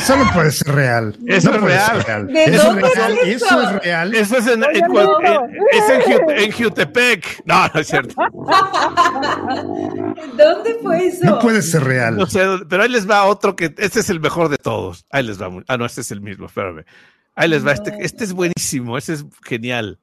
eso 0.04 0.16
no 0.18 0.32
puede 0.34 0.52
ser 0.52 0.76
real. 0.76 1.18
Eso 1.28 1.50
No 1.50 1.56
es 1.56 1.62
puede 1.62 1.76
real. 1.76 2.04
ser 2.04 2.26
¿De 2.28 2.44
Eso 2.46 2.64
dónde 2.66 2.82
es 2.88 2.96
real. 2.96 3.18
eso? 3.24 3.46
Eso 3.46 3.62
es 3.62 3.72
real. 3.84 4.14
Eso 4.16 4.38
es 4.38 4.48
en, 4.48 4.64
Oye, 4.64 4.80
en 4.80 4.86
cual- 4.88 5.06
no. 5.06 5.46
en- 5.46 5.58
es 5.72 5.90
en, 6.08 6.30
en 6.30 6.52
Jutepec. 6.52 7.42
No, 7.46 7.68
no 7.74 7.80
es 7.80 7.88
cierto. 7.88 8.14
¿Dónde 10.38 10.78
fue 10.82 11.08
eso? 11.08 11.26
No 11.26 11.40
puede 11.40 11.62
ser 11.62 11.84
real. 11.84 12.16
No 12.18 12.26
sé, 12.26 12.42
pero 12.70 12.84
ahí 12.84 12.90
les 12.90 13.10
va 13.10 13.24
otro 13.26 13.56
que 13.56 13.74
este 13.78 14.00
es 14.02 14.10
el 14.10 14.20
mejor 14.20 14.50
de 14.50 14.58
todos. 14.58 15.06
Ahí 15.10 15.24
les 15.24 15.42
va. 15.42 15.50
Ah, 15.68 15.78
no, 15.78 15.86
este 15.86 16.02
es 16.02 16.12
el 16.12 16.22
mismo, 16.22 16.46
espérame. 16.48 16.84
Ahí 17.36 17.50
les 17.50 17.66
va. 17.66 17.72
Este, 17.72 17.96
este 18.00 18.24
es 18.26 18.34
buenísimo, 18.34 18.98
este 18.98 19.14
es 19.14 19.26
genial. 19.46 20.00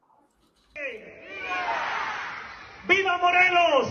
¡Viva 2.88 3.18
Morelos! 3.18 3.88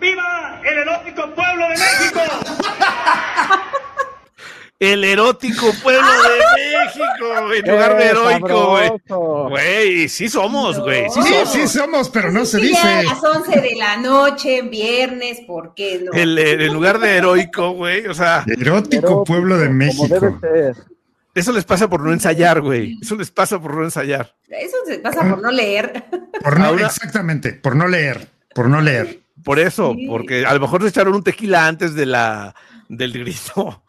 ¡Viva 0.00 0.60
el 0.64 0.78
erótico 0.78 1.34
pueblo 1.34 1.64
de 1.68 1.74
México! 1.74 2.20
El 4.80 5.02
erótico 5.02 5.72
pueblo 5.82 6.06
de 6.06 6.78
México, 6.84 7.52
en 7.52 7.68
lugar 7.72 7.96
de 7.96 8.02
¡Qué 8.04 8.08
heroico, 8.10 8.70
güey. 8.70 8.90
Güey, 9.50 10.08
sí 10.08 10.28
somos, 10.28 10.78
güey. 10.78 11.06
Sí 11.10 11.20
Sí, 11.22 11.28
somos. 11.34 11.52
sí 11.52 11.66
somos, 11.68 12.08
pero 12.10 12.30
no 12.30 12.44
se 12.44 12.60
Sí, 12.60 12.72
ya 12.72 12.98
a 12.98 13.00
dice. 13.02 13.14
las 13.14 13.24
11 13.24 13.60
de 13.60 13.74
la 13.76 13.96
noche, 13.96 14.62
viernes, 14.62 15.40
¿por 15.48 15.74
qué 15.74 16.02
no? 16.04 16.12
El, 16.12 16.38
el- 16.38 16.60
en 16.62 16.72
lugar 16.72 17.00
de 17.00 17.16
heroico, 17.16 17.70
güey. 17.72 18.06
O 18.06 18.14
sea, 18.14 18.44
Erótico 18.46 18.60
Erótico, 18.62 19.24
pueblo 19.24 19.58
de 19.58 19.66
Como 19.66 19.78
debe 19.78 19.86
México. 20.30 20.38
ser. 20.40 20.76
eso 21.34 21.52
les 21.52 21.64
pasa 21.64 21.88
por 21.90 22.00
no 22.00 22.12
ensayar, 22.12 22.60
güey. 22.60 22.96
Eso 23.02 23.16
les 23.16 23.32
pasa 23.32 23.60
por 23.60 23.74
no 23.74 23.82
ensayar. 23.82 24.32
Eso 24.48 24.76
se 24.86 25.00
pasa 25.00 25.28
por 25.28 25.42
no 25.42 25.50
leer. 25.50 26.04
Por 26.42 26.56
no, 26.60 26.66
Ahora- 26.66 26.86
exactamente, 26.86 27.52
por 27.52 27.74
no 27.74 27.88
leer, 27.88 28.28
por 28.54 28.68
no 28.68 28.80
leer. 28.80 29.20
Por 29.42 29.58
eso, 29.58 29.92
Sí. 29.96 30.06
porque 30.08 30.46
a 30.46 30.54
lo 30.54 30.60
mejor 30.60 30.82
se 30.82 30.88
echaron 30.88 31.14
un 31.16 31.24
tequila 31.24 31.66
antes 31.66 31.94
de 31.94 32.06
la, 32.06 32.54
del 32.88 33.12
grito. 33.12 33.82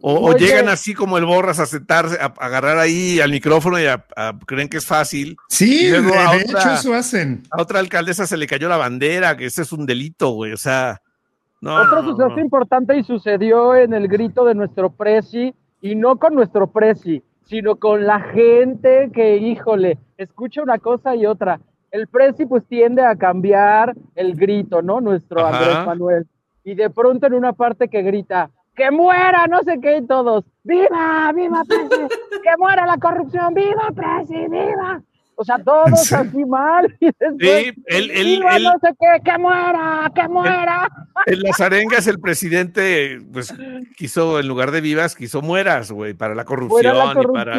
O, 0.00 0.32
llegan 0.36 0.68
así 0.68 0.94
como 0.94 1.18
el 1.18 1.24
borras 1.24 1.58
a 1.58 1.66
sentarse, 1.66 2.16
a, 2.20 2.26
a 2.26 2.46
agarrar 2.46 2.78
ahí 2.78 3.20
al 3.20 3.30
micrófono 3.30 3.80
y 3.80 3.86
a- 3.86 4.04
a- 4.16 4.32
creen 4.46 4.68
que 4.68 4.76
es 4.76 4.86
fácil. 4.86 5.36
Sí, 5.48 5.86
de, 5.86 5.98
otra- 5.98 6.36
hecho 6.36 6.70
eso 6.72 6.94
hacen. 6.94 7.42
A 7.50 7.60
otra 7.62 7.80
alcaldesa 7.80 8.26
se 8.26 8.36
le 8.36 8.46
cayó 8.46 8.68
la 8.68 8.76
bandera, 8.76 9.36
que 9.36 9.46
ese 9.46 9.62
es 9.62 9.72
un 9.72 9.86
delito, 9.86 10.30
güey. 10.30 10.52
O 10.52 10.56
sea, 10.56 11.00
no. 11.60 11.74
Otro 11.74 12.02
no, 12.02 12.10
suceso 12.10 12.28
no. 12.36 12.40
importante 12.40 12.96
y 12.96 13.02
sucedió 13.02 13.74
en 13.74 13.92
el 13.94 14.06
grito 14.08 14.44
de 14.44 14.54
nuestro 14.54 14.90
presi, 14.90 15.54
y 15.80 15.94
no 15.94 16.16
con 16.18 16.34
nuestro 16.34 16.66
presi, 16.68 17.22
sino 17.46 17.76
con 17.76 18.04
la 18.06 18.20
gente 18.20 19.10
que, 19.14 19.36
híjole, 19.36 19.98
escucha 20.16 20.62
una 20.62 20.78
cosa 20.78 21.16
y 21.16 21.24
otra. 21.26 21.60
El 21.90 22.06
presi 22.06 22.44
pues 22.46 22.64
tiende 22.68 23.02
a 23.02 23.16
cambiar 23.16 23.94
el 24.14 24.34
grito, 24.36 24.82
¿no? 24.82 25.00
Nuestro 25.00 25.46
Ajá. 25.46 25.58
Andrés 25.58 25.86
Manuel. 25.86 26.26
Y 26.64 26.74
de 26.74 26.90
pronto 26.90 27.26
en 27.26 27.32
una 27.34 27.54
parte 27.54 27.88
que 27.88 28.02
grita, 28.02 28.50
que 28.78 28.90
muera, 28.92 29.46
no 29.48 29.60
sé 29.62 29.80
qué, 29.80 29.98
y 29.98 30.06
todos, 30.06 30.44
viva, 30.62 31.32
viva 31.34 31.64
presi, 31.64 32.06
que 32.42 32.56
muera 32.58 32.86
la 32.86 32.96
corrupción, 32.96 33.52
viva 33.52 33.90
presi, 33.94 34.46
viva. 34.48 35.02
O 35.40 35.44
sea, 35.44 35.56
todos 35.64 36.00
serio? 36.02 36.28
así 36.28 36.44
mal. 36.44 36.96
Y 37.00 37.06
después, 37.06 37.36
Sí, 37.38 37.72
él, 37.86 38.10
él, 38.10 38.24
"Viva 38.26 38.56
él- 38.56 38.62
no 38.64 38.72
sé 38.82 38.88
qué, 38.98 39.22
que 39.30 39.38
muera, 39.38 40.10
que 40.12 40.28
muera. 40.28 40.88
en 41.26 41.40
las 41.42 41.60
arengas 41.60 42.06
el 42.08 42.18
presidente, 42.18 43.20
pues, 43.32 43.54
quiso, 43.96 44.40
en 44.40 44.48
lugar 44.48 44.72
de 44.72 44.80
vivas, 44.80 45.14
quiso 45.14 45.40
mueras, 45.40 45.92
güey, 45.92 46.14
para 46.14 46.34
la 46.34 46.44
corrupción 46.44 46.96
la 46.96 47.12
y 47.12 47.26
para... 47.26 47.56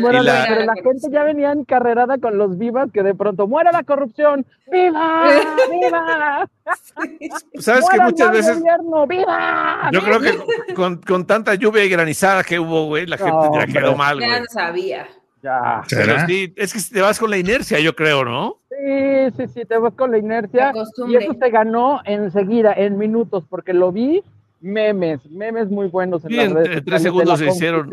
muera 0.00 0.22
la- 0.22 0.44
pero 0.48 0.60
la 0.60 0.66
la 0.66 0.74
gente 0.74 1.08
ya 1.10 1.24
venía 1.24 1.50
encarrerada 1.50 2.18
con 2.18 2.38
los 2.38 2.56
vivas 2.58 2.90
que 2.92 3.02
de 3.02 3.14
pronto 3.14 3.48
muera 3.48 3.72
la 3.72 3.82
corrupción, 3.82 4.46
viva, 4.70 5.24
viva, 5.70 6.48
¿Sabes 7.58 7.84
que 7.90 7.96
muera 7.96 8.06
el 8.06 8.12
muchas 8.12 8.30
veces... 8.32 8.58
gobierno, 8.60 9.06
viva. 9.08 9.90
Yo 9.92 10.00
creo 10.00 10.20
que 10.20 10.74
con, 10.74 11.00
con 11.02 11.26
tanta 11.26 11.54
lluvia 11.54 11.84
y 11.84 11.88
granizada 11.88 12.44
que 12.44 12.58
hubo, 12.60 12.86
güey, 12.86 13.06
la 13.06 13.16
gente 13.18 13.32
No, 13.32 13.58
ya 13.58 13.66
quedó 13.66 13.96
mal, 13.96 14.20
Ya 14.20 14.26
güey. 14.28 14.42
sabía. 14.48 15.08
Ya. 15.46 15.82
Pero 15.88 16.26
sí, 16.26 16.52
es 16.56 16.72
que 16.72 16.94
te 16.94 17.00
vas 17.00 17.18
con 17.20 17.30
la 17.30 17.38
inercia, 17.38 17.78
yo 17.78 17.94
creo, 17.94 18.24
¿no? 18.24 18.56
Sí, 18.68 19.30
sí, 19.36 19.44
sí, 19.54 19.64
te 19.64 19.78
vas 19.78 19.94
con 19.94 20.10
la 20.10 20.18
inercia. 20.18 20.72
Y 21.08 21.14
eso 21.16 21.32
se 21.38 21.50
ganó 21.50 22.00
enseguida, 22.04 22.72
en 22.72 22.98
minutos, 22.98 23.44
porque 23.48 23.72
lo 23.72 23.92
vi, 23.92 24.22
memes, 24.60 25.24
memes 25.30 25.70
muy 25.70 25.86
buenos 25.86 26.24
en 26.24 26.30
Sí, 26.30 26.36
las 26.36 26.46
en- 26.46 26.54
redes 26.56 26.76
en 26.78 26.84
tres 26.84 27.02
segundos 27.02 27.38
se 27.38 27.46
hicieron. 27.46 27.88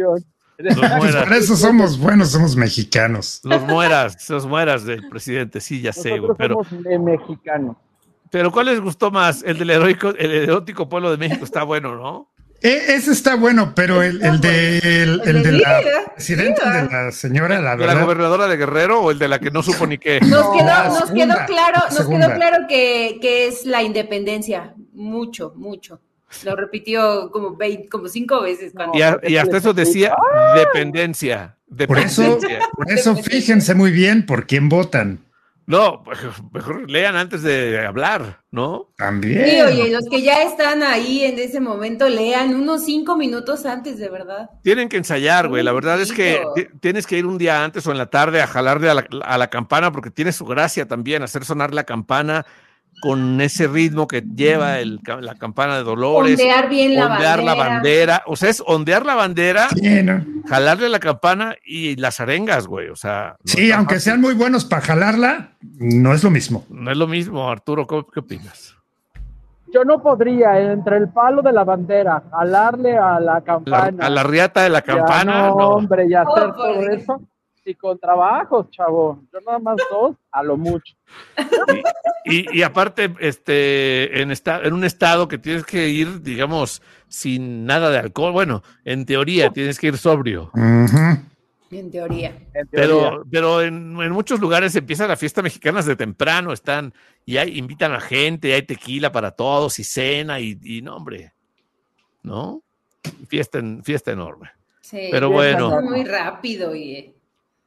Los 0.58 0.76
Pues 0.76 0.92
mueras, 0.98 1.24
para 1.24 1.38
eso 1.38 1.56
somos 1.56 2.00
buenos, 2.00 2.30
somos 2.30 2.56
mexicanos. 2.56 3.42
los 3.44 3.62
mueras, 3.64 4.30
los 4.30 4.46
mueras 4.48 4.84
del 4.86 5.08
presidente, 5.10 5.60
sí, 5.60 5.82
ya 5.82 5.94
sé, 5.94 6.18
güey. 6.20 6.32
Pero, 6.38 6.64
somos 6.64 6.84
de 6.84 6.98
mexicanos. 7.00 7.76
pero 8.32 8.52
¿cuál 8.52 8.68
les 8.68 8.80
gustó 8.80 9.12
más? 9.12 9.44
El 9.44 9.58
del 9.60 9.70
heroico, 9.72 10.10
el 10.10 10.32
erótico 10.32 10.90
pueblo 10.90 11.12
de 11.12 11.18
México 11.18 11.44
está 11.46 11.64
bueno, 11.64 11.96
¿no? 11.96 12.30
E- 12.64 12.94
ese 12.96 13.12
está 13.12 13.36
bueno, 13.36 13.74
pero 13.76 14.02
el, 14.02 14.24
el 14.24 14.40
de, 14.40 14.78
el, 15.04 15.22
el 15.26 15.44
de 15.44 15.52
la 15.52 15.82
presidenta, 16.16 16.72
de 16.84 16.90
la 16.90 17.12
señora, 17.12 17.60
la 17.62 17.76
¿De 17.76 17.86
la 17.86 17.94
gobernadora 17.96 18.48
de 18.48 18.56
Guerrero 18.56 19.02
o 19.02 19.12
el 19.12 19.20
de 19.20 19.28
la 19.28 19.38
que 19.40 19.52
no 19.52 19.62
supo 19.62 19.86
ni 19.86 19.98
qué? 19.98 20.22
Nos 20.22 20.56
quedó, 20.58 20.84
nos 20.86 20.98
segunda, 21.10 21.36
quedó 21.36 21.46
claro, 21.46 21.80
la 21.90 22.00
nos 22.00 22.08
quedó 22.08 22.34
claro 22.36 22.58
que, 22.70 23.18
que 23.22 23.48
es 23.48 23.66
la 23.66 23.84
independencia. 23.84 24.74
Mucho, 24.94 25.52
mucho. 25.58 26.00
Lo 26.46 26.56
repitió 26.56 27.30
como 27.32 27.56
20, 27.56 27.90
como 27.90 28.08
cinco 28.08 28.42
veces 28.42 28.72
cuando. 28.74 28.98
Y, 28.98 29.02
a- 29.02 29.20
y 29.22 29.36
hasta 29.38 29.58
eso 29.58 29.74
decía 29.74 30.16
dependencia. 30.56 31.58
Por 31.88 32.00
eso, 32.00 32.22
dependencia. 32.22 32.60
por 32.74 32.92
eso 32.92 33.16
fíjense 33.18 33.76
muy 33.76 33.92
bien 33.92 34.26
por 34.26 34.48
quién 34.48 34.70
votan. 34.70 35.20
No, 35.66 36.04
mejor 36.52 36.90
lean 36.90 37.16
antes 37.16 37.42
de 37.42 37.86
hablar, 37.86 38.42
¿no? 38.52 38.90
También. 38.98 39.46
Sí, 39.46 39.62
oye, 39.62 39.92
los 39.92 40.04
que 40.10 40.22
ya 40.22 40.44
están 40.44 40.84
ahí 40.84 41.24
en 41.24 41.40
ese 41.40 41.62
momento, 41.62 42.10
lean 42.10 42.54
unos 42.54 42.84
cinco 42.84 43.16
minutos 43.16 43.66
antes, 43.66 43.98
de 43.98 44.10
verdad. 44.10 44.50
Tienen 44.62 44.90
que 44.90 44.98
ensayar, 44.98 45.48
güey. 45.48 45.64
La 45.64 45.72
verdad 45.72 46.02
es 46.02 46.12
que 46.12 46.44
tienes 46.82 47.08
que 47.08 47.18
ir 47.18 47.26
un 47.26 47.38
día 47.38 47.64
antes 47.64 47.88
o 47.88 47.92
en 47.92 47.98
la 47.98 48.08
tarde 48.08 48.42
a 48.42 48.48
jalarle 48.48 48.90
a 48.90 48.94
la, 48.94 49.08
a 49.24 49.38
la 49.38 49.50
campana 49.50 49.92
porque 49.92 50.12
tiene 50.12 50.34
su 50.34 50.46
gracia 50.46 50.88
también 50.88 51.24
hacer 51.24 51.46
sonar 51.46 51.74
la 51.74 51.86
campana 51.86 52.46
con 53.04 53.42
ese 53.42 53.68
ritmo 53.68 54.08
que 54.08 54.22
lleva 54.22 54.80
el 54.80 55.02
la 55.20 55.36
campana 55.36 55.76
de 55.76 55.84
Dolores. 55.84 56.40
Ondear 56.40 56.70
bien 56.70 56.96
la 56.96 57.08
ondear 57.08 57.44
la 57.44 57.54
bandera. 57.54 58.24
O 58.28 58.38
sea, 58.38 58.50
es 58.50 58.64
ondear 58.66 59.06
la 59.06 59.16
bandera, 59.16 59.68
Sí, 59.76 60.02
¿no? 60.04 60.24
jalarle 60.48 60.88
la 60.88 61.00
campana 61.00 61.56
y 61.66 61.98
las 61.98 62.22
arengas, 62.22 62.66
güey. 62.66 62.88
O 62.88 62.96
sea, 62.96 63.36
no 63.40 63.52
Sí, 63.52 63.74
aunque 63.74 63.96
fácil. 63.96 64.12
sean 64.12 64.22
muy 64.22 64.34
buenos 64.36 64.64
para 64.64 64.82
jalarla, 64.82 65.50
no 65.80 66.14
es 66.14 66.24
lo 66.24 66.30
mismo. 66.30 66.64
No 66.70 66.92
es 66.92 66.98
lo 66.98 67.08
mismo, 67.08 67.50
Arturo. 67.50 67.86
¿Qué, 67.86 68.02
qué 68.14 68.20
opinas? 68.22 68.74
Yo 69.74 69.84
no 69.84 70.02
podría, 70.02 70.60
entre 70.72 70.98
el 70.98 71.10
palo 71.10 71.42
de 71.42 71.52
la 71.52 71.64
bandera, 71.64 72.24
jalarle 72.32 72.96
a 72.96 73.20
la 73.20 73.34
La- 73.36 73.42
campana. 73.42 74.06
a 74.06 74.10
la 74.10 74.24
riata 74.24 74.62
de 74.62 74.70
la 74.70 74.80
ya 74.80 74.86
campana, 74.86 75.48
no, 75.50 75.58
no. 75.58 75.70
hombre, 75.72 76.06
y 76.08 76.14
hacer 76.14 76.28
Oh, 76.30 76.34
por 76.36 76.56
todo 76.56 76.90
eso. 76.90 77.22
Y 77.66 77.76
con 77.76 77.98
trabajos, 77.98 78.70
chavo. 78.72 79.24
Yo 79.32 79.40
nada 79.46 79.58
más 79.60 79.78
dos, 79.90 80.18
a 80.32 80.44
lo 80.44 80.58
mucho. 80.58 80.94
Y, 82.26 82.58
y 82.58 82.62
aparte, 82.62 83.14
este, 83.20 84.22
en, 84.22 84.32
esta- 84.32 84.62
en 84.64 84.74
un 84.74 84.84
estado 84.84 85.28
que 85.30 85.38
tienes 85.38 85.64
que 85.66 85.88
ir, 85.90 86.22
digamos, 86.22 86.82
sin 87.08 87.66
nada 87.66 87.90
de 87.90 88.00
alcohol. 88.00 88.34
Bueno, 88.34 88.64
en 88.84 89.06
teoría 89.06 89.50
tienes 89.52 89.80
que 89.80 89.88
ir 89.88 89.98
sobrio. 89.98 90.52
En 90.56 91.90
teoría. 91.90 92.30
en 92.54 92.68
teoría. 92.68 92.68
Pero, 92.72 93.24
pero 93.32 93.62
en, 93.62 94.00
en 94.02 94.12
muchos 94.12 94.40
lugares 94.42 94.76
empieza 94.76 95.08
la 95.08 95.16
fiesta 95.16 95.42
mexicana 95.42 95.78
desde 95.80 95.96
temprano, 95.96 96.52
están, 96.54 96.94
y 97.26 97.38
hay, 97.38 97.58
invitan 97.58 97.94
a 97.94 98.00
gente, 98.02 98.50
y 98.50 98.52
hay 98.52 98.64
tequila 98.64 99.12
para 99.12 99.32
todos, 99.32 99.80
y 99.80 99.84
cena, 99.86 100.40
y, 100.40 100.60
y 100.64 100.82
no, 100.82 100.98
hombre, 100.98 101.34
¿no? 102.24 102.62
Fiesta, 103.28 103.58
en- 103.60 103.84
fiesta 103.84 104.12
enorme, 104.12 104.50
Sí. 104.82 105.08
pero 105.12 105.30
bueno. 105.30 105.82
Muy 105.82 106.04
rápido 106.04 106.76
y 106.76 107.14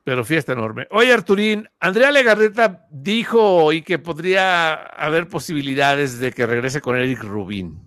pero 0.07 0.25
fiesta 0.25 0.53
enorme. 0.53 0.87
Oye, 0.93 1.13
Arturín, 1.13 1.69
Andrea 1.81 2.13
Legarreta 2.13 2.87
dijo 2.93 3.41
hoy 3.41 3.83
que 3.83 3.99
podría 3.99 4.75
haber 4.75 5.29
posibilidades 5.29 6.21
de 6.21 6.31
que 6.31 6.47
regrese 6.47 6.81
con 6.81 6.95
Eric 6.95 7.25
Rubín. 7.25 7.81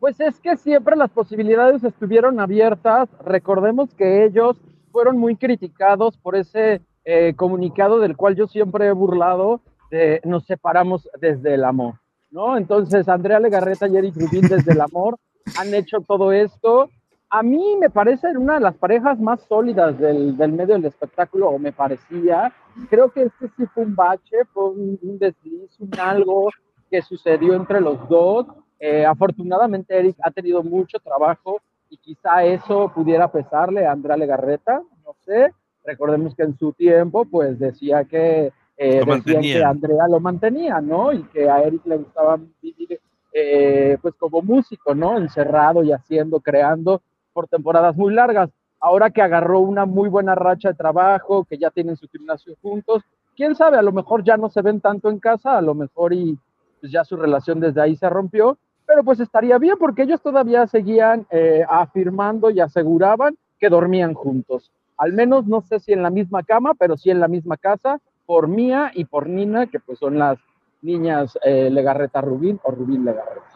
Pues 0.00 0.18
es 0.18 0.40
que 0.40 0.56
siempre 0.56 0.96
las 0.96 1.12
posibilidades 1.12 1.84
estuvieron 1.84 2.40
abiertas. 2.40 3.08
Recordemos 3.24 3.94
que 3.94 4.24
ellos 4.24 4.56
fueron 4.90 5.16
muy 5.16 5.36
criticados 5.36 6.16
por 6.16 6.34
ese 6.34 6.80
eh, 7.04 7.34
comunicado 7.36 8.00
del 8.00 8.16
cual 8.16 8.34
yo 8.34 8.48
siempre 8.48 8.88
he 8.88 8.92
burlado, 8.92 9.60
de 9.92 10.20
nos 10.24 10.44
separamos 10.44 11.08
desde 11.20 11.54
el 11.54 11.62
amor, 11.62 12.00
¿no? 12.32 12.56
Entonces, 12.56 13.08
Andrea 13.08 13.38
Legarreta 13.38 13.86
y 13.86 13.96
Eric 13.96 14.16
Rubin 14.16 14.48
desde 14.48 14.72
el 14.72 14.80
amor 14.80 15.18
han 15.56 15.72
hecho 15.72 16.00
todo 16.00 16.32
esto. 16.32 16.90
A 17.32 17.44
mí 17.44 17.76
me 17.78 17.90
parecen 17.90 18.36
una 18.36 18.54
de 18.54 18.60
las 18.60 18.74
parejas 18.74 19.20
más 19.20 19.40
sólidas 19.42 19.96
del, 19.98 20.36
del 20.36 20.52
medio 20.52 20.74
del 20.74 20.86
espectáculo, 20.86 21.48
o 21.50 21.58
me 21.60 21.72
parecía. 21.72 22.52
Creo 22.88 23.10
que 23.10 23.22
este 23.22 23.48
sí 23.56 23.66
fue 23.72 23.84
un 23.84 23.94
bache, 23.94 24.44
fue 24.52 24.70
un, 24.70 24.98
un 25.00 25.18
desliz, 25.18 25.70
un 25.78 25.90
algo 26.00 26.48
que 26.90 27.00
sucedió 27.02 27.54
entre 27.54 27.80
los 27.80 28.08
dos. 28.08 28.46
Eh, 28.80 29.06
afortunadamente 29.06 29.96
Eric 29.96 30.16
ha 30.24 30.30
tenido 30.32 30.64
mucho 30.64 30.98
trabajo 30.98 31.60
y 31.88 31.96
quizá 31.98 32.44
eso 32.44 32.90
pudiera 32.92 33.30
pesarle 33.30 33.86
a 33.86 33.92
Andrea 33.92 34.16
Legarreta, 34.16 34.82
no 35.04 35.14
sé. 35.24 35.52
Recordemos 35.84 36.34
que 36.34 36.42
en 36.42 36.58
su 36.58 36.72
tiempo 36.72 37.24
pues 37.26 37.58
decía 37.58 38.04
que 38.04 38.52
eh, 38.76 39.04
mantenía. 39.06 39.58
que 39.58 39.64
Andrea 39.64 40.08
lo 40.08 40.18
mantenía, 40.18 40.80
¿no? 40.80 41.12
Y 41.12 41.22
que 41.24 41.48
a 41.48 41.62
Eric 41.62 41.86
le 41.86 41.98
gustaba 41.98 42.40
vivir 42.60 43.00
eh, 43.32 43.98
pues 44.02 44.14
como 44.14 44.42
músico, 44.42 44.94
¿no? 44.94 45.16
Encerrado 45.16 45.84
y 45.84 45.92
haciendo, 45.92 46.40
creando 46.40 47.02
por 47.32 47.48
temporadas 47.48 47.96
muy 47.96 48.14
largas. 48.14 48.50
Ahora 48.80 49.10
que 49.10 49.22
agarró 49.22 49.60
una 49.60 49.86
muy 49.86 50.08
buena 50.08 50.34
racha 50.34 50.68
de 50.68 50.74
trabajo, 50.74 51.44
que 51.44 51.58
ya 51.58 51.70
tienen 51.70 51.96
su 51.96 52.08
gimnasio 52.08 52.54
juntos, 52.62 53.02
quién 53.36 53.54
sabe, 53.54 53.76
a 53.76 53.82
lo 53.82 53.92
mejor 53.92 54.24
ya 54.24 54.36
no 54.36 54.48
se 54.48 54.62
ven 54.62 54.80
tanto 54.80 55.10
en 55.10 55.18
casa, 55.18 55.58
a 55.58 55.62
lo 55.62 55.74
mejor 55.74 56.12
y 56.12 56.38
pues 56.80 56.90
ya 56.90 57.04
su 57.04 57.16
relación 57.16 57.60
desde 57.60 57.80
ahí 57.80 57.96
se 57.96 58.08
rompió, 58.08 58.56
pero 58.86 59.04
pues 59.04 59.20
estaría 59.20 59.58
bien 59.58 59.76
porque 59.78 60.02
ellos 60.02 60.22
todavía 60.22 60.66
seguían 60.66 61.26
eh, 61.30 61.64
afirmando 61.68 62.50
y 62.50 62.60
aseguraban 62.60 63.36
que 63.58 63.68
dormían 63.68 64.14
juntos. 64.14 64.72
Al 64.96 65.12
menos 65.12 65.46
no 65.46 65.60
sé 65.60 65.78
si 65.80 65.92
en 65.92 66.02
la 66.02 66.10
misma 66.10 66.42
cama, 66.42 66.74
pero 66.74 66.96
sí 66.96 67.10
en 67.10 67.20
la 67.20 67.28
misma 67.28 67.56
casa, 67.56 68.00
por 68.26 68.48
Mía 68.48 68.90
y 68.94 69.04
por 69.04 69.28
Nina, 69.28 69.66
que 69.66 69.80
pues 69.80 69.98
son 69.98 70.18
las 70.18 70.38
niñas 70.82 71.38
eh, 71.44 71.70
Legarreta 71.70 72.20
Rubín 72.20 72.60
o 72.62 72.70
Rubín 72.70 73.04
Legarreta. 73.04 73.49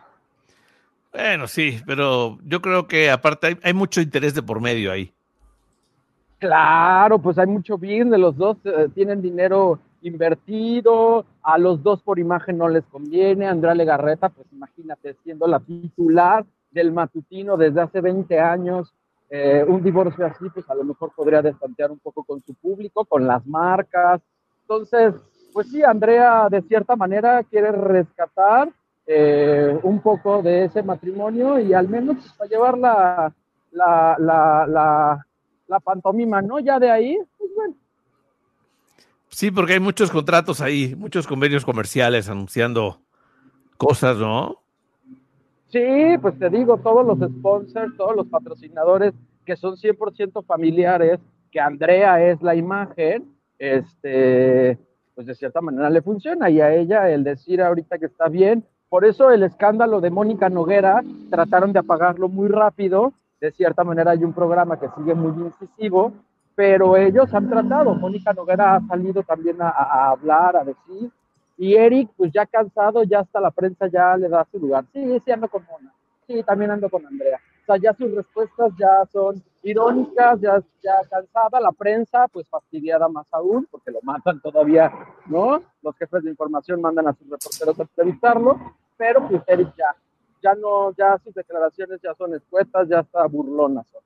Bueno, 1.15 1.47
sí, 1.47 1.81
pero 1.87 2.39
yo 2.45 2.61
creo 2.61 2.89
que 2.89 3.09
aparte 3.09 3.57
hay, 3.63 3.73
mucho 3.73 4.01
interés 4.01 4.35
de 4.35 4.43
por 4.43 4.61
medio 4.61 4.91
ahí. 4.91 5.13
Claro, 6.39 7.21
pues 7.21 7.39
hay 7.39 7.47
mucho 7.47 7.79
bien 7.79 8.11
de 8.11 8.19
los 8.19 8.37
dos, 8.37 8.57
eh, 8.65 8.89
tienen 8.93 9.23
dinero 9.23 9.79
invertido, 10.03 11.25
a 11.41 11.57
los 11.57 11.85
dos 11.85 12.03
por 12.03 12.19
imagen 12.19 12.59
no 12.59 12.69
les 12.69 12.85
conviene, 12.87 13.47
Andrea 13.47 13.77
Legarreta, 13.77 14.29
pues 14.29 14.49
imagínate, 14.53 15.15
siendo 15.23 15.47
la 15.47 15.61
titular 15.61 16.45
del 16.73 16.91
matutino 16.91 17.57
desde 17.57 17.81
hace 17.81 18.01
20 18.01 18.41
años, 18.41 18.93
eh, 19.31 19.65
un 19.67 19.85
divorcio 19.85 20.27
así, 20.27 20.51
pues 20.53 20.69
a 20.69 20.75
lo 20.75 20.83
mejor 20.83 21.13
podría 21.15 21.41
destantear 21.41 21.93
un 21.93 22.01
poco 22.01 22.25
con 22.25 22.43
su 22.43 22.55
público, 22.55 23.05
con 23.05 23.25
las 23.25 23.47
marcas. 23.47 24.21
Entonces, 24.63 25.15
pues 25.53 25.71
sí, 25.71 25.83
Andrea 25.85 26.49
de 26.51 26.61
cierta 26.63 26.97
manera 26.97 27.45
quiere 27.45 27.71
rescatar 27.71 28.69
eh, 29.07 29.79
un 29.83 30.01
poco 30.01 30.43
de 30.43 30.65
ese 30.65 30.83
matrimonio 30.83 31.59
y 31.59 31.75
al 31.75 31.89
menos 31.89 32.17
pues, 32.17 32.33
para 32.33 32.51
llevar 32.51 32.79
la, 32.79 33.35
la, 33.71 34.17
la, 34.19 34.67
la, 34.67 35.27
la 35.67 35.81
pantomima, 35.81 36.41
¿no? 36.41 36.59
Ya 36.59 36.79
de 36.79 36.91
ahí, 36.91 37.19
pues 37.39 37.51
bueno. 37.55 37.75
Sí, 39.29 39.51
porque 39.51 39.75
hay 39.75 39.81
muchos 39.81 40.11
contratos 40.11 40.61
ahí, 40.61 40.95
muchos 40.97 41.27
convenios 41.27 41.65
comerciales 41.65 42.29
anunciando 42.29 43.01
cosas, 43.77 44.17
¿no? 44.17 44.63
Sí, 45.69 46.17
pues 46.23 46.39
te 46.39 46.49
digo, 46.51 46.79
todos 46.79 47.05
los 47.05 47.19
sponsors, 47.31 47.97
todos 47.97 48.15
los 48.15 48.29
patrocinadores 48.29 49.13
que 49.45 49.57
son 49.57 49.77
100% 49.77 50.45
familiares, 50.45 51.19
que 51.51 51.61
Andrea 51.61 52.25
es 52.25 52.41
la 52.43 52.55
imagen, 52.55 53.35
este, 53.59 54.79
pues 55.15 55.27
de 55.27 55.35
cierta 55.35 55.61
manera 55.61 55.91
le 55.91 56.01
funciona 56.03 56.49
y 56.49 56.61
a 56.61 56.75
ella 56.75 57.11
el 57.11 57.25
decir 57.25 57.61
ahorita 57.61 57.99
que 57.99 58.07
está 58.07 58.29
bien, 58.29 58.65
por 58.95 59.05
eso 59.05 59.33
el 59.33 59.43
escándalo 59.43 60.01
de 60.01 60.09
Mónica 60.09 60.49
Noguera 60.49 61.03
trataron 61.29 61.73
de 61.73 61.81
apagarlo 61.81 62.29
muy 62.29 62.47
rápido, 62.47 63.13
de 63.41 63.51
cierta 63.51 63.83
manera 63.83 64.13
hay 64.13 64.23
un 64.23 64.33
programa 64.33 64.79
que 64.79 64.87
sigue 64.97 65.17
muy 65.17 65.33
incisivo 65.47 66.13
pero 66.55 66.97
ellos 66.97 67.35
han 67.35 67.51
tratado. 67.51 67.97
Mónica 67.97 68.33
Noguera 68.33 68.77
ha 68.77 68.87
salido 68.87 69.25
también 69.25 69.61
a, 69.61 69.71
a 69.71 70.11
hablar, 70.11 70.57
a 70.59 70.63
decir, 70.63 71.11
y 71.59 71.75
Eric, 71.75 72.11
pues 72.17 72.31
ya 72.33 72.47
cansado, 72.47 73.03
ya 73.03 73.19
hasta 73.19 73.41
la 73.41 73.51
prensa 73.51 73.89
ya 73.89 74.17
le 74.17 74.29
da 74.29 74.47
su 74.53 74.61
lugar. 74.61 74.85
Sí, 74.93 75.21
sí 75.25 75.33
ando 75.33 75.49
con 75.49 75.65
Mona, 75.65 75.93
sí, 76.29 76.45
también 76.45 76.71
ando 76.71 76.89
con 76.89 77.05
Andrea. 77.05 77.41
O 77.63 77.67
sea, 77.67 77.77
ya 77.79 77.95
sus 77.95 78.15
respuestas 78.15 78.73
ya 78.79 79.05
son 79.11 79.43
irónicas, 79.63 80.39
ya, 80.41 80.63
ya 80.83 80.97
cansada, 81.11 81.59
la 81.59 81.73
prensa, 81.73 82.29
pues 82.29 82.47
fastidiada 82.49 83.09
más 83.09 83.27
aún, 83.33 83.67
porque 83.71 83.91
lo 83.91 84.01
matan 84.03 84.41
todavía, 84.41 84.93
¿no? 85.27 85.63
Los 85.83 85.97
jefes 85.97 86.23
de 86.23 86.31
información 86.31 86.83
mandan 86.83 87.09
a 87.09 87.15
sus 87.15 87.29
reporteros 87.29 87.81
a 87.81 87.83
entrevistarlo, 87.83 88.61
pero 88.97 89.27
pues 89.29 89.43
Eric 89.47 89.69
ya, 89.77 89.95
ya 90.43 90.55
no, 90.55 90.93
ya 90.97 91.19
sus 91.25 91.35
declaraciones 91.35 92.01
ya 92.03 92.15
son 92.15 92.35
escuetas, 92.35 92.89
ya 92.89 93.01
está 93.01 93.27
burlonas. 93.27 93.85
son. 93.93 94.01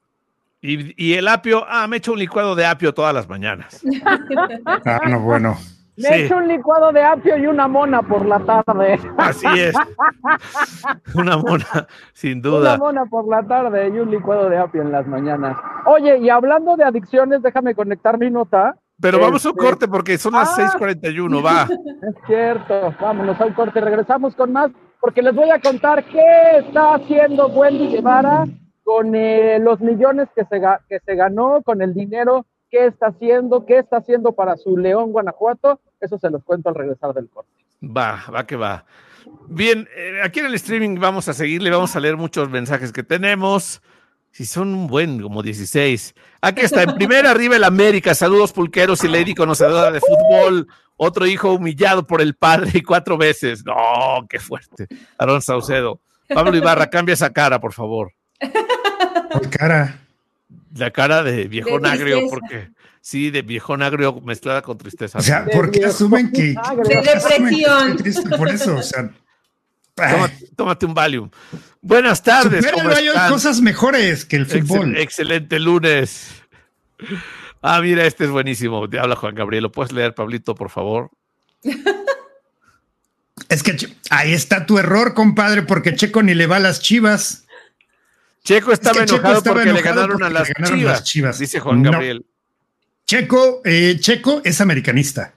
Y, 0.60 0.92
y 1.02 1.14
el 1.14 1.28
apio, 1.28 1.64
ah, 1.68 1.86
me 1.86 1.98
echo 1.98 2.12
un 2.12 2.18
licuado 2.18 2.54
de 2.56 2.66
apio 2.66 2.92
todas 2.92 3.14
las 3.14 3.28
mañanas. 3.28 3.82
Ah, 4.84 5.00
no, 5.08 5.20
bueno. 5.20 5.56
Me 5.96 6.04
Sí. 6.10 6.14
echo 6.22 6.36
un 6.36 6.46
licuado 6.46 6.92
de 6.92 7.02
apio 7.02 7.36
y 7.36 7.46
una 7.48 7.66
mona 7.66 8.02
por 8.02 8.24
la 8.24 8.38
tarde. 8.38 9.00
Así 9.16 9.46
es. 9.58 9.74
Una 11.14 11.36
mona, 11.38 11.66
sin 12.12 12.38
Una 12.38 12.48
duda. 12.48 12.78
mona 12.78 13.04
por 13.06 13.26
la 13.28 13.42
tarde 13.42 13.88
y 13.88 13.98
un 13.98 14.10
licuado 14.10 14.48
de 14.48 14.58
apio 14.58 14.82
en 14.82 14.92
las 14.92 15.06
mañanas. 15.08 15.56
Oye, 15.86 16.18
y 16.18 16.28
hablando 16.30 16.76
de 16.76 16.84
adicciones, 16.84 17.42
déjame 17.42 17.74
conectar 17.74 18.16
mi 18.18 18.30
nota. 18.30 18.76
Pero 19.00 19.20
vamos 19.20 19.44
a 19.46 19.50
un 19.50 19.54
Este, 19.56 19.64
corte 19.68 19.88
porque 19.88 20.18
son 20.18 20.32
las 20.34 20.58
Ah. 20.58 20.72
6:41, 20.78 21.42
va. 21.44 21.68
Es 22.02 22.14
cierto, 22.26 22.94
vámonos 23.00 23.40
al 23.40 23.54
corte, 23.54 23.80
regresamos 23.80 24.34
con 24.34 24.52
más, 24.52 24.70
porque 25.00 25.22
les 25.22 25.34
voy 25.34 25.50
a 25.50 25.60
contar 25.60 26.04
qué 26.06 26.58
está 26.58 26.94
haciendo 26.94 27.46
Wendy 27.48 27.88
Guevara 27.88 28.44
con 28.82 29.14
eh, 29.14 29.58
los 29.60 29.80
millones 29.80 30.28
que 30.34 30.44
se, 30.44 30.60
que 30.88 30.98
se 31.04 31.14
ganó, 31.14 31.62
con 31.62 31.82
el 31.82 31.94
dinero, 31.94 32.46
qué 32.70 32.86
está 32.86 33.08
haciendo, 33.08 33.66
qué 33.66 33.78
está 33.78 33.98
haciendo 33.98 34.32
para 34.32 34.56
su 34.56 34.76
León, 34.76 35.12
Guanajuato, 35.12 35.80
eso 36.00 36.18
se 36.18 36.30
los 36.30 36.42
cuento 36.42 36.68
al 36.70 36.74
regresar 36.74 37.12
del 37.14 37.28
corte. 37.28 37.50
Va, 37.82 38.20
va 38.34 38.46
que 38.46 38.56
va. 38.56 38.84
Bien, 39.46 39.86
eh, 39.96 40.20
aquí 40.24 40.40
en 40.40 40.46
el 40.46 40.54
streaming 40.54 40.98
vamos 40.98 41.28
a 41.28 41.34
seguirle, 41.34 41.70
vamos 41.70 41.94
a 41.94 42.00
leer 42.00 42.16
muchos 42.16 42.48
mensajes 42.50 42.92
que 42.92 43.02
tenemos. 43.02 43.82
Si 44.30 44.44
son 44.44 44.74
un 44.74 44.86
buen, 44.86 45.20
como 45.20 45.42
16. 45.42 46.14
Aquí 46.40 46.60
está, 46.62 46.82
en 46.82 46.94
primera 46.96 47.30
arriba 47.30 47.56
el 47.56 47.64
América. 47.64 48.14
Saludos 48.14 48.52
pulqueros 48.52 49.02
y 49.04 49.08
lady 49.08 49.34
conocedora 49.34 49.90
de 49.90 50.00
fútbol. 50.00 50.68
Otro 50.96 51.26
hijo 51.26 51.52
humillado 51.52 52.06
por 52.06 52.20
el 52.20 52.34
padre 52.34 52.70
y 52.74 52.82
cuatro 52.82 53.16
veces. 53.16 53.64
No, 53.64 54.26
qué 54.28 54.38
fuerte. 54.38 54.88
Aaron 55.16 55.42
Saucedo. 55.42 56.00
Pablo 56.28 56.56
Ibarra, 56.56 56.90
cambia 56.90 57.14
esa 57.14 57.32
cara, 57.32 57.60
por 57.60 57.72
favor. 57.72 58.12
Por 59.32 59.48
cara. 59.50 60.00
La 60.74 60.90
cara 60.90 61.22
de 61.22 61.44
viejón 61.48 61.82
De 61.82 61.88
agrio, 61.88 62.20
porque 62.28 62.70
sí, 63.00 63.30
de 63.30 63.42
viejón 63.42 63.82
agrio 63.82 64.20
mezclada 64.20 64.62
con 64.62 64.76
tristeza. 64.76 65.18
O 65.18 65.22
sea, 65.22 65.46
¿por 65.46 65.70
qué 65.70 65.86
asumen 65.86 66.30
que, 66.30 66.54
asumen 66.58 67.56
que 67.96 68.02
triste 68.02 68.28
por 68.36 68.48
eso? 68.48 68.76
O 68.76 68.82
sea, 68.82 69.10
Tómate, 69.98 70.48
tómate 70.56 70.86
un 70.86 70.94
Valium. 70.94 71.30
Buenas 71.80 72.22
tardes. 72.22 72.66
¿cómo 72.72 72.88
hay 72.90 73.08
cosas 73.28 73.60
mejores 73.60 74.24
que 74.24 74.36
el 74.36 74.46
Excel- 74.46 74.66
fútbol. 74.66 74.96
excelente 74.98 75.58
lunes. 75.58 76.28
Ah, 77.62 77.80
mira, 77.80 78.04
este 78.06 78.24
es 78.24 78.30
buenísimo. 78.30 78.88
Te 78.88 78.98
habla 78.98 79.16
Juan 79.16 79.34
Gabriel. 79.34 79.64
¿Lo 79.64 79.72
puedes 79.72 79.92
leer, 79.92 80.14
Pablito, 80.14 80.54
por 80.54 80.70
favor? 80.70 81.10
Es 83.48 83.62
que 83.62 83.76
ahí 84.10 84.32
está 84.32 84.66
tu 84.66 84.78
error, 84.78 85.14
compadre, 85.14 85.62
porque 85.62 85.94
Checo 85.94 86.22
ni 86.22 86.34
le 86.34 86.46
va 86.46 86.56
a 86.56 86.60
las 86.60 86.80
chivas. 86.80 87.46
Checo 88.44 88.72
estaba 88.72 89.00
que 89.00 89.06
Checo 89.06 89.14
enojado 89.20 89.38
estaba 89.38 89.54
porque 89.56 89.72
le 89.72 89.80
ganaron, 89.80 90.22
a 90.22 90.28
las, 90.28 90.48
le 90.48 90.54
ganaron 90.54 90.78
chivas, 90.78 90.92
las 90.98 91.04
Chivas. 91.04 91.38
Dice 91.38 91.60
Juan 91.60 91.82
No. 91.82 91.92
Gabriel. 91.92 92.26
Checo, 93.06 93.62
eh, 93.64 93.96
Checo 94.00 94.42
es 94.44 94.60
americanista. 94.60 95.34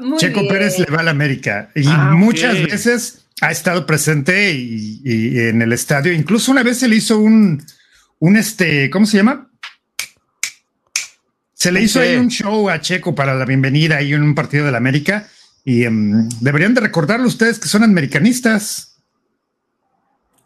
Muy 0.00 0.18
Checo 0.18 0.40
bien. 0.40 0.52
Pérez 0.52 0.78
le 0.78 0.86
va 0.86 1.00
a 1.00 1.02
la 1.02 1.10
América 1.10 1.70
y 1.74 1.86
Ah, 1.86 2.12
muchas 2.14 2.54
veces 2.62 3.26
ha 3.40 3.50
estado 3.50 3.84
presente 3.86 4.52
y, 4.52 5.00
y 5.04 5.38
en 5.40 5.60
el 5.62 5.72
estadio. 5.72 6.12
Incluso 6.12 6.50
una 6.50 6.62
vez 6.62 6.78
se 6.78 6.88
le 6.88 6.96
hizo 6.96 7.18
un, 7.18 7.62
un 8.20 8.36
este, 8.36 8.88
¿cómo 8.90 9.04
se 9.04 9.16
llama? 9.18 9.50
Se 11.54 11.70
le 11.70 11.82
hizo 11.82 12.00
ahí 12.00 12.16
un 12.16 12.28
show 12.28 12.68
a 12.70 12.80
Checo 12.80 13.14
para 13.14 13.34
la 13.34 13.44
bienvenida 13.44 13.96
ahí 13.96 14.12
en 14.14 14.22
un 14.22 14.34
partido 14.34 14.64
de 14.64 14.72
la 14.72 14.78
América 14.78 15.28
y 15.64 15.84
em, 15.84 16.28
deberían 16.40 16.74
de 16.74 16.80
recordarlo 16.80 17.26
ustedes 17.26 17.60
que 17.60 17.68
son 17.68 17.84
americanistas. 17.84 19.00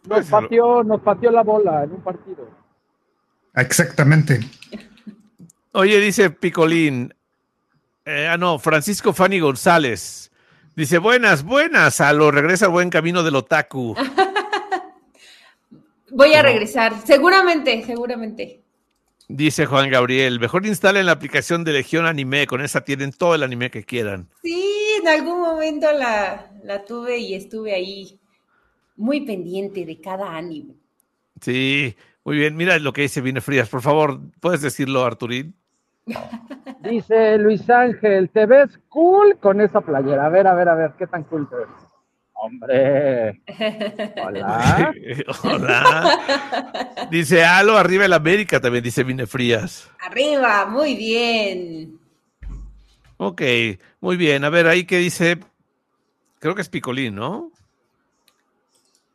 Nos 0.07 0.25
pateó, 0.27 0.83
nos 0.83 1.01
pateó 1.01 1.31
la 1.31 1.43
bola 1.43 1.83
en 1.83 1.91
un 1.93 2.03
partido. 2.03 2.49
Exactamente. 3.55 4.39
Oye, 5.71 5.99
dice 5.99 6.29
Picolín. 6.29 7.13
Eh, 8.07 8.27
ah, 8.27 8.37
no, 8.37 8.57
Francisco 8.57 9.13
Fanny 9.13 9.39
González. 9.39 10.31
Dice, 10.75 10.97
buenas, 10.97 11.43
buenas, 11.43 12.01
a 12.01 12.13
lo 12.13 12.31
regresa 12.31 12.67
buen 12.67 12.89
camino 12.89 13.23
del 13.23 13.35
otaku. 13.35 13.95
Voy 16.11 16.33
a 16.33 16.41
regresar, 16.41 16.93
seguramente, 17.05 17.83
seguramente. 17.83 18.63
Dice 19.27 19.65
Juan 19.65 19.89
Gabriel, 19.89 20.39
mejor 20.39 20.65
instalen 20.65 21.05
la 21.05 21.11
aplicación 21.11 21.65
de 21.65 21.73
Legión 21.73 22.05
Anime, 22.05 22.47
con 22.47 22.61
esa 22.61 22.85
tienen 22.85 23.11
todo 23.11 23.35
el 23.35 23.43
anime 23.43 23.69
que 23.69 23.83
quieran. 23.83 24.29
Sí, 24.41 24.95
en 25.01 25.07
algún 25.09 25.41
momento 25.41 25.91
la, 25.91 26.49
la 26.63 26.85
tuve 26.85 27.17
y 27.17 27.33
estuve 27.33 27.73
ahí 27.73 28.21
muy 28.95 29.25
pendiente 29.25 29.85
de 29.85 29.99
cada 29.99 30.35
anime. 30.35 30.75
Sí, 31.41 31.93
muy 32.23 32.37
bien. 32.37 32.55
Mira 32.55 32.79
lo 32.79 32.93
que 32.93 33.01
dice 33.01 33.19
Vine 33.19 33.41
Frías. 33.41 33.67
Por 33.67 33.81
favor, 33.81 34.21
¿puedes 34.39 34.61
decirlo, 34.61 35.03
Arturín? 35.03 35.53
Dice 36.81 37.37
Luis 37.37 37.69
Ángel, 37.69 38.29
¿te 38.29 38.45
ves 38.45 38.79
cool 38.89 39.37
con 39.39 39.61
esa 39.61 39.81
playera? 39.81 40.25
A 40.25 40.29
ver, 40.29 40.47
a 40.47 40.53
ver, 40.53 40.69
a 40.69 40.75
ver, 40.75 40.91
¿qué 40.97 41.07
tan 41.07 41.23
cool 41.23 41.47
te 41.49 41.55
ves? 41.55 41.67
Hombre. 42.33 43.41
Hola. 44.25 44.93
Hola. 45.43 47.07
Dice 47.09 47.43
Alo, 47.43 47.77
arriba 47.77 48.05
el 48.05 48.13
América, 48.13 48.59
también 48.59 48.83
dice 48.83 49.03
Vine 49.03 49.25
Frías. 49.25 49.89
Arriba, 49.99 50.65
muy 50.65 50.95
bien. 50.95 51.99
Ok, 53.17 53.41
muy 53.99 54.15
bien. 54.15 54.43
A 54.45 54.49
ver, 54.49 54.67
ahí 54.67 54.85
que 54.85 54.97
dice, 54.97 55.39
creo 56.39 56.53
que 56.53 56.61
es 56.61 56.69
Picolín, 56.69 57.15
¿no? 57.15 57.51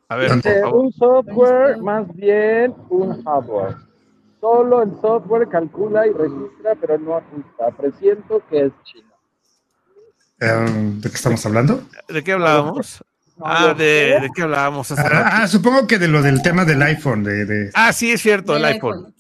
A 0.09 0.17
ver, 0.17 0.29
por 0.43 0.61
favor. 0.61 0.75
un 0.75 0.93
software 0.93 1.79
más 1.79 2.15
bien 2.15 2.75
un 2.91 3.23
hardware. 3.25 3.77
Solo 4.43 4.83
el 4.83 4.91
software 5.01 5.49
calcula 5.49 6.05
y 6.05 6.11
registra, 6.11 6.75
pero 6.81 6.99
no 6.99 7.17
ajusta. 7.17 7.71
Presiento 7.79 8.43
que 8.51 8.67
es 8.67 8.73
chino. 8.83 9.13
Em, 10.41 11.01
¿De 11.01 11.09
qué 11.09 11.15
estamos 11.15 11.47
hablando? 11.47 11.85
¿De 12.09 12.25
qué 12.25 12.33
hablábamos? 12.33 13.05
No, 13.39 13.47
Ah, 13.47 13.69
de, 13.73 14.15
sé. 14.17 14.21
¿de 14.21 14.31
qué 14.35 14.43
hablábamos 14.43 14.91
hace 14.91 15.09
rato? 15.09 15.25
Ah, 15.31 15.43
ah, 15.43 15.49
supongo 15.49 15.87
que 15.87 15.99
de 16.01 16.09
lo 16.09 16.23
del 16.23 16.43
tema 16.43 16.65
del 16.65 16.83
iPhone, 16.83 17.23
de, 17.23 17.45
de- 17.47 17.71
Ah, 17.75 17.93
sí, 17.93 18.11
es 18.11 18.21
cierto, 18.21 18.57
el 18.57 18.63
Del 18.63 18.73
iPhone. 18.75 19.15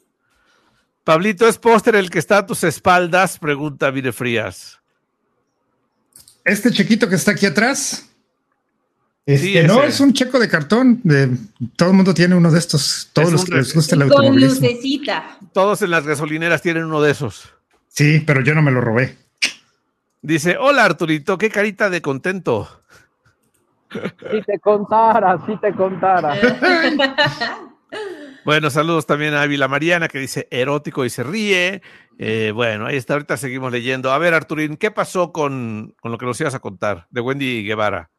Pablito, 1.05 1.47
¿es 1.47 1.57
póster 1.59 1.95
el 1.95 2.11
que 2.11 2.19
está 2.19 2.39
a 2.39 2.47
tus 2.47 2.65
espaldas? 2.65 3.39
Pregunta 3.39 3.91
Vine 3.91 4.11
Frías. 4.13 4.81
este 6.45 6.73
chiquito 6.73 7.09
que 7.09 7.15
está 7.15 7.31
aquí 7.31 7.47
atrás. 7.47 8.12
Este, 9.25 9.63
Sí, 9.63 9.67
no, 9.67 9.83
es 9.85 10.01
un 10.01 10.13
checo 10.13 10.39
de 10.41 10.49
cartón. 10.49 11.01
de- 11.05 11.31
todo 11.77 11.91
el 11.91 11.97
mundo 11.97 12.13
tiene 12.13 12.35
uno 12.35 12.51
de 12.51 12.59
estos. 12.59 13.11
Todos 13.13 13.29
Es 13.29 13.33
los 13.33 13.45
que 13.45 13.55
les 13.55 13.75
gusta 13.75 13.95
el 13.97 14.09
Con 14.09 14.41
lucecita. 14.41 15.39
Todos 15.53 15.83
en 15.83 15.91
las 15.91 16.07
gasolineras 16.07 16.61
tienen 16.63 16.85
uno 16.85 17.01
de 17.01 17.13
esos. 17.13 17.53
Sí, 17.89 18.21
pero 18.27 18.41
yo 18.43 18.55
no 18.55 18.63
me 18.63 18.71
lo 18.73 18.81
robé. 18.81 19.17
Dice, 20.23 20.57
hola 20.59 20.85
Arturito, 20.85 21.37
qué 21.39 21.51
carita 21.51 21.91
de 21.91 22.01
contento. 22.03 22.83
Si 23.93 24.43
te 24.43 24.59
contara, 24.61 25.39
si 25.47 25.57
te 25.59 25.73
contara. 25.75 26.35
Bueno, 28.45 28.71
saludos 28.71 29.07
también 29.07 29.35
a 29.35 29.43
Ávila 29.43 29.69
Mariana 29.69 30.09
que 30.09 30.19
dice 30.19 30.49
erótico 30.51 31.05
y 31.05 31.11
se 31.11 31.23
ríe. 31.23 31.81
Eh, 32.19 32.51
bueno, 32.53 32.87
ahí 32.87 32.97
está, 32.97 33.13
ahorita 33.15 33.37
seguimos 33.37 33.71
leyendo. 33.71 34.11
A 34.11 34.19
ver, 34.19 34.35
Arturín, 34.35 34.77
¿qué 34.77 34.91
pasó 34.91 35.31
con, 35.31 35.95
con 36.01 36.11
lo 36.11 36.19
que 36.19 36.27
nos 36.27 36.41
ibas 36.41 36.55
a 36.55 36.59
contar 36.59 37.07
de 37.11 37.21
Wendy 37.21 37.63
Guevara? 37.63 38.11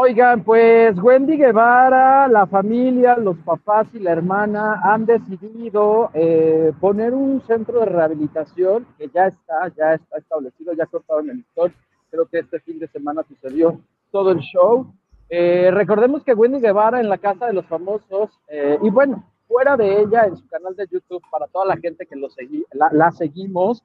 Oigan, 0.00 0.44
pues 0.44 0.96
Wendy 1.02 1.36
Guevara, 1.36 2.28
la 2.28 2.46
familia, 2.46 3.16
los 3.16 3.36
papás 3.38 3.88
y 3.92 3.98
la 3.98 4.12
hermana 4.12 4.80
han 4.84 5.06
decidido 5.06 6.10
eh, 6.14 6.72
poner 6.78 7.14
un 7.14 7.42
centro 7.48 7.80
de 7.80 7.86
rehabilitación 7.86 8.86
que 8.96 9.10
ya 9.12 9.26
está, 9.26 9.66
ya 9.76 9.94
está 9.94 10.18
establecido, 10.18 10.72
ya 10.72 10.86
cortaron 10.86 11.30
el 11.30 11.38
listón. 11.38 11.74
Creo 12.12 12.26
que 12.26 12.38
este 12.38 12.60
fin 12.60 12.78
de 12.78 12.86
semana 12.86 13.24
sucedió 13.26 13.80
todo 14.12 14.30
el 14.30 14.38
show. 14.38 14.86
Eh, 15.30 15.68
recordemos 15.72 16.22
que 16.22 16.32
Wendy 16.32 16.60
Guevara 16.60 17.00
en 17.00 17.08
la 17.08 17.18
Casa 17.18 17.46
de 17.46 17.54
los 17.54 17.66
Famosos, 17.66 18.30
eh, 18.46 18.78
y 18.80 18.90
bueno, 18.90 19.24
fuera 19.48 19.76
de 19.76 20.02
ella, 20.02 20.26
en 20.26 20.36
su 20.36 20.46
canal 20.46 20.76
de 20.76 20.86
YouTube, 20.86 21.24
para 21.28 21.48
toda 21.48 21.66
la 21.66 21.76
gente 21.76 22.06
que 22.06 22.14
la, 22.92 23.10
seguimos, 23.10 23.82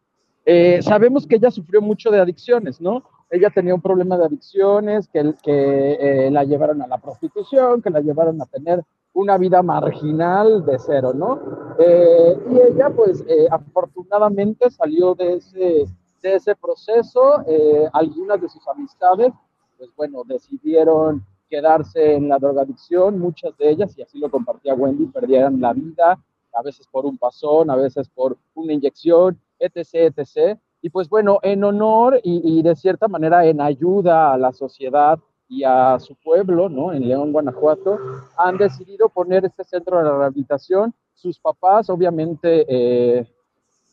sabemos 0.82 1.26
que 1.26 1.38
ella 1.38 1.50
sufrió 1.50 1.82
mucho 1.82 2.12
de 2.12 2.20
adicciones, 2.20 2.80
¿no? 2.80 3.02
Ella 3.34 3.50
tenía 3.50 3.74
un 3.74 3.82
problema 3.82 4.16
de 4.16 4.26
adicciones, 4.26 5.08
que, 5.08 5.34
que 5.42 5.98
eh, 6.28 6.30
la 6.30 6.44
llevaron 6.44 6.84
a 6.84 6.88
la 6.88 7.00
prostitución, 7.00 7.82
que 7.82 7.90
la 7.90 8.00
llevaron 8.00 8.40
a 8.40 8.46
tener 8.46 8.84
una 9.14 9.40
vida 9.40 9.64
marginal 9.64 10.64
de 10.64 10.78
cero, 10.78 11.14
¿no? 11.16 11.40
Eh, 11.80 12.38
y 12.52 12.60
ella, 12.60 12.92
pues, 12.96 13.24
eh, 13.28 13.48
afortunadamente 13.50 14.70
salió 14.70 15.16
de 15.16 15.38
ese, 15.38 15.86
de 16.22 16.36
ese 16.36 16.56
proceso. 16.56 17.44
Eh, 17.48 17.90
algunas 17.94 18.40
de 18.40 18.50
sus 18.50 18.68
amistades, 18.68 19.34
pues, 19.80 19.90
bueno, 19.96 20.22
decidieron 20.28 21.26
quedarse 21.50 22.14
en 22.14 22.30
la 22.30 22.38
drogadicción, 22.38 23.18
muchas 23.18 23.58
de 23.58 23.68
ellas, 23.72 23.98
y 23.98 24.04
así 24.04 24.20
lo 24.20 24.30
compartía 24.30 24.76
Wendy, 24.76 25.08
perdieron 25.08 25.60
la 25.60 25.74
vida, 25.74 26.20
a 26.54 26.62
veces 26.62 26.88
por 26.88 27.08
un 27.08 27.18
pasón, 27.18 27.72
a 27.72 27.76
veces 27.76 28.08
por 28.10 28.38
una 28.54 28.74
inyección, 28.74 29.40
etc., 29.58 30.14
etc. 30.16 30.60
Y 30.86 30.90
pues 30.90 31.08
bueno, 31.08 31.40
en 31.42 31.64
honor 31.64 32.20
y, 32.24 32.60
y 32.60 32.62
de 32.62 32.76
cierta 32.76 33.08
manera 33.08 33.46
en 33.46 33.62
ayuda 33.62 34.34
a 34.34 34.38
la 34.38 34.52
sociedad 34.52 35.18
y 35.48 35.64
a 35.64 35.98
su 35.98 36.14
pueblo, 36.16 36.68
¿no? 36.68 36.92
En 36.92 37.08
León, 37.08 37.32
Guanajuato, 37.32 37.98
han 38.38 38.58
decidido 38.58 39.08
poner 39.08 39.46
este 39.46 39.64
centro 39.64 39.98
de 39.98 40.04
rehabilitación. 40.04 40.94
Sus 41.14 41.40
papás, 41.40 41.90
obviamente, 41.90 42.66
eh, 42.68 43.26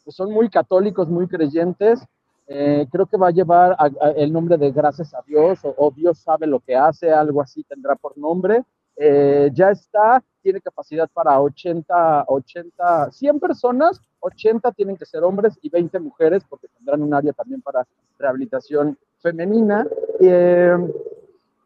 pues 0.02 0.16
son 0.16 0.32
muy 0.32 0.48
católicos, 0.50 1.08
muy 1.08 1.28
creyentes. 1.28 2.04
Eh, 2.48 2.84
creo 2.90 3.06
que 3.06 3.16
va 3.16 3.28
a 3.28 3.32
llevar 3.32 3.76
a- 3.78 3.84
a 4.00 4.10
el 4.16 4.32
nombre 4.32 4.56
de 4.56 4.72
Gracias 4.72 5.14
a 5.14 5.22
Dios 5.24 5.60
o, 5.64 5.72
o 5.78 5.92
Dios 5.92 6.18
sabe 6.18 6.48
lo 6.48 6.58
que 6.58 6.74
hace, 6.74 7.12
algo 7.12 7.40
así 7.40 7.62
tendrá 7.62 7.94
por 7.94 8.18
nombre. 8.18 8.64
Eh, 9.02 9.50
ya 9.54 9.70
está, 9.70 10.22
tiene 10.42 10.60
capacidad 10.60 11.08
para 11.10 11.40
80, 11.40 12.24
80, 12.28 13.10
100 13.10 13.40
personas, 13.40 13.98
80 14.20 14.72
tienen 14.72 14.98
que 14.98 15.06
ser 15.06 15.24
hombres 15.24 15.58
y 15.62 15.70
20 15.70 15.98
mujeres 16.00 16.44
porque 16.46 16.68
tendrán 16.68 17.02
un 17.02 17.14
área 17.14 17.32
también 17.32 17.62
para 17.62 17.86
rehabilitación 18.18 18.98
femenina. 19.20 19.86
Eh, 20.20 20.76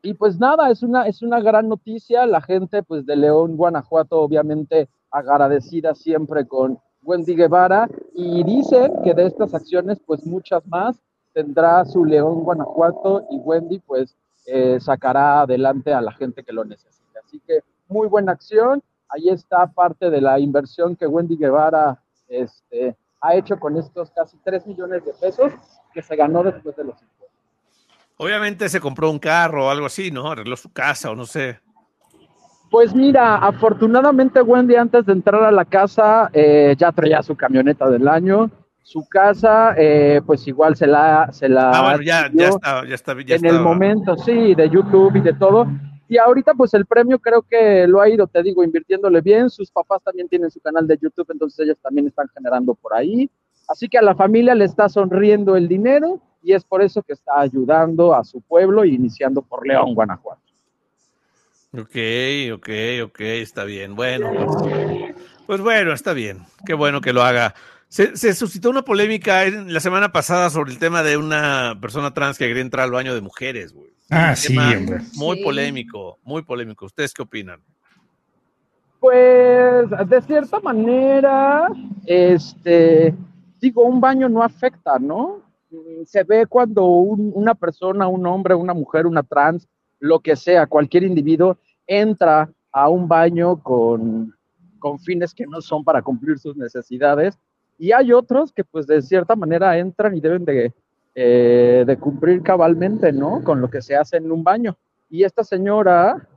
y 0.02 0.14
pues 0.14 0.38
nada, 0.38 0.70
es 0.70 0.84
una, 0.84 1.08
es 1.08 1.22
una 1.22 1.40
gran 1.40 1.68
noticia. 1.68 2.24
La 2.24 2.40
gente 2.40 2.84
pues 2.84 3.04
de 3.04 3.16
León, 3.16 3.56
Guanajuato, 3.56 4.20
obviamente 4.20 4.88
agradecida 5.10 5.96
siempre 5.96 6.46
con 6.46 6.78
Wendy 7.02 7.34
Guevara. 7.34 7.88
Y 8.14 8.44
dicen 8.44 8.92
que 9.02 9.12
de 9.12 9.26
estas 9.26 9.54
acciones, 9.54 9.98
pues 10.06 10.24
muchas 10.24 10.64
más 10.68 11.02
tendrá 11.32 11.84
su 11.84 12.04
León, 12.04 12.44
Guanajuato 12.44 13.26
y 13.32 13.38
Wendy 13.38 13.80
pues 13.80 14.16
eh, 14.46 14.78
sacará 14.78 15.40
adelante 15.40 15.92
a 15.92 16.00
la 16.00 16.12
gente 16.12 16.44
que 16.44 16.52
lo 16.52 16.64
necesite. 16.64 17.03
Así 17.34 17.42
que 17.46 17.60
muy 17.88 18.06
buena 18.06 18.32
acción. 18.32 18.80
Ahí 19.08 19.28
está 19.28 19.66
parte 19.66 20.08
de 20.08 20.20
la 20.20 20.38
inversión 20.38 20.94
que 20.94 21.06
Wendy 21.06 21.36
Guevara 21.36 21.98
este, 22.28 22.96
ha 23.20 23.34
hecho 23.34 23.58
con 23.58 23.76
estos 23.76 24.10
casi 24.12 24.36
3 24.44 24.66
millones 24.68 25.04
de 25.04 25.12
pesos 25.14 25.52
que 25.92 26.00
se 26.00 26.14
ganó 26.14 26.44
después 26.44 26.76
de 26.76 26.84
los 26.84 26.94
impuestos. 27.02 27.38
Obviamente 28.16 28.68
se 28.68 28.80
compró 28.80 29.10
un 29.10 29.18
carro 29.18 29.66
o 29.66 29.70
algo 29.70 29.86
así, 29.86 30.12
¿no? 30.12 30.30
Arregló 30.30 30.56
su 30.56 30.72
casa 30.72 31.10
o 31.10 31.16
no 31.16 31.26
sé. 31.26 31.58
Pues 32.70 32.94
mira, 32.94 33.36
afortunadamente 33.36 34.40
Wendy 34.40 34.76
antes 34.76 35.04
de 35.06 35.12
entrar 35.12 35.42
a 35.42 35.50
la 35.50 35.64
casa 35.64 36.30
eh, 36.32 36.76
ya 36.78 36.92
traía 36.92 37.20
su 37.22 37.34
camioneta 37.36 37.88
del 37.90 38.06
año. 38.06 38.48
Su 38.82 39.08
casa, 39.08 39.74
eh, 39.76 40.20
pues 40.26 40.46
igual 40.46 40.76
se 40.76 40.86
la, 40.86 41.32
se 41.32 41.48
la 41.48 41.70
Ah, 41.70 41.82
bueno, 41.82 42.02
ya, 42.02 42.30
ya 42.32 42.48
está, 42.48 42.86
ya 42.86 42.94
está. 42.94 43.14
Ya 43.14 43.36
en 43.36 43.44
el 43.46 43.50
estaba. 43.52 43.62
momento, 43.62 44.16
sí, 44.18 44.54
de 44.54 44.68
YouTube 44.68 45.16
y 45.16 45.20
de 45.20 45.32
todo. 45.32 45.66
Y 46.08 46.18
ahorita 46.18 46.54
pues 46.54 46.74
el 46.74 46.86
premio 46.86 47.18
creo 47.18 47.42
que 47.42 47.86
lo 47.86 48.00
ha 48.00 48.08
ido, 48.08 48.26
te 48.26 48.42
digo, 48.42 48.62
invirtiéndole 48.62 49.20
bien. 49.20 49.48
Sus 49.48 49.70
papás 49.70 50.02
también 50.02 50.28
tienen 50.28 50.50
su 50.50 50.60
canal 50.60 50.86
de 50.86 50.98
YouTube, 51.00 51.26
entonces 51.30 51.60
ellos 51.60 51.78
también 51.82 52.06
están 52.06 52.28
generando 52.34 52.74
por 52.74 52.94
ahí. 52.94 53.30
Así 53.68 53.88
que 53.88 53.98
a 53.98 54.02
la 54.02 54.14
familia 54.14 54.54
le 54.54 54.66
está 54.66 54.88
sonriendo 54.88 55.56
el 55.56 55.68
dinero 55.68 56.20
y 56.42 56.52
es 56.52 56.64
por 56.64 56.82
eso 56.82 57.02
que 57.02 57.14
está 57.14 57.40
ayudando 57.40 58.14
a 58.14 58.22
su 58.24 58.42
pueblo 58.42 58.84
iniciando 58.84 59.40
por 59.40 59.66
León, 59.66 59.94
Guanajuato. 59.94 60.42
Ok, 61.72 61.96
ok, 62.52 62.68
ok, 63.04 63.20
está 63.20 63.64
bien. 63.64 63.96
Bueno, 63.96 64.30
pues, 64.32 65.14
pues 65.46 65.60
bueno, 65.60 65.92
está 65.92 66.12
bien. 66.12 66.44
Qué 66.66 66.74
bueno 66.74 67.00
que 67.00 67.12
lo 67.12 67.22
haga. 67.22 67.54
Se, 67.88 68.16
se 68.16 68.34
suscitó 68.34 68.70
una 68.70 68.82
polémica 68.82 69.44
la 69.46 69.80
semana 69.80 70.12
pasada 70.12 70.50
sobre 70.50 70.72
el 70.72 70.78
tema 70.78 71.02
de 71.02 71.16
una 71.16 71.78
persona 71.80 72.12
trans 72.12 72.38
que 72.38 72.46
quería 72.46 72.62
entrar 72.62 72.84
al 72.84 72.92
baño 72.92 73.14
de 73.14 73.22
mujeres, 73.22 73.72
güey. 73.72 73.93
Ah, 74.10 74.36
sí, 74.36 74.56
hombre. 74.56 74.98
Muy 75.16 75.38
Sí. 75.38 75.44
polémico, 75.44 76.18
muy 76.22 76.42
polémico. 76.42 76.86
¿Ustedes 76.86 77.12
qué 77.14 77.22
opinan? 77.22 77.60
Pues 79.00 79.90
de 80.08 80.22
cierta 80.22 80.60
manera, 80.60 81.68
este, 82.06 83.14
digo, 83.60 83.82
un 83.84 84.00
baño 84.00 84.28
no 84.28 84.42
afecta, 84.42 84.98
¿no? 84.98 85.42
Se 86.06 86.22
ve 86.22 86.46
cuando 86.46 86.84
un- 86.86 87.32
una 87.34 87.54
persona, 87.54 88.06
un 88.08 88.26
hombre, 88.26 88.54
una 88.54 88.72
mujer, 88.72 89.06
una 89.06 89.22
trans, 89.22 89.68
lo 89.98 90.20
que 90.20 90.36
sea, 90.36 90.66
cualquier 90.66 91.02
individuo 91.02 91.58
entra 91.86 92.48
a 92.72 92.88
un 92.88 93.06
baño 93.08 93.62
con, 93.62 94.34
con 94.78 94.98
fines 94.98 95.34
que 95.34 95.46
no 95.46 95.60
son 95.60 95.84
para 95.84 96.00
cumplir 96.02 96.38
sus 96.38 96.56
necesidades. 96.56 97.38
Y 97.78 97.92
hay 97.92 98.12
otros 98.12 98.52
que 98.52 98.64
pues 98.64 98.86
de 98.86 99.02
cierta 99.02 99.34
manera 99.34 99.76
entran 99.76 100.14
y 100.16 100.20
deben 100.20 100.44
de, 100.44 100.72
eh, 101.14 101.84
de 101.86 101.96
cumplir 101.96 102.42
cabalmente, 102.42 103.12
¿no? 103.12 103.44
Con 103.44 103.60
lo 103.60 103.70
que 103.70 103.82
se 103.82 103.94
hace 103.94 104.16
en 104.16 104.32
un 104.32 104.42
baño. 104.42 104.76
Y 105.08 105.22
esta 105.22 105.44
señora 105.44 106.28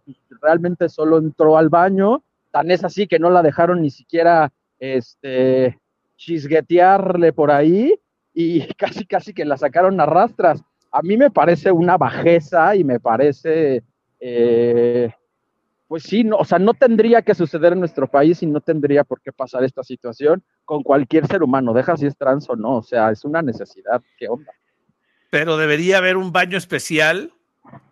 realmente 0.41 0.87
solo 0.87 1.17
entró 1.17 1.57
al 1.57 1.69
baño, 1.69 2.23
tan 2.51 2.69
es 2.69 2.83
así 2.83 3.07
que 3.07 3.17
no 3.17 3.29
la 3.29 3.41
dejaron 3.41 3.81
ni 3.81 3.89
siquiera 3.89 4.51
este, 4.79 5.79
chisguetearle 6.15 7.33
por 7.33 7.51
ahí 7.51 7.99
y 8.33 8.67
casi, 8.77 9.05
casi 9.05 9.33
que 9.33 9.45
la 9.45 9.57
sacaron 9.57 9.99
a 9.99 10.05
rastras. 10.05 10.63
A 10.91 11.01
mí 11.01 11.17
me 11.17 11.31
parece 11.31 11.71
una 11.71 11.97
bajeza 11.97 12.75
y 12.75 12.83
me 12.83 12.99
parece, 12.99 13.83
eh, 14.19 15.11
pues 15.87 16.03
sí, 16.03 16.23
no, 16.23 16.37
o 16.37 16.45
sea, 16.45 16.59
no 16.59 16.73
tendría 16.73 17.21
que 17.23 17.35
suceder 17.35 17.73
en 17.73 17.79
nuestro 17.79 18.07
país 18.07 18.43
y 18.43 18.45
no 18.45 18.61
tendría 18.61 19.03
por 19.03 19.21
qué 19.21 19.31
pasar 19.31 19.63
esta 19.63 19.83
situación 19.83 20.43
con 20.65 20.83
cualquier 20.83 21.25
ser 21.27 21.43
humano, 21.43 21.73
deja 21.73 21.97
si 21.97 22.05
es 22.05 22.15
trans 22.15 22.49
o 22.49 22.55
no, 22.55 22.77
o 22.77 22.83
sea, 22.83 23.11
es 23.11 23.25
una 23.25 23.41
necesidad, 23.41 24.01
¿qué 24.17 24.27
onda? 24.27 24.51
Pero 25.29 25.57
debería 25.57 25.97
haber 25.97 26.17
un 26.17 26.31
baño 26.31 26.57
especial. 26.57 27.31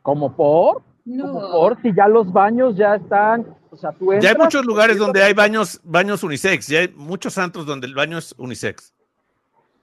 Como 0.01 0.35
por, 0.35 0.83
No. 1.03 1.25
como 1.31 1.51
por, 1.51 1.81
si 1.81 1.93
ya 1.93 2.07
los 2.07 2.31
baños 2.31 2.77
ya 2.77 2.95
están, 2.95 3.45
o 3.69 3.77
sea, 3.77 3.91
tú 3.91 4.07
Ya 4.07 4.11
hay 4.11 4.15
entras, 4.27 4.37
muchos 4.37 4.65
lugares 4.65 4.97
donde 4.97 5.21
hay 5.21 5.33
baños 5.33 5.79
baños, 5.83 6.19
baños 6.19 6.23
unisex, 6.23 6.67
ya 6.67 6.79
hay 6.79 6.93
muchos 6.95 7.33
santos 7.33 7.65
donde 7.65 7.87
el 7.87 7.93
baño 7.93 8.17
es 8.17 8.33
unisex. 8.37 8.93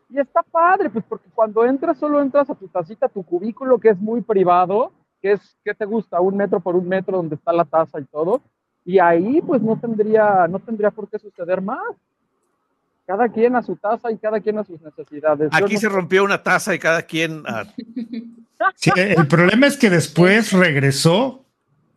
Y 0.09 0.19
está 0.19 0.43
padre, 0.43 0.91
pues 0.91 1.05
porque 1.09 1.29
cuando 1.35 1.65
entras, 1.65 1.99
solo 1.99 2.21
entras 2.21 2.49
a 2.51 2.55
tu 2.55 2.69
tacita, 2.69 3.07
a 3.07 3.09
tu 3.09 3.23
cubículo, 3.23 3.79
que 3.79 3.91
es 3.91 3.99
muy 3.99 4.21
privado, 4.21 4.93
que 5.23 5.33
es, 5.33 5.57
¿qué 5.65 5.75
te 5.75 5.85
gusta? 5.85 6.21
Un 6.21 6.37
metro 6.37 6.61
por 6.61 6.77
un 6.77 6.87
metro 6.87 7.17
donde 7.17 7.37
está 7.37 7.53
la 7.53 7.65
taza 7.65 7.99
y 8.01 8.05
todo. 8.05 8.43
Y 8.85 8.99
ahí, 8.99 9.41
pues 9.41 9.63
no 9.63 9.79
tendría, 9.79 10.47
no 10.49 10.59
tendría 10.59 10.91
por 10.91 11.09
qué 11.09 11.19
suceder 11.19 11.63
más. 11.63 11.81
Cada 13.07 13.29
quien 13.29 13.57
a 13.57 13.63
su 13.63 13.77
taza 13.77 14.11
y 14.13 14.19
cada 14.19 14.41
quien 14.41 14.59
a 14.59 14.65
sus 14.65 14.81
necesidades. 14.81 15.49
Aquí 15.53 15.75
no- 15.75 15.81
se 15.81 15.89
rompió 15.89 16.25
una 16.25 16.43
taza 16.43 16.75
y 16.75 16.79
cada 16.79 17.03
quien. 17.03 17.43
Sí, 18.77 18.91
el 18.97 19.27
problema 19.27 19.67
es 19.67 19.77
que 19.77 19.91
después 19.91 20.53
regresó 20.53 21.45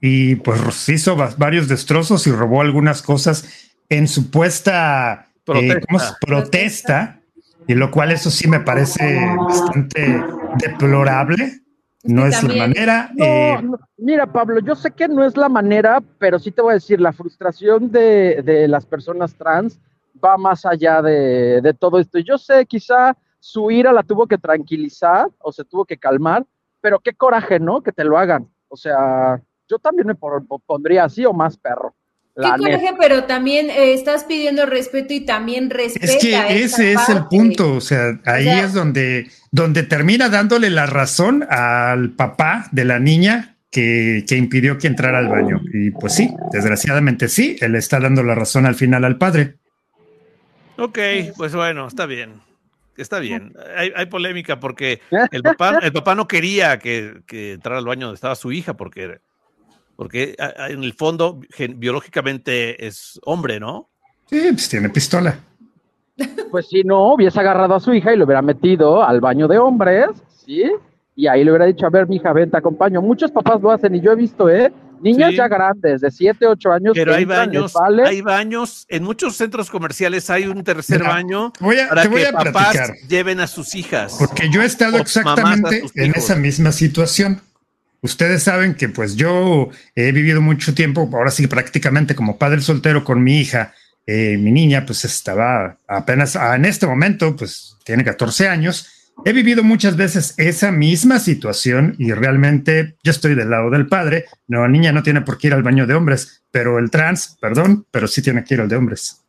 y 0.02 0.36
pues 0.38 0.90
hizo 0.90 1.16
va- 1.16 1.34
varios 1.38 1.68
destrozos 1.68 2.26
y 2.28 2.32
robó 2.32 2.62
algunas 2.62 3.02
cosas 3.02 3.72
en 3.90 4.08
supuesta 4.08 5.28
eh, 5.30 5.42
Protesta. 5.46 5.80
¿cómo 5.88 6.00
se- 6.00 6.14
protesta, 6.22 7.20
y 7.68 7.76
lo 7.76 7.92
cual 7.92 8.12
eso 8.12 8.32
sí 8.32 8.48
me 8.48 8.60
parece 8.62 9.24
bastante 9.38 10.24
deplorable. 10.58 11.62
No 12.04 12.26
es 12.28 12.42
la 12.44 12.56
manera. 12.56 13.10
No, 13.16 13.26
eh, 13.26 13.60
no, 13.64 13.80
mira, 13.98 14.26
Pablo, 14.32 14.60
yo 14.60 14.76
sé 14.76 14.92
que 14.92 15.08
no 15.08 15.24
es 15.26 15.36
la 15.38 15.50
manera, 15.50 16.02
pero 16.20 16.38
sí 16.40 16.52
te 16.52 16.62
voy 16.62 16.72
a 16.72 16.76
decir, 16.76 17.00
la 17.02 17.14
frustración 17.14 17.92
de, 17.92 18.42
de 18.44 18.68
las 18.68 18.86
personas 18.86 19.34
trans 19.36 19.80
va 20.24 20.38
más 20.38 20.66
allá 20.66 21.02
de, 21.02 21.62
de 21.62 21.74
todo 21.74 22.00
esto. 22.00 22.20
Yo 22.20 22.38
sé, 22.38 22.66
quizá 22.66 23.16
su 23.40 23.70
ira 23.72 23.92
la 23.92 24.04
tuvo 24.04 24.28
que 24.28 24.38
tranquilizar 24.38 25.28
o 25.40 25.52
se 25.52 25.64
tuvo 25.66 25.86
que 25.86 25.98
calmar, 25.98 26.46
pero 26.82 27.00
qué 27.00 27.14
coraje, 27.14 27.60
¿no? 27.60 27.82
Que 27.82 27.92
te 27.92 28.04
lo 28.04 28.18
hagan. 28.18 28.48
O 28.68 28.76
sea, 28.78 29.42
yo 29.70 29.78
también 29.80 30.08
me 30.08 30.16
pondría 30.16 31.06
así 31.06 31.26
o 31.26 31.34
más 31.34 31.58
perro. 31.58 31.96
Qué 32.36 32.42
La 32.42 32.58
neta. 32.58 32.78
coraje, 32.78 32.96
pero 33.00 33.24
también 33.26 33.70
eh, 33.70 33.94
estás 33.94 34.26
pidiendo 34.26 34.66
respeto 34.66 35.14
y 35.14 35.22
también 35.22 35.70
respeta. 35.70 36.06
Es 36.06 36.18
que 36.18 36.64
ese 36.64 36.92
es 36.94 37.08
el 37.10 37.26
punto, 37.28 37.76
o 37.76 37.82
sea, 37.82 38.20
ahí 38.26 38.44
sea- 38.44 38.66
es 38.66 38.74
donde, 38.74 39.28
donde 39.52 39.84
termina 39.84 40.28
dándole 40.28 40.70
la 40.70 40.86
razón 40.86 41.46
al 41.50 42.12
papá 42.12 42.68
de 42.72 42.84
la 42.84 43.00
niña 43.00 43.56
que, 43.72 44.26
que 44.28 44.36
impidió 44.36 44.78
que 44.78 44.88
entrara 44.88 45.20
al 45.20 45.30
baño. 45.30 45.62
Y 45.74 45.92
pues 45.92 46.14
sí, 46.14 46.34
desgraciadamente 46.52 47.30
sí, 47.30 47.56
él 47.62 47.76
está 47.76 48.00
dando 48.00 48.22
la 48.24 48.36
razón 48.36 48.66
al 48.66 48.76
final 48.76 49.06
al 49.06 49.18
padre. 49.18 49.56
Ok, 50.78 51.00
pues 51.38 51.56
bueno, 51.56 51.88
está 51.88 52.06
bien. 52.06 52.42
Está 52.98 53.20
bien. 53.20 53.54
Hay, 53.76 53.92
hay 53.96 54.06
polémica 54.06 54.60
porque 54.60 55.02
el 55.32 55.44
papá, 55.44 55.80
el 55.82 55.92
papá 55.92 56.16
no 56.16 56.28
quería 56.28 56.80
que, 56.80 57.22
que 57.28 57.54
entrara 57.54 57.80
al 57.80 57.86
baño 57.86 58.08
donde 58.08 58.16
estaba 58.16 58.36
su 58.36 58.52
hija 58.52 58.76
porque, 58.76 59.20
porque 59.96 60.36
en 60.70 60.84
el 60.84 60.94
fondo 60.94 61.40
biológicamente 61.76 62.86
es 62.86 63.20
hombre, 63.24 63.60
¿no? 63.60 63.90
Sí, 64.30 64.48
pues 64.52 64.70
tiene 64.70 64.90
pistola. 64.90 65.38
Pues 66.50 66.68
si 66.70 66.84
no, 66.84 67.14
hubiese 67.14 67.40
agarrado 67.40 67.76
a 67.76 67.80
su 67.80 67.94
hija 67.94 68.14
y 68.14 68.18
lo 68.18 68.26
hubiera 68.26 68.42
metido 68.42 69.04
al 69.04 69.20
baño 69.20 69.48
de 69.48 69.58
hombres, 69.58 70.12
¿sí? 70.46 70.64
Y 71.16 71.28
ahí 71.28 71.44
le 71.44 71.52
hubiera 71.52 71.66
dicho, 71.66 71.86
a 71.86 71.90
ver, 71.90 72.08
mija, 72.08 72.34
ven, 72.34 72.52
te 72.52 72.58
acompaño. 72.58 73.02
Muchos 73.02 73.32
papás 73.32 73.62
lo 73.62 73.72
hacen 73.72 73.96
y 73.96 74.02
yo 74.02 74.12
he 74.12 74.16
visto, 74.16 74.50
¿eh? 74.50 74.72
Niñas 75.02 75.32
Sí. 75.32 75.38
ya 75.38 75.48
grandes, 75.48 76.02
de 76.02 76.12
7, 76.12 76.46
8 76.48 76.72
años. 76.72 76.92
Pero 76.96 77.14
hay 77.14 77.26
baños, 77.26 77.74
vale. 77.74 78.04
hay 78.08 78.22
baños, 78.22 78.86
en 78.90 79.04
muchos 79.04 79.36
centros 79.36 79.70
comerciales 79.70 80.30
hay 80.30 80.46
un 80.48 80.64
tercer 80.64 81.00
Mira, 81.02 81.12
baño 81.14 81.54
voy 81.60 81.80
a- 81.80 81.90
para 81.90 82.02
te 82.04 82.08
voy 82.08 82.22
que 82.22 82.28
a 82.28 82.32
papás 82.32 82.54
platicar. 82.74 82.96
lleven 83.08 83.40
a 83.40 83.48
sus 83.48 83.76
hijas. 83.76 84.16
Porque 84.20 84.50
yo 84.50 84.62
he 84.62 84.66
estado 84.66 84.98
exactamente 84.98 85.84
en 85.96 86.06
hijos. 86.12 86.24
esa 86.24 86.36
misma 86.36 86.72
situación. 86.72 87.42
Ustedes 88.02 88.44
saben 88.44 88.76
que 88.76 88.88
pues 88.90 89.16
yo 89.16 89.70
he 89.96 90.12
vivido 90.12 90.40
mucho 90.42 90.74
tiempo, 90.76 91.10
ahora 91.14 91.32
sí 91.32 91.48
prácticamente 91.48 92.14
como 92.16 92.38
padre 92.38 92.62
soltero 92.62 93.04
con 93.04 93.24
mi 93.24 93.40
hija. 93.40 93.74
Eh, 94.08 94.38
mi 94.38 94.52
niña 94.52 94.86
pues 94.86 95.04
estaba 95.06 95.80
apenas, 95.88 96.36
ah, 96.36 96.56
en 96.56 96.66
este 96.66 96.86
momento 96.86 97.36
pues 97.36 97.76
tiene 97.84 98.04
14 98.04 98.48
años. 98.48 98.88
He 99.24 99.32
vivido 99.32 99.64
muchas 99.64 99.96
veces 99.96 100.34
esa 100.38 100.72
misma 100.72 101.20
situación 101.20 101.96
y 101.98 102.12
realmente 102.12 102.98
yo 103.04 103.12
estoy 103.12 103.34
del 103.34 103.50
lado 103.50 103.70
del 103.70 103.88
padre. 103.88 104.26
No, 104.48 104.62
la 104.62 104.68
niña 104.68 104.92
no 104.92 105.04
tiene 105.04 105.22
por 105.22 105.38
qué 105.38 105.48
ir 105.48 105.54
al 105.54 105.64
baño 105.64 105.88
de 105.88 105.94
hombres, 105.94 106.44
pero 106.52 106.78
el 106.80 106.92
trans, 106.92 107.38
perdón, 107.40 107.86
pero 107.92 108.08
sí 108.08 108.22
tiene 108.22 108.44
que 108.44 108.56
ir 108.56 108.62
al 108.62 108.68
de 108.68 108.76
hombres. 108.76 109.22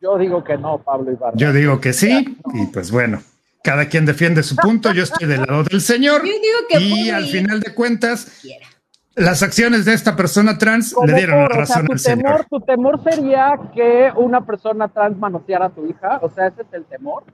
Yo 0.00 0.18
digo 0.18 0.44
que 0.44 0.58
no, 0.58 0.78
Pablo 0.78 1.10
Ibarra. 1.10 1.36
Yo 1.36 1.52
digo 1.52 1.80
que 1.80 1.94
sí, 1.94 2.36
y 2.52 2.66
pues 2.66 2.90
bueno, 2.90 3.22
cada 3.62 3.88
quien 3.88 4.04
defiende 4.04 4.42
su 4.42 4.54
punto, 4.56 4.92
yo 4.92 5.04
estoy 5.04 5.26
del 5.26 5.40
lado 5.40 5.64
del 5.64 5.80
señor, 5.80 6.20
Yo 6.22 6.32
digo 6.32 6.58
que 6.68 6.80
y 6.80 7.08
al 7.10 7.24
final 7.24 7.60
de 7.60 7.74
cuentas, 7.74 8.38
quiera. 8.42 8.66
las 9.14 9.42
acciones 9.42 9.86
de 9.86 9.94
esta 9.94 10.14
persona 10.14 10.58
trans 10.58 10.92
Como 10.92 11.06
le 11.06 11.14
dieron 11.14 11.40
la 11.40 11.48
por, 11.48 11.62
o 11.62 11.66
sea, 11.66 11.76
razón 11.76 11.86
tu 11.86 11.92
al 11.94 12.02
temor, 12.02 12.36
señor. 12.36 12.46
tu 12.50 12.60
temor 12.60 13.02
sería 13.02 13.58
que 13.74 14.12
una 14.16 14.44
persona 14.44 14.88
trans 14.88 15.16
manoseara 15.18 15.66
a 15.66 15.70
tu 15.70 15.86
hija, 15.86 16.18
o 16.20 16.28
sea, 16.28 16.48
ese 16.48 16.60
es 16.62 16.68
el 16.72 16.84
temor. 16.84 17.24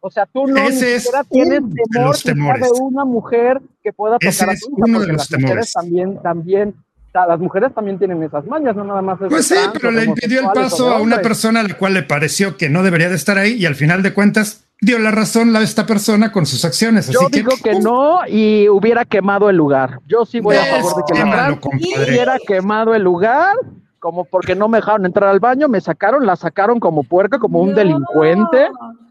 O 0.00 0.10
sea, 0.10 0.26
tú 0.26 0.46
no 0.46 0.56
Ese 0.56 0.84
ni 0.86 0.92
es 0.92 1.02
siquiera 1.04 1.24
tienes 1.24 1.60
de 1.70 1.82
temor 1.92 2.08
los 2.08 2.22
temores. 2.22 2.62
de 2.62 2.80
una 2.80 3.04
mujer 3.04 3.60
que 3.82 3.92
pueda 3.92 4.14
tocar 4.14 4.28
Ese 4.28 4.44
a 4.44 4.52
es 4.52 4.60
tu 4.60 4.70
hija, 4.70 4.84
uno 4.86 5.00
de 5.00 5.06
los 5.08 5.16
las 5.16 5.28
temores. 5.28 5.48
mujeres 5.50 5.72
también, 5.72 6.22
también, 6.22 6.74
las 7.12 7.40
mujeres 7.40 7.74
también 7.74 7.98
tienen 7.98 8.22
esas 8.22 8.46
mañas, 8.46 8.76
no 8.76 8.84
nada 8.84 9.02
más 9.02 9.20
es 9.20 9.28
Pues 9.28 9.48
de 9.48 9.56
sí, 9.56 9.62
pero 9.72 9.90
le 9.90 10.00
de 10.02 10.06
impidió 10.06 10.40
el 10.40 10.46
paso 10.54 10.88
de 10.90 10.94
a 10.94 10.98
una 10.98 11.18
persona 11.20 11.60
a 11.60 11.62
la 11.64 11.74
cual 11.74 11.94
le 11.94 12.04
pareció 12.04 12.56
que 12.56 12.68
no 12.68 12.84
debería 12.84 13.08
de 13.08 13.16
estar 13.16 13.38
ahí 13.38 13.54
y 13.54 13.66
al 13.66 13.74
final 13.74 14.02
de 14.04 14.14
cuentas 14.14 14.64
dio 14.80 15.00
la 15.00 15.10
razón 15.10 15.56
a 15.56 15.60
esta 15.62 15.84
persona 15.84 16.30
con 16.30 16.46
sus 16.46 16.64
acciones. 16.64 17.08
Yo 17.08 17.22
Así 17.22 17.30
digo 17.32 17.50
que, 17.60 17.70
que 17.70 17.80
no 17.80 18.20
y 18.28 18.68
hubiera 18.68 19.04
quemado 19.04 19.50
el 19.50 19.56
lugar. 19.56 19.98
Yo 20.06 20.24
sí 20.24 20.38
voy 20.38 20.54
a 20.54 20.64
favor 20.64 20.94
de 20.94 21.02
que 21.12 21.18
la 21.18 21.58
hubiera 22.06 22.36
quemado 22.46 22.94
el 22.94 23.02
lugar, 23.02 23.56
como 23.98 24.24
porque 24.24 24.54
no 24.54 24.68
me 24.68 24.78
dejaron 24.78 25.04
entrar 25.04 25.28
al 25.30 25.40
baño, 25.40 25.66
me 25.66 25.80
sacaron, 25.80 26.24
la 26.24 26.36
sacaron 26.36 26.78
como 26.78 27.02
puerca, 27.02 27.40
como 27.40 27.60
un 27.60 27.70
No. 27.70 27.74
delincuente. 27.76 28.68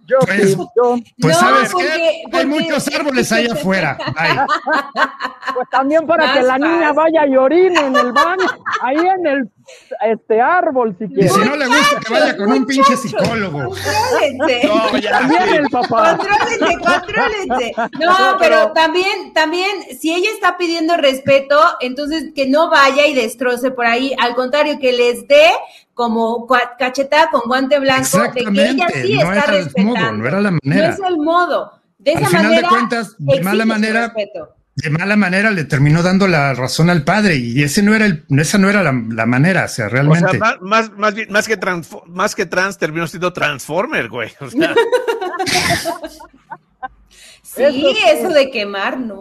Yo 0.08 0.18
Pues, 0.26 0.52
sí, 0.54 0.58
yo, 0.76 0.96
pues 1.20 1.34
No, 1.36 1.40
sabes 1.40 1.72
porque- 1.72 1.88
qué, 1.88 2.20
porque- 2.24 2.38
hay 2.38 2.46
muchos 2.46 2.88
árboles 2.96 3.32
allá 3.32 3.54
afuera. 3.54 3.98
Ay, 4.16 4.38
pues 5.54 5.70
también 5.70 6.06
para 6.08 6.26
Más 6.28 6.38
que 6.38 6.44
la 6.44 6.58
niña 6.58 6.94
vaya 6.94 7.26
y 7.28 7.36
orine 7.36 7.80
en 7.80 7.96
el 7.96 8.12
baño, 8.14 8.46
ahí 8.82 8.96
en 8.98 9.28
el 9.28 9.50
este 10.06 10.40
árbol 10.40 10.96
si 10.98 11.06
y 11.06 11.08
quiere. 11.10 11.28
si 11.30 11.40
no 11.42 11.56
le 11.58 11.68
gusta 11.68 12.00
que 12.00 12.14
vaya 12.14 12.38
con 12.38 12.52
un 12.54 12.66
pinche 12.66 12.96
psicólogo. 12.96 13.66
Contrólense. 13.66 14.68
No, 14.68 14.98
ya, 14.98 15.12
También 15.20 15.44
sí. 15.50 15.56
el 15.56 15.70
papá. 15.70 16.16
Contrólense, 16.18 16.78
contrólense. 16.80 17.74
No, 18.00 18.32
No, 18.32 18.38
pero 18.40 18.56
pero- 18.62 18.72
también, 18.74 19.34
también, 19.34 19.70
si 20.00 20.14
ella 20.14 20.30
está 20.34 20.58
pidiendo 20.58 20.96
respeto, 20.96 21.60
entonces 21.82 22.32
que 22.34 22.48
no 22.48 22.70
vaya 22.70 23.06
y 23.08 23.14
destroce 23.14 23.72
por 23.72 23.86
ahí. 23.86 24.14
Al 24.20 24.36
contrario, 24.36 24.80
que 24.80 24.94
les 24.94 25.28
dé 25.28 25.50
como 25.98 26.48
cachetada 26.78 27.30
con 27.32 27.42
guante 27.48 27.78
blanco 27.80 28.20
de 28.22 28.32
que 28.32 28.70
ella 28.70 28.88
sí 28.94 29.14
no 29.16 29.34
está 29.34 29.44
era 29.46 29.58
el 29.58 29.64
respetando. 29.66 29.94
modo, 30.00 30.12
no 30.14 30.28
era 30.28 30.40
la 30.42 30.52
No 30.52 30.60
manera. 30.64 30.90
es 30.90 31.00
el 31.00 31.18
modo. 31.18 31.72
De 31.98 32.14
Al 32.14 32.24
esa 32.24 32.38
de 32.38 32.44
manera. 32.44 32.70
cuentas, 32.70 33.16
de 33.18 33.42
mala 33.42 33.66
manera, 33.66 34.14
de 34.76 34.90
mala 34.92 35.16
manera 35.16 35.50
le 35.50 35.64
terminó 35.64 36.04
dando 36.04 36.28
la 36.28 36.54
razón 36.54 36.92
al 36.92 37.04
padre 37.04 37.36
y 37.38 37.64
ese 37.64 37.82
no 37.82 37.96
era 37.96 38.06
el, 38.06 38.24
esa 38.38 38.60
no 38.60 38.70
era 38.70 38.84
la, 38.84 38.94
la 39.10 39.26
manera, 39.26 39.66
o 39.66 39.68
sea, 39.68 39.88
O 39.88 39.90
realmente. 39.90 40.30
sea, 40.30 40.40
más, 40.40 40.62
más, 40.62 40.92
más, 40.92 41.14
bien- 41.16 41.32
más 41.32 41.48
que 41.48 41.60
transfo- 41.60 42.06
más 42.06 42.36
que 42.36 42.46
trans 42.46 42.78
terminó 42.78 43.08
siendo 43.08 43.34
transformer, 43.34 44.08
güey. 44.08 44.32
O 44.40 44.50
sea, 44.52 44.74
Sí, 47.58 47.64
Eso 47.64 47.72
sí. 47.90 47.98
eso 48.14 48.30
de 48.30 48.52
quemar, 48.52 49.00
no. 49.00 49.16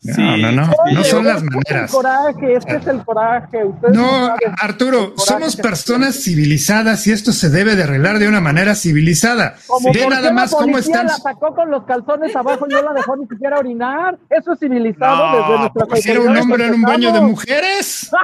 no, 0.00 0.14
sí. 0.14 0.22
no, 0.22 0.52
no, 0.52 0.70
no 0.92 1.04
son 1.04 1.24
las 1.24 1.36
es 1.38 1.42
el 1.42 1.50
maneras. 1.50 1.90
coraje, 1.90 2.54
este 2.54 2.76
es 2.76 2.86
el 2.86 3.04
coraje. 3.04 3.64
Ustedes 3.64 3.94
No, 3.94 4.26
saben 4.28 4.54
Arturo, 4.60 4.98
coraje 5.14 5.26
somos 5.26 5.56
personas 5.56 6.22
civilizadas 6.22 7.06
y 7.06 7.12
esto 7.12 7.32
se 7.32 7.50
debe 7.50 7.74
de 7.76 7.82
arreglar 7.82 8.18
de 8.18 8.28
una 8.28 8.40
manera 8.40 8.74
civilizada. 8.74 9.56
Como 9.66 9.92
Ve 9.92 10.06
nada 10.08 10.32
más 10.32 10.52
la 10.52 10.58
cómo 10.58 10.72
policía 10.72 10.94
están. 10.94 11.06
la 11.08 11.14
sacó 11.16 11.54
con 11.54 11.70
los 11.70 11.84
calzones 11.84 12.34
abajo 12.36 12.66
y 12.68 12.72
no 12.74 12.82
la 12.82 12.92
dejó 12.94 13.16
ni 13.16 13.26
siquiera 13.26 13.58
orinar. 13.58 14.18
Eso 14.30 14.52
es 14.52 14.60
civilizado 14.60 15.36
desde 15.36 15.48
No, 15.52 15.58
nuestra 15.58 15.86
Pues 15.86 16.06
era 16.06 16.20
un 16.20 16.36
hombre 16.36 16.66
en 16.66 16.74
un 16.74 16.82
baño 16.82 17.12
de 17.12 17.20
mujeres. 17.20 18.10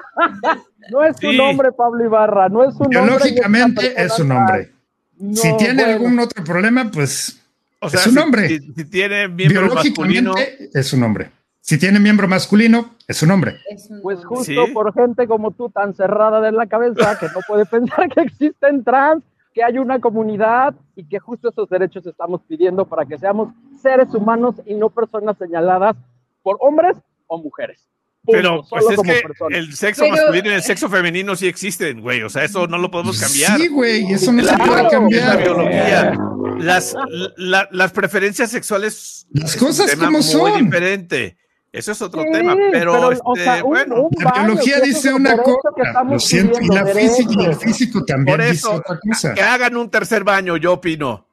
No 0.91 1.03
es 1.03 1.17
Sí. 1.19 1.29
un 1.29 1.41
hombre, 1.41 1.73
Pablo 1.73 2.05
Ibarra, 2.05 2.51
no 2.51 2.63
es 2.63 2.75
un 2.75 2.83
hombre. 2.83 2.99
y 3.01 3.05
Biológicamente 3.07 3.95
es 4.05 4.19
un 4.19 4.33
hombre. 4.33 4.71
trans. 5.17 5.41
Si 5.41 5.49
No, 5.51 5.57
tiene 5.57 5.83
bueno. 5.83 5.93
algún 5.95 6.19
otro 6.19 6.45
problema, 6.45 6.91
pues 6.93 7.41
o 7.85 7.89
sea, 7.89 8.01
Es 8.01 8.07
un 8.07 8.13
si- 8.15 8.19
hombre. 8.19 8.49
Si, 8.49 8.59
si 8.73 8.85
tiene 8.85 9.29
miembro 9.29 9.75
masculino, 9.75 10.35
biológicamente 10.35 10.79
es 10.79 10.93
un 10.93 11.03
hombre. 11.03 11.31
Si 11.61 11.79
tiene 11.79 11.99
miembro 11.99 12.29
masculino, 12.29 12.91
es 13.09 13.23
un 13.23 13.31
hombre. 13.31 13.57
Pues 14.03 14.25
justo 14.25 14.45
Sí. 14.45 14.73
por 14.75 14.93
gente 14.93 15.27
como 15.27 15.51
tú 15.51 15.71
tan 15.71 15.95
cerrada 15.95 16.41
de 16.43 16.53
la 16.53 16.67
cabeza 16.67 17.19
que 17.19 17.27
no 17.27 17.41
puede 17.49 17.65
pensar 18.07 18.09
que 18.11 18.21
existen 18.21 18.85
trans, 18.85 19.23
que 19.55 19.63
hay 19.63 19.79
una 19.79 19.99
comunidad 20.01 20.75
y 20.97 21.05
que 21.05 21.19
justo 21.21 21.49
esos 21.49 21.69
derechos 21.69 22.05
estamos 22.07 22.43
pidiendo 22.49 22.85
para 22.85 23.07
que 23.07 23.17
seamos 23.19 23.55
seres 23.81 24.13
humanos 24.15 24.57
y 24.67 24.75
no 24.75 24.91
personas 24.91 25.39
señaladas 25.39 25.97
por 26.43 26.57
hombres 26.61 26.97
o 27.29 27.39
mujeres. 27.43 27.87
Pero 28.27 28.65
solo 28.65 28.87
pues 28.87 28.99
es 28.99 29.03
que 29.03 29.57
el 29.57 29.75
sexo 29.77 30.03
Pero- 30.03 30.17
masculino 30.17 30.51
y 30.51 30.55
el 30.55 30.63
sexo 30.63 30.89
femenino 30.89 31.37
sí 31.37 31.47
existen, 31.47 32.01
güey. 32.01 32.23
O 32.23 32.29
sea, 32.31 32.45
eso 32.45 32.67
no 32.67 32.79
lo 32.79 32.91
podemos 32.91 33.21
cambiar. 33.21 33.59
Sí, 33.61 33.69
güey, 33.69 34.11
eso 34.13 34.33
no 34.33 34.43
se 34.43 34.57
puede 34.57 34.71
Es 34.77 34.83
la 34.83 34.89
cambiar. 34.89 35.39
biología. 35.43 36.13
Las, 36.59 36.95
la- 37.37 37.69
las 37.71 37.93
preferencias 37.93 38.51
sexuales. 38.51 39.27
Las 39.33 39.55
es 39.57 39.61
un 39.63 39.69
cosas 39.69 39.91
tema 39.91 40.07
como 40.07 40.19
muy 40.19 40.23
son. 40.27 40.65
diferente. 40.65 41.37
Eso 41.73 41.91
es 41.91 42.01
otro 42.03 42.23
Sí, 42.23 42.29
tema, 42.33 42.55
pero, 42.71 43.11
este, 43.11 43.23
o 43.27 43.35
sea, 43.35 43.57
un- 43.57 43.71
bueno, 43.71 43.95
un 44.03 44.25
La 44.25 44.31
biología 44.45 44.79
dice 44.81 45.09
es 45.09 45.15
un 45.15 45.23
una 45.23 45.37
cosa, 45.39 45.71
lo 46.09 46.21
siento, 46.21 46.61
y 46.63 46.69
la 46.69 46.87
física 46.87 47.33
y 47.37 47.45
el 47.47 47.57
físico 47.57 48.05
también 48.05 48.37
por 48.37 48.45
dice 48.47 48.55
eso, 48.59 48.75
otra 48.75 48.99
cosa. 49.01 49.35
que 49.35 49.43
hagan 49.43 49.77
un 49.77 49.91
tercer 49.91 50.23
baño, 50.23 50.57
yo 50.57 50.75
opino. 50.75 51.27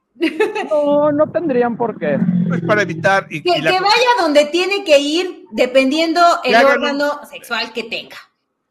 No, 0.70 1.10
no 1.12 1.30
tendrían 1.30 1.76
por 1.76 1.98
qué. 1.98 2.18
Pues 2.48 2.60
para 2.62 2.82
evitar. 2.82 3.26
Y, 3.30 3.42
Que, 3.42 3.58
y 3.58 3.62
la- 3.62 3.70
que 3.72 3.80
vaya 3.80 4.08
donde 4.20 4.44
tiene 4.46 4.84
que 4.84 4.98
ir 4.98 5.44
dependiendo 5.52 6.20
el 6.44 6.54
órgano 6.64 7.20
sexual 7.28 7.72
que 7.72 7.84
tenga. 7.84 8.16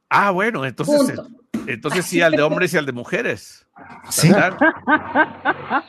Ah, 0.10 0.32
bueno, 0.32 0.66
entonces, 0.66 0.96
Punto. 0.98 1.28
entonces 1.68 2.06
sí 2.06 2.22
al 2.22 2.34
de 2.34 2.42
hombres 2.42 2.74
y 2.74 2.78
al 2.78 2.86
de 2.86 2.92
mujeres. 2.94 3.66
Sí. 4.10 4.30
¿verdad? 4.32 4.58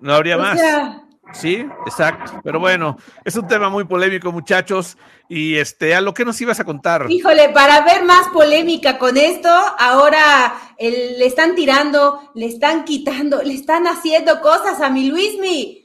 No 0.00 0.14
habría 0.14 0.36
O 0.36 0.40
más. 0.40 0.58
sea, 0.58 1.02
Sí, 1.32 1.66
exacto. 1.84 2.40
Pero 2.42 2.58
bueno, 2.60 2.96
es 3.24 3.36
un 3.36 3.46
tema 3.46 3.68
muy 3.68 3.84
polémico, 3.84 4.32
muchachos. 4.32 4.96
Y 5.28 5.56
este, 5.56 5.94
a 5.94 6.00
lo 6.00 6.14
que 6.14 6.24
nos 6.24 6.40
ibas 6.40 6.60
a 6.60 6.64
contar. 6.64 7.06
Híjole, 7.10 7.48
para 7.50 7.82
ver 7.82 8.04
más 8.04 8.28
polémica 8.28 8.96
con 8.98 9.16
esto, 9.16 9.48
ahora 9.78 10.54
el- 10.78 11.18
le 11.18 11.26
están 11.26 11.54
tirando, 11.54 12.30
le 12.34 12.46
están 12.46 12.84
quitando, 12.84 13.42
le 13.42 13.54
están 13.54 13.86
haciendo 13.86 14.40
cosas 14.40 14.80
a 14.80 14.88
mi 14.88 15.08
Luismi. 15.08 15.82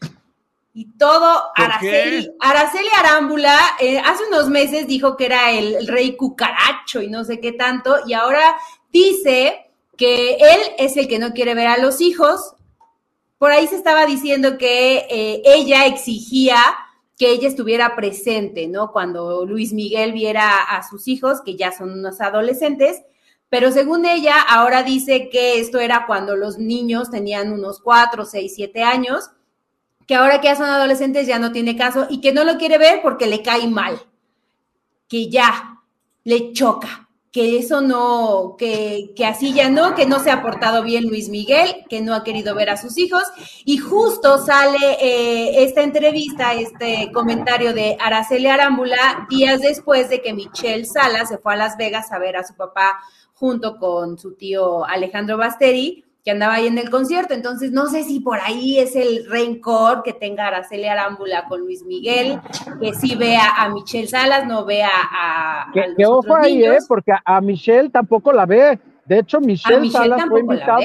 Y 0.74 0.86
todo 0.98 1.52
¿Por 1.56 1.66
Araceli. 1.66 2.26
qué? 2.26 2.32
Araceli 2.40 2.88
Arámbula 2.98 3.58
eh, 3.80 4.00
hace 4.00 4.24
unos 4.30 4.48
meses 4.48 4.88
dijo 4.88 5.18
que 5.18 5.26
era 5.26 5.52
el, 5.52 5.76
el 5.76 5.88
rey 5.88 6.16
cucaracho 6.16 7.02
y 7.02 7.10
no 7.10 7.26
sé 7.26 7.42
qué 7.42 7.52
tanto, 7.52 7.98
y 8.08 8.14
ahora 8.14 8.56
dice 8.94 9.70
que 9.98 10.36
él 10.36 10.60
es 10.78 10.96
el 10.96 11.10
que 11.10 11.20
no 11.20 11.34
quiere 11.34 11.56
ver 11.56 11.68
a 11.68 11.78
los 11.78 12.00
hijos. 12.00 12.54
Por 13.42 13.52
ahí 13.52 13.66
se 13.66 13.76
estaba 13.76 14.06
diciendo 14.06 14.60
que 14.60 14.98
eh, 15.10 15.42
ella 15.44 15.88
exigía 15.88 16.58
que 17.18 17.32
ella 17.32 17.48
estuviera 17.48 17.96
presente, 17.96 18.68
¿no? 18.68 18.92
Cuando 18.92 19.48
Luis 19.48 19.74
Miguel 19.74 20.12
viera 20.12 20.60
a 20.62 20.88
sus 20.88 21.08
hijos, 21.08 21.42
que 21.44 21.56
ya 21.56 21.72
son 21.72 21.92
unos 21.92 22.22
adolescentes, 22.22 23.02
pero 23.50 23.72
según 23.72 24.06
ella, 24.06 24.40
ahora 24.40 24.84
dice 24.84 25.30
que 25.30 25.60
esto 25.60 25.80
era 25.80 26.06
cuando 26.06 26.36
los 26.36 26.60
niños 26.60 27.10
tenían 27.10 27.52
unos 27.52 27.80
cuatro, 27.82 28.26
seis, 28.26 28.54
siete 28.56 28.84
años, 28.84 29.32
que 30.06 30.14
ahora 30.14 30.40
que 30.40 30.46
ya 30.46 30.56
son 30.56 30.70
adolescentes 30.70 31.26
ya 31.26 31.40
no 31.40 31.52
tiene 31.52 31.76
caso 31.76 32.06
y 32.12 32.22
que 32.22 32.34
no 32.34 32.44
lo 32.44 32.60
quiere 32.60 32.78
ver 32.78 33.02
porque 33.02 33.26
le 33.26 33.42
cae 33.42 33.68
mal, 33.68 34.00
que 35.08 35.32
ya 35.32 35.82
le 36.26 36.54
choca, 36.54 37.10
que 37.32 37.58
eso 37.58 37.80
no, 37.80 38.56
que, 38.58 39.14
que 39.16 39.26
así 39.26 39.54
ya 39.54 39.70
no, 39.70 39.96
que 39.96 40.06
no 40.06 40.20
se 40.20 40.32
ha 40.32 40.42
portado 40.42 40.84
bien 40.84 41.08
Luis 41.08 41.30
Miguel, 41.30 41.86
que 41.90 42.02
no 42.02 42.14
ha 42.14 42.26
querido 42.26 42.54
ver 42.56 42.70
a 42.70 42.76
sus 42.76 42.98
hijos. 42.98 43.24
Y 43.64 43.78
justo 43.78 44.38
sale 44.46 44.98
eh, 45.00 45.64
esta 45.64 45.82
entrevista, 45.82 46.54
este 46.54 47.10
comentario 47.14 47.74
de 47.74 47.96
Araceli 48.02 48.48
Arámbula, 48.48 49.28
días 49.30 49.62
después 49.62 50.10
de 50.10 50.22
que 50.22 50.34
Michelle 50.34 50.86
Sala 50.86 51.26
se 51.26 51.38
fue 51.38 51.54
a 51.54 51.58
Las 51.58 51.78
Vegas 51.78 52.12
a 52.12 52.20
ver 52.20 52.36
a 52.36 52.44
su 52.44 52.54
papá 52.56 53.00
junto 53.34 53.78
con 53.78 54.20
su 54.20 54.36
tío 54.36 54.86
Alejandro 54.86 55.38
Basteri. 55.38 56.04
Que 56.24 56.32
andaba 56.32 56.56
ahí 56.56 56.68
en 56.68 56.78
el 56.78 56.90
concierto. 56.90 57.34
Entonces, 57.34 57.72
no 57.72 57.88
sé 57.88 58.04
si 58.04 58.20
por 58.20 58.40
ahí 58.40 58.80
es 58.80 58.96
el 58.96 59.26
rencor 59.30 60.04
que 60.04 60.14
tenga 60.14 60.48
Araceli 60.48 60.86
Arámbula 60.86 61.46
con 61.48 61.62
Luis 61.62 61.84
Miguel, 61.84 62.40
que 62.80 62.94
sí 62.94 63.16
vea 63.16 63.56
a 63.58 63.70
Michelle 63.70 64.08
Salas, 64.08 64.48
no 64.48 64.66
vea 64.66 64.90
a. 64.90 65.70
a 65.70 65.72
Que, 65.72 65.88
los 65.88 65.98
que 65.98 66.06
ojo 66.06 66.36
ahí, 66.36 66.64
¿eh? 66.64 66.78
Porque 66.88 67.12
a, 67.24 67.42
Michelle 67.42 67.90
tampoco 67.90 68.32
la 68.32 68.46
ve. 68.46 68.80
De 69.06 69.20
hecho, 69.20 69.40
Michelle, 69.42 69.90
Salas 69.90 70.24
fue 70.30 70.42
invitado, 70.42 70.82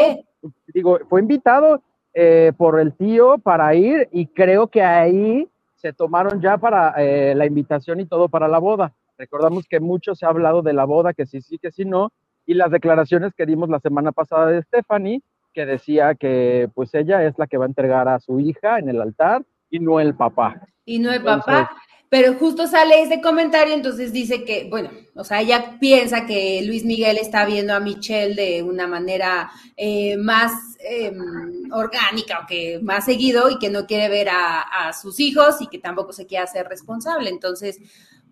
digo, 0.72 0.98
fue 1.08 1.20
invitado 1.20 1.82
eh, 2.14 2.52
por 2.56 2.80
el 2.80 2.94
tío 2.94 3.38
para 3.38 3.74
ir 3.74 4.08
y 4.10 4.26
creo 4.26 4.68
que 4.68 4.82
ahí 4.82 5.46
se 5.74 5.92
tomaron 5.92 6.40
ya 6.40 6.56
para 6.56 6.94
eh, 6.96 7.34
la 7.34 7.44
invitación 7.44 8.00
y 8.00 8.06
todo 8.06 8.28
para 8.28 8.48
la 8.48 8.58
boda. 8.58 8.94
Recordamos 9.18 9.66
que 9.68 9.80
mucho 9.80 10.14
se 10.14 10.26
ha 10.26 10.30
hablado 10.30 10.62
de 10.62 10.72
la 10.72 10.84
boda, 10.84 11.12
que 11.12 11.26
sí, 11.26 11.40
sí, 11.40 11.58
que 11.58 11.70
sí, 11.70 11.84
no, 11.84 12.12
y 12.46 12.54
las 12.54 12.70
declaraciones 12.70 13.32
que 13.34 13.44
dimos 13.46 13.68
la 13.68 13.80
semana 13.80 14.12
pasada 14.12 14.46
de 14.46 14.62
Stephanie, 14.62 15.20
que 15.52 15.66
decía 15.66 16.14
que 16.14 16.68
pues 16.74 16.94
ella 16.94 17.24
es 17.24 17.34
la 17.38 17.46
que 17.46 17.56
va 17.58 17.64
a 17.64 17.68
entregar 17.68 18.08
a 18.08 18.20
su 18.20 18.38
hija 18.40 18.78
en 18.78 18.88
el 18.88 19.00
altar 19.00 19.42
y 19.70 19.78
no 19.80 20.00
el 20.00 20.14
papá. 20.14 20.60
y 20.84 20.98
no 21.00 21.10
el 21.10 21.16
Entonces- 21.16 21.44
papá. 21.44 21.76
Pero 22.08 22.34
justo 22.34 22.68
sale 22.68 23.02
ese 23.02 23.20
comentario, 23.20 23.74
entonces 23.74 24.12
dice 24.12 24.44
que, 24.44 24.68
bueno, 24.70 24.90
o 25.16 25.24
sea, 25.24 25.40
ella 25.40 25.76
piensa 25.80 26.24
que 26.24 26.62
Luis 26.64 26.84
Miguel 26.84 27.18
está 27.18 27.44
viendo 27.44 27.74
a 27.74 27.80
Michelle 27.80 28.36
de 28.36 28.62
una 28.62 28.86
manera 28.86 29.50
eh, 29.76 30.16
más 30.16 30.52
eh, 30.88 31.12
orgánica 31.72 32.40
o 32.44 32.46
que 32.46 32.78
más 32.80 33.06
seguido 33.06 33.50
y 33.50 33.58
que 33.58 33.70
no 33.70 33.86
quiere 33.86 34.08
ver 34.08 34.28
a, 34.28 34.60
a 34.62 34.92
sus 34.92 35.18
hijos 35.18 35.60
y 35.60 35.66
que 35.66 35.80
tampoco 35.80 36.12
se 36.12 36.26
quiere 36.26 36.44
hacer 36.44 36.68
responsable. 36.68 37.28
Entonces, 37.28 37.80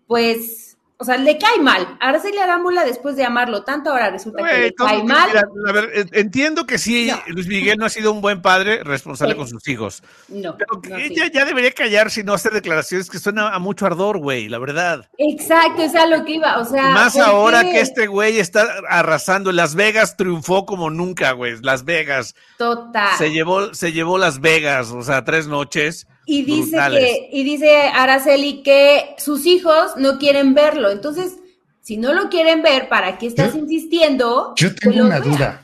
pues, 0.07 0.74
o 0.97 1.03
sea, 1.05 1.17
le 1.17 1.37
cae 1.37 1.59
mal. 1.61 1.97
A 1.99 2.09
Araceli 2.09 2.37
Arámbula, 2.37 2.85
después 2.85 3.15
de 3.15 3.23
amarlo 3.25 3.63
tanto, 3.63 3.89
ahora 3.91 4.09
resulta 4.11 4.43
que 4.47 4.57
le 4.59 4.73
cae 4.73 5.03
mal. 5.03 5.27
mira, 5.29 5.43
a 5.67 5.71
ver, 5.71 5.89
en- 5.93 6.09
entiendo 6.13 6.65
que 6.65 6.77
sí, 6.77 7.07
No. 7.11 7.21
Luis 7.33 7.47
Miguel 7.47 7.77
no 7.77 7.85
ha 7.85 7.89
sido 7.89 8.11
un 8.11 8.21
buen 8.21 8.41
padre 8.41 8.83
responsable 8.83 9.33
Sí. 9.33 9.37
con 9.39 9.47
sus 9.47 9.67
hijos. 9.67 10.03
No, 10.29 10.57
Pero 10.57 10.81
que 10.81 10.89
no, 10.89 10.95
sí. 10.97 11.03
ella 11.11 11.27
ya 11.31 11.45
debería 11.45 11.71
callar 11.71 12.09
si 12.11 12.23
no 12.23 12.33
hacer 12.33 12.53
declaraciones 12.53 13.09
que 13.09 13.19
suena 13.19 13.49
a 13.49 13.59
mucho 13.59 13.85
ardor, 13.85 14.19
güey, 14.19 14.47
la 14.47 14.57
verdad. 14.59 15.07
Exacto, 15.17 15.81
es 15.81 15.95
a 15.95 16.05
lo 16.05 16.23
que 16.23 16.35
iba. 16.35 16.59
O 16.59 16.65
sea, 16.65 16.89
Más 16.89 17.13
¿por 17.13 17.23
ahora 17.23 17.63
qué? 17.63 17.71
que 17.71 17.81
este 17.81 18.07
güey 18.07 18.39
está 18.39 18.65
arrasando. 18.89 19.51
Las 19.51 19.75
Vegas 19.75 20.15
triunfó 20.17 20.65
como 20.65 20.89
nunca, 20.89 21.31
güey. 21.33 21.57
Las 21.61 21.83
Vegas. 21.85 22.35
Total. 22.57 23.17
Se 23.17 23.31
llevó, 23.31 23.73
se 23.73 23.91
llevó 23.91 24.17
Las 24.17 24.39
Vegas, 24.39 24.91
o 24.91 25.01
sea, 25.01 25.23
tres 25.25 25.47
noches. 25.47 26.07
Y 26.25 26.43
dice 26.43 26.77
que, 26.91 27.29
y 27.31 27.43
dice 27.43 27.69
Araceli 27.93 28.63
que 28.63 29.15
sus 29.17 29.45
hijos 29.45 29.91
no 29.97 30.17
quieren 30.17 30.53
verlo. 30.53 30.89
Entonces, 30.91 31.33
si 31.81 31.97
no 31.97 32.13
lo 32.13 32.29
quieren 32.29 32.63
ver, 32.63 32.89
¿para 32.89 33.17
qué 33.17 33.27
estás 33.27 33.53
Yo- 33.53 33.59
insistiendo? 33.59 34.53
Yo 34.55 34.73
tengo 34.73 35.05
una 35.05 35.19
duda. 35.19 35.63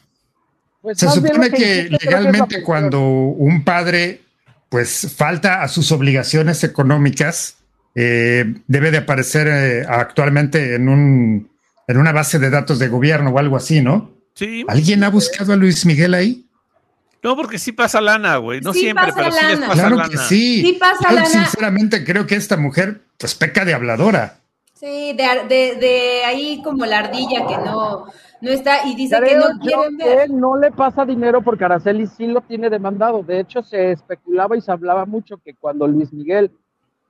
Pues 0.81 0.97
Se 0.99 1.09
supone 1.09 1.49
que 1.51 1.89
legalmente 1.89 2.63
cuando 2.63 3.01
un 3.01 3.63
padre 3.63 4.21
pues 4.69 5.13
falta 5.15 5.61
a 5.63 5.67
sus 5.67 5.91
obligaciones 5.91 6.63
económicas, 6.63 7.57
eh, 7.93 8.45
debe 8.67 8.89
de 8.89 8.99
aparecer 8.99 9.47
eh, 9.49 9.85
actualmente 9.87 10.75
en 10.75 10.87
un 10.89 11.51
en 11.87 11.97
una 11.97 12.13
base 12.13 12.39
de 12.39 12.49
datos 12.49 12.79
de 12.79 12.87
gobierno 12.87 13.31
o 13.31 13.37
algo 13.37 13.57
así, 13.57 13.81
¿no? 13.81 14.11
Sí. 14.33 14.63
¿Alguien 14.69 15.03
ha 15.03 15.09
buscado 15.09 15.51
a 15.51 15.57
Luis 15.57 15.85
Miguel 15.85 16.13
ahí? 16.13 16.45
No, 17.23 17.35
porque 17.35 17.59
sí 17.59 17.71
pasa 17.71 18.01
lana, 18.01 18.37
güey. 18.37 18.61
No 18.61 18.73
Sí 18.73 18.79
siempre, 18.81 19.05
pasa 19.07 19.15
pero 19.17 19.31
sí 19.31 19.45
les 19.45 19.53
lana. 19.59 19.67
pasa 19.67 19.81
Claro 19.81 19.95
lana. 19.97 20.09
que 20.09 20.17
sí. 20.17 20.61
Sí 20.61 20.73
pasa 20.79 21.09
Yo 21.09 21.15
lana. 21.15 21.25
sinceramente 21.27 22.03
creo 22.03 22.25
que 22.25 22.35
esta 22.35 22.57
mujer 22.57 23.01
pues 23.17 23.35
peca 23.35 23.63
de 23.63 23.73
habladora. 23.73 24.37
Sí, 24.73 25.13
de, 25.13 25.23
ar- 25.23 25.47
de, 25.47 25.75
de 25.75 26.23
ahí 26.25 26.61
como 26.63 26.85
la 26.87 26.97
ardilla 26.99 27.45
que 27.45 27.55
no, 27.59 28.05
no 28.41 28.49
está 28.49 28.87
y 28.87 28.95
dice 28.95 29.19
que 29.23 29.35
no 29.35 29.59
quieren 29.59 29.95
que 29.99 30.03
ver. 30.15 30.29
no 30.31 30.57
le 30.57 30.71
pasa 30.71 31.05
dinero 31.05 31.43
porque 31.43 31.63
Araceli 31.65 32.07
sí 32.07 32.25
lo 32.25 32.41
tiene 32.41 32.67
demandado. 32.71 33.21
De 33.21 33.39
hecho, 33.39 33.61
se 33.61 33.91
especulaba 33.91 34.57
y 34.57 34.61
se 34.61 34.71
hablaba 34.71 35.05
mucho 35.05 35.37
que 35.37 35.53
cuando 35.53 35.87
Luis 35.87 36.11
Miguel 36.11 36.49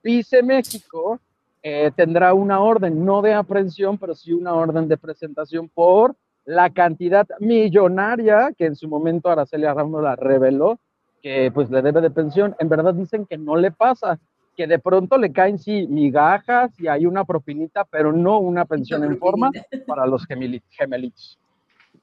pise 0.02 0.42
México, 0.42 1.18
eh, 1.62 1.90
tendrá 1.96 2.34
una 2.34 2.60
orden, 2.60 3.02
no 3.06 3.22
de 3.22 3.32
aprehensión, 3.32 3.96
pero 3.96 4.14
sí 4.14 4.34
una 4.34 4.52
orden 4.52 4.86
de 4.88 4.98
presentación 4.98 5.70
por 5.70 6.14
la 6.44 6.70
cantidad 6.70 7.26
millonaria 7.40 8.52
que 8.56 8.66
en 8.66 8.76
su 8.76 8.88
momento 8.88 9.30
Araceli 9.30 9.64
Arámbula 9.64 10.16
reveló 10.16 10.78
que 11.22 11.50
pues 11.54 11.70
le 11.70 11.82
debe 11.82 12.00
de 12.00 12.10
pensión. 12.10 12.56
En 12.58 12.68
verdad 12.68 12.94
dicen 12.94 13.26
que 13.26 13.38
no 13.38 13.56
le 13.56 13.70
pasa, 13.70 14.18
que 14.56 14.66
de 14.66 14.78
pronto 14.78 15.16
le 15.18 15.32
caen 15.32 15.58
sí 15.58 15.86
migajas 15.88 16.72
y 16.80 16.88
hay 16.88 17.06
una 17.06 17.24
propinita, 17.24 17.84
pero 17.84 18.12
no 18.12 18.38
una 18.38 18.64
pensión 18.64 19.04
en 19.04 19.18
forma 19.18 19.50
para 19.86 20.04
los 20.06 20.26
gemeli- 20.26 20.62
gemelitos. 20.70 21.38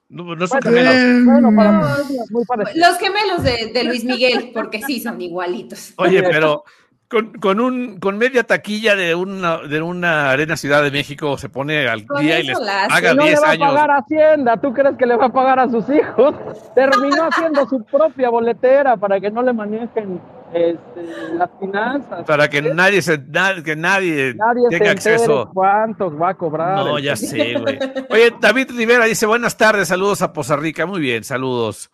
No, 0.08 0.36
no 0.36 0.48
son 0.48 0.60
Bueno, 0.64 0.78
gemelos. 0.92 1.26
Bueno, 1.26 1.56
para 1.56 1.72
No. 1.72 2.70
Los 2.76 2.98
gemelos 2.98 3.44
de, 3.44 3.72
de 3.74 3.84
Luis 3.84 4.04
Miguel, 4.04 4.52
porque 4.54 4.82
sí 4.82 5.00
son 5.00 5.22
igualitos. 5.22 5.94
Oye, 5.98 6.24
pero 6.24 6.64
con, 7.10 7.34
con 7.40 7.60
un 7.60 8.00
con 8.00 8.18
media 8.18 8.44
taquilla 8.44 8.96
de 8.96 9.16
una 9.16 9.58
de 9.58 9.82
una 9.82 10.30
arena 10.32 10.56
Ciudad 10.56 10.84
de 10.84 10.92
México 10.92 11.38
se 11.38 11.50
pone 11.50 11.88
al 11.88 12.06
Con 12.06 12.22
día 12.22 12.40
y 12.40 12.44
les 12.44 12.58
haga 12.60 13.14
no 13.16 13.24
le 13.24 13.30
10 13.30 13.42
va 13.44 13.48
a 13.48 13.52
años. 13.52 13.68
pagar 13.74 13.90
Hacienda, 13.92 14.58
¿tú 14.58 14.74
crees 14.74 14.96
que 14.98 15.06
le 15.08 15.16
va 15.18 15.26
a 15.26 15.30
pagar 15.34 15.60
a 15.60 15.68
sus 15.70 15.86
hijos? 15.90 16.36
Terminó 16.76 17.24
haciendo 17.30 17.68
su 17.68 17.84
propia 17.84 18.30
boletera 18.30 18.96
para 18.98 19.20
que 19.20 19.32
no 19.32 19.42
le 19.42 19.54
manejen 19.54 20.22
este, 20.54 21.34
las 21.36 21.50
finanzas. 21.60 22.26
Para 22.26 22.48
que 22.50 22.62
nadie 22.62 23.02
se 23.02 23.18
na- 23.18 23.62
que 23.64 23.76
nadie, 23.76 24.34
Nadie 24.36 24.70
tenga 24.70 24.92
acceso. 24.92 25.50
cuántos 25.54 26.14
va 26.20 26.30
a 26.30 26.34
cobrar. 26.36 26.76
No, 26.78 27.00
ya 27.00 27.16
sé, 27.16 27.56
güey. 27.60 27.78
Oye, 28.10 28.34
David 28.40 28.70
Rivera 28.76 29.06
dice, 29.06 29.26
buenas 29.26 29.58
tardes, 29.58 29.88
saludos 29.88 30.22
a 30.22 30.32
Poza 30.34 30.56
Rica. 30.56 30.86
Muy 30.86 31.02
bien, 31.02 31.24
saludos. 31.24 31.90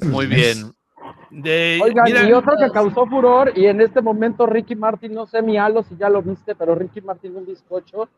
Muy 0.00 0.26
bien. 0.26 0.72
De, 1.32 1.80
Oigan, 1.82 2.04
mira, 2.04 2.28
y 2.28 2.32
otro 2.32 2.56
que 2.58 2.70
causó 2.70 3.06
furor, 3.06 3.52
y 3.56 3.66
en 3.66 3.80
este 3.80 4.02
momento 4.02 4.44
Ricky 4.46 4.76
Martin, 4.76 5.14
no 5.14 5.26
sé 5.26 5.40
mi 5.40 5.56
halo 5.56 5.82
si 5.82 5.96
ya 5.96 6.10
lo 6.10 6.20
viste, 6.20 6.54
pero 6.54 6.74
Ricky 6.74 7.00
Martin, 7.00 7.34
un 7.34 7.46
bizcocho, 7.46 8.08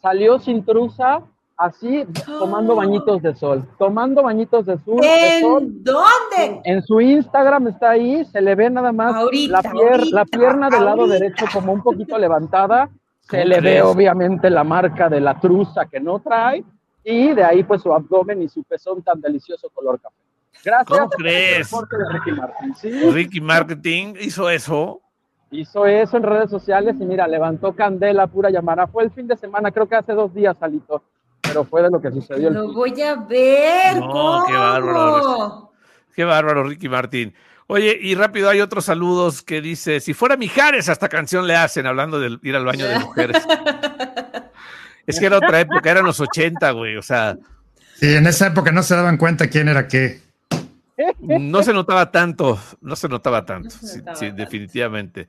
salió 0.00 0.38
sin 0.38 0.64
truza, 0.64 1.20
así, 1.56 2.06
tomando 2.26 2.74
bañitos 2.74 3.20
de 3.20 3.34
sol. 3.34 3.68
Tomando 3.78 4.22
bañitos 4.22 4.64
de, 4.64 4.78
sol, 4.78 5.00
de 5.00 5.40
sol. 5.42 5.62
¿En 5.64 5.84
dónde? 5.84 6.60
En 6.64 6.82
su 6.82 7.00
Instagram 7.00 7.68
está 7.68 7.90
ahí, 7.90 8.24
se 8.24 8.40
le 8.40 8.54
ve 8.54 8.70
nada 8.70 8.90
más 8.90 9.14
Ahorita, 9.14 9.52
la, 9.52 9.62
pier- 9.62 9.92
ahorita, 9.98 10.16
la 10.16 10.24
pierna 10.24 10.70
del 10.70 10.84
lado 10.86 11.06
derecho 11.06 11.44
como 11.52 11.72
un 11.74 11.82
poquito 11.82 12.16
levantada. 12.18 12.88
Se 13.20 13.36
¿Cómo 13.36 13.48
le 13.50 13.58
crees? 13.58 13.74
ve 13.74 13.82
obviamente 13.82 14.48
la 14.50 14.64
marca 14.64 15.08
de 15.10 15.20
la 15.20 15.38
truza 15.38 15.84
que 15.86 16.00
no 16.00 16.18
trae 16.20 16.64
y 17.04 17.32
de 17.34 17.44
ahí 17.44 17.62
pues 17.64 17.82
su 17.82 17.92
abdomen 17.92 18.42
y 18.42 18.48
su 18.48 18.64
pezón 18.64 19.02
tan 19.02 19.20
delicioso 19.20 19.68
color 19.74 20.00
café. 20.00 20.16
Gracias. 20.64 20.86
¿Cómo 20.86 21.08
por 21.10 21.20
el 21.20 21.32
crees? 21.32 21.70
reporte 21.70 21.96
de 21.96 22.04
Ricky 22.12 22.32
Martin. 22.32 22.74
Sí, 22.76 23.10
Ricky 23.10 23.40
Marketing 23.40 24.14
hizo 24.20 24.48
eso. 24.50 25.00
hizo 25.50 25.86
eso 25.86 26.16
en 26.16 26.22
redes 26.22 26.50
sociales 26.50 26.94
y 26.98 27.04
mira, 27.04 27.26
levantó 27.26 27.74
candela 27.74 28.26
pura 28.26 28.50
llamada. 28.50 28.86
Fue 28.86 29.04
el 29.04 29.10
fin 29.10 29.26
de 29.26 29.36
semana, 29.36 29.70
creo 29.72 29.88
que 29.88 29.96
hace 29.96 30.12
dos 30.12 30.32
días, 30.34 30.56
Salito, 30.58 31.02
pero 31.40 31.64
fue 31.64 31.82
de 31.82 31.90
lo 31.90 32.00
que 32.00 32.10
sucedió. 32.10 32.48
el 32.48 32.54
Lo 32.54 32.72
voy 32.72 33.00
a 33.02 33.16
ver. 33.16 33.96
No, 33.96 34.08
¿cómo? 34.10 34.46
qué 34.46 34.52
bárbaro. 34.54 35.72
Qué 36.14 36.24
bárbaro, 36.24 36.64
Ricky 36.64 36.88
Martín. 36.88 37.34
Oye, 37.68 37.98
y 38.00 38.14
rápido 38.14 38.50
hay 38.50 38.60
otros 38.60 38.84
saludos 38.84 39.42
que 39.42 39.62
dice, 39.62 40.00
si 40.00 40.12
fuera 40.14 40.36
Mijares, 40.36 40.88
hasta 40.88 41.08
canción 41.08 41.46
le 41.46 41.56
hacen, 41.56 41.86
hablando 41.86 42.20
de 42.20 42.38
ir 42.42 42.54
al 42.54 42.66
baño 42.66 42.86
de 42.86 42.98
mujeres. 42.98 43.42
es 45.06 45.18
que 45.18 45.26
era 45.26 45.38
otra 45.38 45.60
época, 45.60 45.90
eran 45.90 46.04
los 46.04 46.20
80, 46.20 46.70
güey, 46.72 46.96
o 46.96 47.02
sea, 47.02 47.36
Sí, 47.94 48.12
en 48.14 48.26
esa 48.26 48.48
época 48.48 48.72
no 48.72 48.82
se 48.82 48.96
daban 48.96 49.16
cuenta 49.16 49.48
quién 49.48 49.68
era 49.68 49.86
qué. 49.86 50.20
No 51.20 51.62
se 51.62 51.72
notaba 51.72 52.10
tanto, 52.10 52.58
no 52.80 52.96
se 52.96 53.08
notaba 53.08 53.44
tanto, 53.44 53.70
se 53.70 53.86
sí, 53.86 53.98
notaba 53.98 54.16
sí, 54.16 54.26
tanto. 54.26 54.42
definitivamente. 54.42 55.28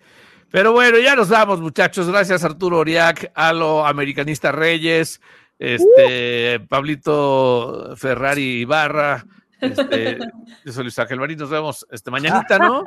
Pero 0.49 0.71
bueno, 0.71 0.99
ya 0.99 1.15
nos 1.15 1.29
vamos, 1.29 1.61
muchachos. 1.61 2.07
Gracias, 2.07 2.43
Arturo 2.43 2.79
Oriac, 2.79 3.31
Alo 3.33 3.85
Americanista 3.85 4.51
Reyes, 4.51 5.19
este, 5.57 6.59
Pablito 6.69 7.95
Ferrari 7.95 8.61
Ibarra, 8.61 9.25
este, 9.63 10.19
yo 10.65 10.71
soy 10.73 10.83
Luis 10.83 10.99
Ángel 10.99 11.19
Marín. 11.19 11.39
Nos 11.39 11.49
vemos 11.49 11.87
este, 11.89 12.11
mañanita, 12.11 12.59
¿no? 12.59 12.83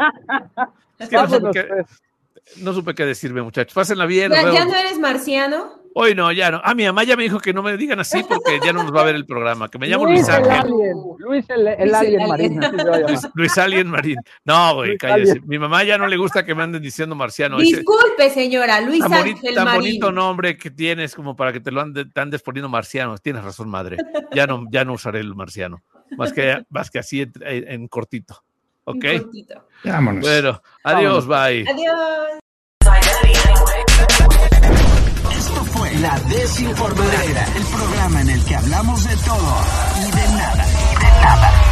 Es 0.99 1.09
que 1.09 1.16
no 1.16 1.28
supe, 1.28 1.51
qué, 1.53 1.68
no 2.59 2.72
supe 2.72 2.95
qué 2.95 3.07
decirme, 3.07 3.43
muchachos. 3.43 3.74
Pásenla 3.74 4.07
bien. 4.07 4.32
¿Ya, 4.32 4.53
ya 4.53 4.64
no 4.64 4.74
eres 4.74 4.99
marciano? 4.99 5.86
Hoy 5.99 6.14
no, 6.14 6.30
ya 6.30 6.51
no. 6.51 6.61
Ah, 6.62 6.74
mi 6.74 6.84
mamá 6.84 7.05
ya 7.05 7.16
me 7.16 7.22
dijo 7.22 7.40
que 7.40 7.55
no 7.55 7.62
me 7.62 7.74
digan 7.78 7.99
así 7.99 8.22
porque 8.22 8.61
ya 8.62 8.70
no 8.70 8.82
nos 8.82 8.94
va 8.94 9.01
a 9.01 9.05
ver 9.05 9.14
el 9.14 9.24
programa. 9.24 9.70
Que 9.70 9.78
me 9.78 9.86
llamo 9.86 10.05
Luis 10.05 10.18
Luis 10.20 10.28
el 10.28 10.34
Ángel. 10.44 10.53
Alien, 10.53 10.97
Luis 11.18 11.44
el, 11.49 11.66
el 11.68 11.78
Luis 11.88 11.94
Alien 11.94 12.20
Alien. 12.20 12.28
Marín. 12.28 12.61
Luis, 13.09 13.20
Luis 13.32 13.57
Alien 13.59 13.88
Marín. 13.88 14.16
No, 14.44 14.74
güey, 14.74 14.99
cállese. 14.99 15.32
Alien. 15.32 15.49
Mi 15.49 15.59
mamá 15.59 15.84
ya 15.84 15.97
no 15.97 16.07
le 16.07 16.18
gusta 16.18 16.44
que 16.44 16.55
me 16.55 16.64
anden 16.64 16.82
diciendo 16.82 17.14
marciano. 17.14 17.57
Disculpe, 17.57 18.28
señora, 18.28 18.82
Luis 18.82 19.01
tan, 19.01 19.14
Ángel 19.14 19.55
tan 19.55 19.64
Marín. 19.64 19.80
bonito 19.80 20.12
nombre 20.12 20.59
que 20.59 20.70
tienes 20.70 21.14
como 21.14 21.34
para 21.34 21.51
que 21.55 21.61
te 21.61 21.70
lo 21.70 21.80
ande- 21.80 22.12
te 22.12 22.20
andes 22.20 22.42
poniendo 22.42 22.68
marciano. 22.68 23.16
Tienes 23.16 23.42
razón, 23.42 23.70
madre. 23.70 23.97
Ya 24.32 24.47
no, 24.47 24.64
ya 24.70 24.84
no 24.84 24.92
usaré 24.92 25.20
el 25.20 25.34
marciano. 25.34 25.82
Más 26.18 26.30
que, 26.30 26.62
más 26.68 26.90
que 26.90 26.99
así 26.99 27.22
en, 27.22 27.32
en 27.40 27.88
cortito. 27.88 28.44
¿Ok? 28.84 29.03
cortito. 29.22 29.66
Vámonos. 29.82 30.20
Bueno, 30.20 30.61
adiós, 30.84 31.26
bye. 31.26 31.64
Adiós. 31.66 32.38
La 35.84 36.18
Desinformadera, 36.20 37.46
el 37.54 37.62
programa 37.64 38.20
en 38.22 38.30
el 38.30 38.44
que 38.44 38.56
hablamos 38.56 39.04
de 39.04 39.16
todo 39.16 39.56
y 39.98 40.10
de 40.10 40.28
nada. 40.28 40.66
Y 40.66 40.94
de 40.96 41.10
nada. 41.20 41.65